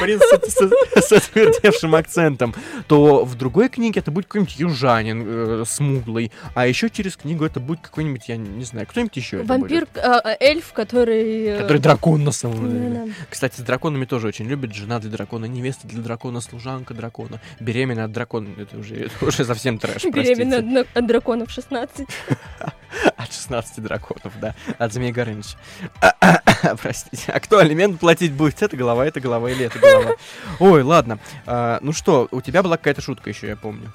Принц 0.00 0.20
с- 0.22 1.00
с 1.00 1.06
с 1.08 1.12
отвердевшим 1.12 1.94
акцентом. 1.94 2.54
То 2.88 3.24
в 3.24 3.34
другой 3.36 3.68
книге 3.68 4.00
это 4.00 4.10
будет 4.10 4.26
какой-нибудь 4.26 4.56
южанин 4.58 5.24
э, 5.26 5.64
смуглый. 5.66 6.32
А 6.54 6.66
еще 6.66 6.90
через 6.90 7.16
книгу 7.16 7.44
это 7.44 7.60
будет 7.60 7.80
какой-нибудь, 7.80 8.28
я 8.28 8.36
не 8.36 8.64
знаю, 8.64 8.86
кто-нибудь 8.86 9.16
еще 9.16 9.42
Вампир, 9.42 9.86
а, 9.96 10.20
а, 10.20 10.36
эльф, 10.40 10.72
который... 10.72 11.44
э, 11.46 11.58
Который 11.60 11.78
дракон 11.78 12.24
на 12.24 12.32
самом 12.32 12.70
деле. 12.70 12.88
да-да. 12.90 13.12
Кстати, 13.54 13.66
с 13.66 13.68
драконами 13.68 14.04
тоже 14.04 14.26
очень 14.26 14.46
любят. 14.46 14.74
Жена 14.74 14.98
для 14.98 15.10
дракона, 15.10 15.44
невеста 15.44 15.86
для 15.86 16.02
дракона, 16.02 16.40
служанка 16.40 16.92
дракона, 16.92 17.40
беременная 17.60 18.06
от 18.06 18.12
дракона. 18.12 18.48
Это 18.58 18.76
уже, 18.76 18.96
это 18.96 19.24
уже 19.24 19.44
совсем 19.44 19.78
трэш, 19.78 20.04
Беременна 20.06 20.80
от, 20.80 20.88
от 20.92 21.06
драконов 21.06 21.50
16. 21.52 22.06
От 23.16 23.32
16 23.32 23.82
драконов, 23.82 24.32
да. 24.40 24.54
От 24.78 24.92
Змея 24.92 25.12
Горыныча. 25.12 25.56
Простите. 26.82 27.32
А 27.32 27.40
кто 27.40 27.58
алимент 27.58 28.00
платить 28.00 28.32
будет? 28.32 28.62
Это 28.62 28.76
голова, 28.76 29.04
это 29.04 29.20
голова 29.20 29.50
или 29.50 29.66
это 29.66 29.78
голова? 29.78 30.12
Ой, 30.60 30.82
ладно. 30.82 31.18
А, 31.44 31.78
ну 31.80 31.92
что, 31.92 32.28
у 32.30 32.40
тебя 32.40 32.62
была 32.62 32.76
какая-то 32.76 33.02
шутка 33.02 33.30
еще, 33.30 33.48
я 33.48 33.56
помню. 33.56 33.92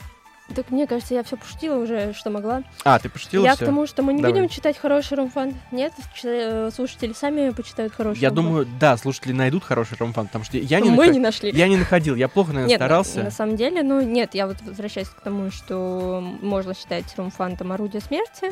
Так 0.56 0.72
мне 0.72 0.88
кажется, 0.88 1.14
я 1.14 1.24
все 1.24 1.38
пошутила 1.38 1.76
уже, 1.78 2.14
что 2.14 2.32
могла. 2.32 2.64
А, 2.84 2.97
ты 2.97 3.08
пошутила 3.08 3.45
я 3.45 3.56
всё? 3.56 3.66
к 3.66 3.68
тому, 3.68 3.86
что 3.86 4.02
мы 4.02 4.14
не 4.14 4.22
Давай. 4.22 4.34
будем 4.34 4.50
читать 4.50 4.78
хороший 4.78 5.16
ромфан. 5.16 5.54
Нет, 5.72 5.93
э, 6.24 6.72
слушатели 6.74 7.14
сами 7.14 7.52
почитают 7.52 7.93
хороший 7.93 8.20
Я 8.20 8.30
ромфан. 8.30 8.45
думаю, 8.45 8.68
да, 8.80 8.97
слушатели 8.97 9.32
найдут 9.32 9.64
хороший 9.64 9.97
ромфан, 10.00 10.26
потому 10.28 10.43
что 10.45 10.58
я 10.58 10.80
не, 10.80 10.89
мы 10.89 11.06
наха- 11.08 11.12
не 11.14 11.20
нашли. 11.20 11.52
я 11.52 11.68
не 11.68 11.78
находил, 11.78 12.16
я 12.16 12.28
плохо, 12.28 12.50
наверное, 12.50 12.70
Нет, 12.70 12.80
на- 12.80 12.86
старался. 12.88 13.24
На, 13.24 13.32
самом 13.32 13.56
деле, 13.58 13.84
ну 13.84 14.02
нет, 14.02 14.34
я 14.34 14.47
вот 14.47 14.58
возвращаюсь 14.62 15.10
к 15.10 15.22
тому, 15.22 15.52
что 15.52 16.20
можно 16.41 16.74
считать 16.74 17.06
ромфантом 17.16 17.72
орудие 17.72 18.02
смерти, 18.02 18.52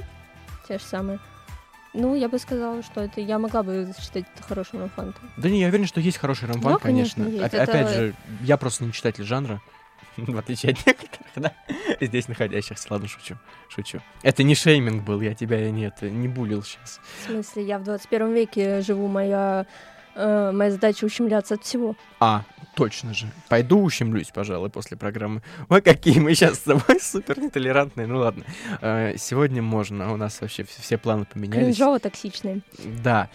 те 0.67 0.77
же 0.77 0.83
самые. 0.83 1.19
Ну, 1.93 2.13
я 2.13 2.29
бы 2.29 2.37
сказала, 2.37 2.83
что 2.83 3.01
это 3.01 3.21
я 3.21 3.39
могла 3.39 3.63
бы 3.63 3.91
считать 3.99 4.25
это 4.35 4.43
хорошим 4.47 4.81
ромфантом. 4.81 5.23
Да 5.37 5.49
не, 5.49 5.61
я 5.61 5.67
уверен, 5.69 5.87
что 5.87 5.99
есть 5.99 6.17
хороший 6.19 6.47
ромфан, 6.47 6.73
Да, 6.73 6.77
конечно, 6.77 7.23
конечно. 7.23 7.43
есть. 7.43 7.53
Оп- 7.55 7.59
Опять 7.61 7.85
Это- 7.87 7.93
же, 7.93 8.13
я 8.43 8.57
просто 8.57 8.83
не 8.83 8.91
читатель 8.91 9.23
жанра, 9.23 9.61
в 10.27 10.37
отличие 10.37 10.71
от 10.73 10.85
некоторых, 10.85 11.27
да, 11.35 11.53
здесь 12.01 12.27
находящихся. 12.27 12.87
Ладно, 12.89 13.07
шучу, 13.07 13.35
шучу. 13.69 14.01
Это 14.23 14.43
не 14.43 14.55
шейминг 14.55 15.03
был, 15.03 15.21
я 15.21 15.33
тебя 15.33 15.69
нет, 15.71 16.01
не 16.01 16.27
булил 16.27 16.63
сейчас. 16.63 16.99
В 17.23 17.31
смысле, 17.31 17.63
я 17.65 17.79
в 17.79 17.83
21 17.83 18.33
веке 18.33 18.81
живу, 18.81 19.07
моя, 19.07 19.65
э, 20.15 20.51
моя 20.53 20.71
задача 20.71 21.05
ущемляться 21.05 21.55
от 21.55 21.63
всего. 21.63 21.95
А, 22.19 22.43
точно 22.75 23.13
же. 23.13 23.27
Пойду 23.49 23.81
ущемлюсь, 23.81 24.31
пожалуй, 24.33 24.69
после 24.69 24.97
программы. 24.97 25.41
Ой, 25.69 25.81
какие 25.81 26.19
мы 26.19 26.33
сейчас 26.35 26.55
с 26.55 26.61
тобой 26.61 26.99
супер 27.01 27.39
нетолерантные. 27.39 28.07
Ну 28.07 28.17
ладно. 28.19 28.43
Э, 28.81 29.15
Сегодня 29.17 29.61
можно. 29.61 30.11
У 30.13 30.17
нас 30.17 30.41
вообще 30.41 30.63
вс- 30.63 30.81
все 30.81 30.97
планы 30.97 31.25
поменялись. 31.25 31.77
Кринжово-токсичные. 31.77 32.61
Да. 33.03 33.29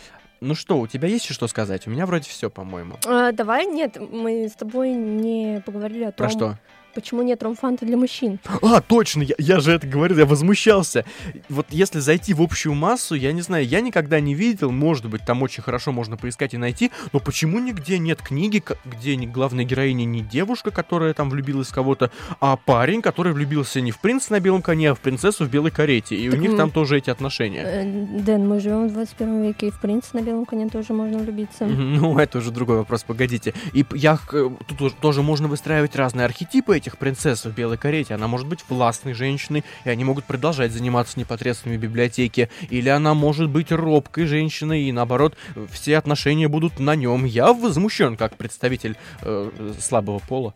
Ну 0.45 0.57
что, 0.57 0.81
у 0.81 0.89
тебя 0.89 1.07
есть 1.07 1.25
еще 1.25 1.35
что 1.35 1.47
сказать? 1.47 1.87
У 1.87 1.91
меня 1.91 2.05
вроде 2.05 2.29
все, 2.29 2.51
по-моему. 2.51 2.97
А, 3.07 3.31
давай, 3.31 3.65
нет, 3.65 3.97
мы 3.97 4.49
с 4.49 4.55
тобой 4.55 4.91
не 4.91 5.63
поговорили 5.65 6.03
о 6.03 6.11
том, 6.11 6.27
Про 6.27 6.29
что? 6.31 6.59
Почему 6.95 7.23
нет 7.23 7.43
ромфанта 7.43 7.85
для 7.87 7.97
мужчин. 7.97 8.39
А, 8.63 8.81
точно, 8.81 9.23
я, 9.23 9.35
я 9.39 9.61
же 9.61 9.73
это 9.73 9.87
говорил, 9.87 10.19
я 10.19 10.27
возмущался. 10.27 11.05
Вот 11.49 11.67
если 11.71 11.99
зайти 12.01 12.35
в 12.35 12.43
общую 12.43 12.75
массу, 12.75 13.15
я 13.15 13.33
не 13.33 13.43
знаю, 13.43 13.67
я 13.67 13.81
никогда 13.81 14.21
не 14.21 14.35
видел, 14.35 14.71
может 14.71 15.07
быть, 15.07 15.25
там 15.25 15.43
очень 15.43 15.63
хорошо 15.63 15.93
можно 15.93 16.17
поискать 16.17 16.55
и 16.55 16.57
найти, 16.59 16.91
но 17.13 17.21
почему 17.21 17.59
нигде 17.59 17.99
нет 17.99 18.21
книги, 18.23 18.63
где 18.85 19.15
главная 19.17 19.65
героиня 19.65 20.05
не 20.05 20.21
девушка, 20.23 20.71
которая 20.71 21.15
там 21.15 21.31
влюбилась 21.31 21.69
в 21.69 21.75
кого-то, 21.75 22.11
а 22.41 22.57
парень, 22.57 23.03
который 23.03 23.33
влюбился 23.33 23.81
не 23.81 23.91
в 23.91 24.01
принца 24.01 24.33
на 24.33 24.41
белом 24.41 24.63
коне, 24.63 24.91
а 24.91 24.95
в 24.95 25.01
принцессу 25.01 25.45
в 25.45 25.51
белой 25.51 25.71
карете, 25.71 26.17
и 26.17 26.29
у 26.29 26.33
Так 26.33 26.41
них 26.41 26.51
мы- 26.53 26.57
там 26.57 26.71
тоже 26.71 26.99
эти 26.99 27.11
отношения. 27.11 27.63
Э, 27.65 28.21
Дэн, 28.21 28.47
мы 28.49 28.61
живем 28.61 28.89
в 28.89 28.93
21 28.93 29.43
веке, 29.43 29.69
и 29.69 29.71
в 29.71 29.81
принца 29.81 30.09
на 30.13 30.23
белом 30.23 30.45
коне 30.45 30.69
тоже 30.69 30.93
можно 30.93 31.19
влюбиться. 31.19 31.67
Ну, 31.67 32.19
это 32.19 32.39
уже 32.39 32.51
другой 32.51 32.79
вопрос, 32.79 33.03
погодите. 33.05 33.55
И 33.73 33.85
я, 33.95 34.17
х- 34.17 34.51
тут 34.79 34.97
тоже 34.99 35.23
можно 35.23 35.49
выстраивать 35.49 35.97
разные 35.97 36.25
архетипы 36.27 36.82
этих 36.83 36.99
принцесс 36.99 37.45
в 37.45 37.55
белой 37.55 37.79
карете. 37.79 38.15
Она 38.15 38.29
может 38.29 38.47
быть 38.47 38.61
властной 38.69 39.15
женщиной, 39.15 39.65
и 39.85 39.91
они 39.91 40.05
могут 40.05 40.25
продолжать 40.25 40.73
заниматься 40.73 41.19
непосредственно 41.19 41.77
в 41.77 41.79
библиотеке. 41.79 42.51
Или 42.71 42.89
она 42.89 43.15
может 43.15 43.49
быть 43.49 43.71
робкой 43.73 44.27
женщиной, 44.27 44.83
и 44.83 44.93
наоборот, 44.93 45.37
все 45.71 45.97
отношения 45.97 46.49
будут 46.49 46.79
на 46.81 46.95
нем. 46.97 47.25
Я 47.25 47.53
возмущен 47.53 48.17
как 48.17 48.37
представитель 48.37 48.97
э, 49.23 49.51
слабого 49.81 50.19
пола. 50.19 50.55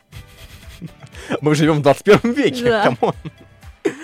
Мы 1.40 1.54
живем 1.54 1.76
в 1.76 1.82
21 1.82 2.32
веке, 2.32 2.64
Да. 2.64 2.82
come 2.84 3.01
on. 3.01 3.14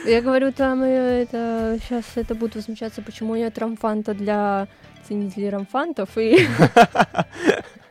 Я 0.06 0.22
говорю, 0.22 0.52
там 0.52 0.82
э, 0.82 1.22
это 1.22 1.78
сейчас 1.82 2.04
это 2.14 2.34
будут 2.34 2.54
возмущаться, 2.54 3.02
почему 3.02 3.34
нет 3.34 3.58
ромфанта 3.58 4.14
для 4.14 4.68
ценителей 5.08 5.50
ромфантов. 5.50 6.10
И 6.16 6.46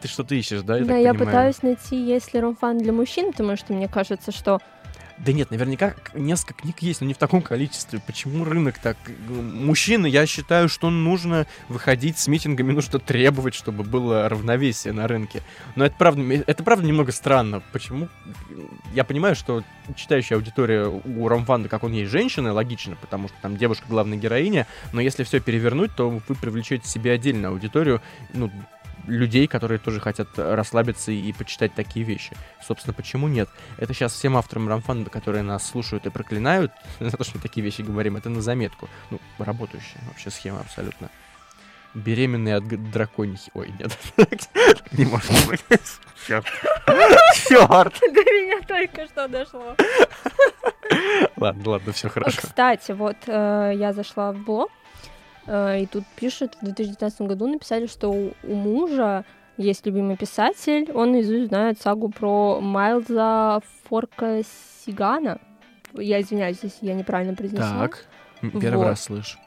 Ты 0.00 0.08
что-то 0.08 0.34
ищешь, 0.34 0.62
да? 0.62 0.76
Я 0.78 0.84
да, 0.84 0.96
я 0.96 1.14
пытаюсь 1.14 1.62
найти, 1.62 1.96
есть 1.96 2.34
ли 2.34 2.40
ромфан 2.40 2.78
для 2.78 2.92
мужчин, 2.92 3.32
потому 3.32 3.56
что 3.56 3.72
мне 3.72 3.88
кажется, 3.88 4.32
что 4.32 4.60
Да 5.18 5.32
нет, 5.32 5.50
наверняка 5.50 5.94
несколько 6.14 6.62
книг 6.62 6.76
есть, 6.80 7.00
но 7.00 7.06
не 7.06 7.14
в 7.14 7.18
таком 7.18 7.42
количестве. 7.42 8.00
Почему 8.06 8.44
рынок 8.44 8.78
так? 8.78 8.96
Мужчины, 9.28 10.06
я 10.06 10.26
считаю, 10.26 10.68
что 10.68 10.90
нужно 10.90 11.46
выходить 11.68 12.18
с 12.18 12.28
митингами, 12.28 12.72
нужно 12.72 13.00
требовать, 13.00 13.54
чтобы 13.54 13.82
было 13.82 14.28
равновесие 14.28 14.92
на 14.92 15.08
рынке. 15.08 15.42
Но 15.74 15.84
это 15.84 15.96
правда, 15.98 16.22
это 16.46 16.62
правда 16.62 16.86
немного 16.86 17.10
странно. 17.10 17.62
Почему? 17.72 18.08
Я 18.94 19.02
понимаю, 19.02 19.34
что 19.34 19.64
читающая 19.96 20.36
аудитория 20.36 20.86
у 20.86 21.28
Ромфанда, 21.28 21.68
как 21.68 21.82
он 21.82 21.92
есть, 21.92 22.12
женщина, 22.12 22.52
логично, 22.52 22.96
потому 23.00 23.28
что 23.28 23.36
там 23.42 23.56
девушка 23.56 23.86
главная 23.88 24.18
героиня, 24.18 24.66
но 24.92 25.00
если 25.00 25.24
все 25.24 25.40
перевернуть, 25.40 25.90
то 25.96 26.10
вы 26.10 26.34
привлечете 26.36 26.88
себе 26.88 27.12
отдельную 27.12 27.52
аудиторию, 27.52 28.00
ну, 28.32 28.52
людей, 29.06 29.46
которые 29.46 29.78
тоже 29.78 30.00
хотят 30.00 30.28
расслабиться 30.36 31.12
и 31.12 31.32
почитать 31.32 31.74
такие 31.74 32.04
вещи. 32.04 32.36
Собственно, 32.62 32.94
почему 32.94 33.28
нет? 33.28 33.48
Это 33.76 33.94
сейчас 33.94 34.12
всем 34.12 34.36
авторам 34.36 34.68
Рамфанда, 34.68 35.10
которые 35.10 35.42
нас 35.42 35.66
слушают 35.66 36.06
и 36.06 36.10
проклинают 36.10 36.72
за 37.00 37.16
то, 37.16 37.24
что 37.24 37.36
мы 37.36 37.42
такие 37.42 37.64
вещи 37.64 37.82
говорим, 37.82 38.16
это 38.16 38.28
на 38.28 38.42
заметку. 38.42 38.88
Ну, 39.10 39.20
работающая 39.38 40.00
вообще 40.08 40.30
схема 40.30 40.60
абсолютно. 40.60 41.10
Беременные 41.94 42.56
от 42.56 42.68
драконихи. 42.90 43.50
Ой, 43.54 43.72
нет. 43.78 43.98
Не 44.92 45.06
может 45.06 45.46
быть. 45.46 45.64
Черт. 46.26 46.44
Черт. 47.48 48.00
до 48.00 48.20
меня 48.20 48.60
только 48.66 49.06
что 49.06 49.26
дошло. 49.26 49.74
Ладно, 51.36 51.70
ладно, 51.70 51.92
все 51.92 52.08
хорошо. 52.08 52.38
Кстати, 52.42 52.92
вот 52.92 53.16
э, 53.26 53.72
я 53.74 53.92
зашла 53.92 54.32
в 54.32 54.38
блог, 54.38 54.70
и 55.48 55.86
тут 55.86 56.04
пишет, 56.16 56.56
в 56.60 56.64
2019 56.64 57.22
году 57.22 57.46
написали, 57.46 57.86
что 57.86 58.10
у, 58.10 58.32
мужа 58.42 59.24
есть 59.56 59.86
любимый 59.86 60.16
писатель, 60.16 60.90
он 60.92 61.12
наизусть 61.12 61.48
знает 61.48 61.80
сагу 61.80 62.10
про 62.10 62.60
Майлза 62.60 63.60
Форка 63.84 64.42
Сигана. 64.84 65.38
Я 65.94 66.20
извиняюсь, 66.20 66.58
если 66.62 66.86
я 66.86 66.94
неправильно 66.94 67.34
произнесла. 67.34 67.78
Так. 67.80 68.06
Первый 68.40 68.76
Вот. 68.76 68.86
раз 68.86 69.02
слышу. 69.04 69.38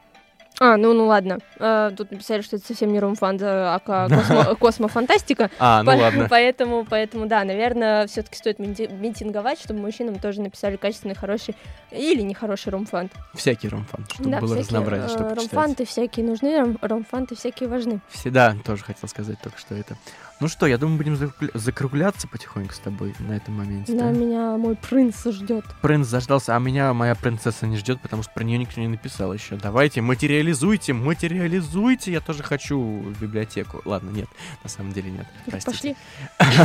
А, 0.63 0.77
ну, 0.77 0.93
ну 0.93 1.07
ладно. 1.07 1.39
Э, 1.57 1.89
тут 1.97 2.11
написали, 2.11 2.41
что 2.41 2.55
это 2.57 2.67
совсем 2.67 2.93
не 2.93 2.99
ромфанд, 2.99 3.41
а 3.43 3.81
космо- 3.85 4.55
космофантастика. 4.55 5.49
А, 5.57 5.81
ну 5.81 5.91
По- 5.91 5.97
ладно. 5.97 6.27
Поэтому, 6.29 6.85
поэтому, 6.87 7.25
да, 7.25 7.43
наверное, 7.43 8.05
все-таки 8.05 8.37
стоит 8.37 8.59
мити- 8.59 8.87
митинговать, 8.91 9.59
чтобы 9.59 9.79
мужчинам 9.79 10.19
тоже 10.19 10.41
написали 10.41 10.75
качественный, 10.75 11.15
хороший 11.15 11.55
или 11.89 12.21
нехороший 12.21 12.71
ромфант. 12.71 13.11
Всякий 13.33 13.69
ромфан, 13.69 14.05
чтобы 14.13 14.29
да, 14.29 14.39
было 14.39 14.53
всякие, 14.53 14.61
разнообразие, 14.65 15.05
э, 15.07 15.09
чтобы 15.09 15.33
ромфанты 15.33 15.85
всякие 15.85 16.25
нужны, 16.27 16.77
ромфанты 16.79 17.35
всякие 17.35 17.67
важны. 17.67 17.99
Всегда 18.09 18.55
тоже 18.63 18.83
хотел 18.83 19.09
сказать 19.09 19.39
только 19.41 19.57
что 19.57 19.73
это. 19.73 19.95
Ну 20.41 20.47
что, 20.47 20.65
я 20.65 20.79
думаю, 20.79 20.97
будем 20.97 21.13
закругля- 21.13 21.51
закругляться 21.53 22.27
потихоньку 22.27 22.73
с 22.73 22.79
тобой 22.79 23.13
на 23.19 23.33
этом 23.33 23.57
моменте. 23.59 23.93
Да, 23.93 24.05
да? 24.05 24.11
меня 24.11 24.57
мой 24.57 24.75
принц 24.75 25.23
ждет. 25.27 25.63
Принц 25.83 26.07
заждался, 26.07 26.55
а 26.55 26.59
меня 26.59 26.91
моя 26.95 27.13
принцесса 27.13 27.67
не 27.67 27.77
ждет, 27.77 28.01
потому 28.01 28.23
что 28.23 28.31
про 28.33 28.43
нее 28.43 28.57
никто 28.57 28.81
не 28.81 28.87
написал 28.87 29.31
еще. 29.33 29.55
Давайте, 29.57 30.01
материализуйте, 30.01 30.93
материализуйте. 30.93 32.11
Я 32.11 32.21
тоже 32.21 32.41
хочу 32.41 32.79
в 32.79 33.21
библиотеку. 33.21 33.83
Ладно, 33.85 34.09
нет, 34.09 34.27
на 34.63 34.69
самом 34.69 34.93
деле 34.93 35.11
нет. 35.11 35.27
Простите. 35.45 35.95
Пошли. 36.39 36.57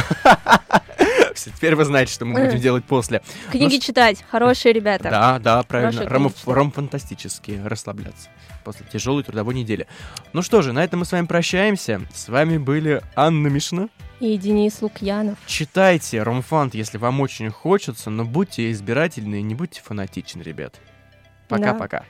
Теперь 1.34 1.74
вы 1.76 1.84
знаете, 1.84 2.12
что 2.14 2.24
мы 2.24 2.46
будем 2.46 2.58
делать 2.58 2.84
после. 2.86 3.20
Книги 3.52 3.74
ш- 3.74 3.80
читать, 3.82 4.24
хорошие 4.30 4.72
ребята. 4.72 5.10
Да, 5.10 5.38
да, 5.38 5.62
правильно. 5.64 6.08
Ром, 6.08 6.28
книжечка. 6.30 6.54
ромфантастические, 6.54 7.66
расслабляться 7.66 8.30
после 8.66 8.84
тяжелой 8.84 9.22
трудовой 9.22 9.54
недели. 9.54 9.86
Ну 10.32 10.42
что 10.42 10.60
же, 10.60 10.72
на 10.72 10.82
этом 10.82 10.98
мы 10.98 11.04
с 11.06 11.12
вами 11.12 11.26
прощаемся. 11.26 12.02
С 12.12 12.28
вами 12.28 12.58
были 12.58 13.00
Анна 13.14 13.46
Мишна. 13.46 13.88
И 14.18 14.36
Денис 14.36 14.82
Лукьянов. 14.82 15.38
Читайте 15.46 16.22
ромфант, 16.22 16.74
если 16.74 16.98
вам 16.98 17.20
очень 17.20 17.50
хочется, 17.50 18.10
но 18.10 18.24
будьте 18.24 18.72
избирательны 18.72 19.38
и 19.38 19.42
не 19.42 19.54
будьте 19.54 19.80
фанатичны, 19.82 20.42
ребят. 20.42 20.74
Да. 21.48 21.56
Пока-пока. 21.56 22.04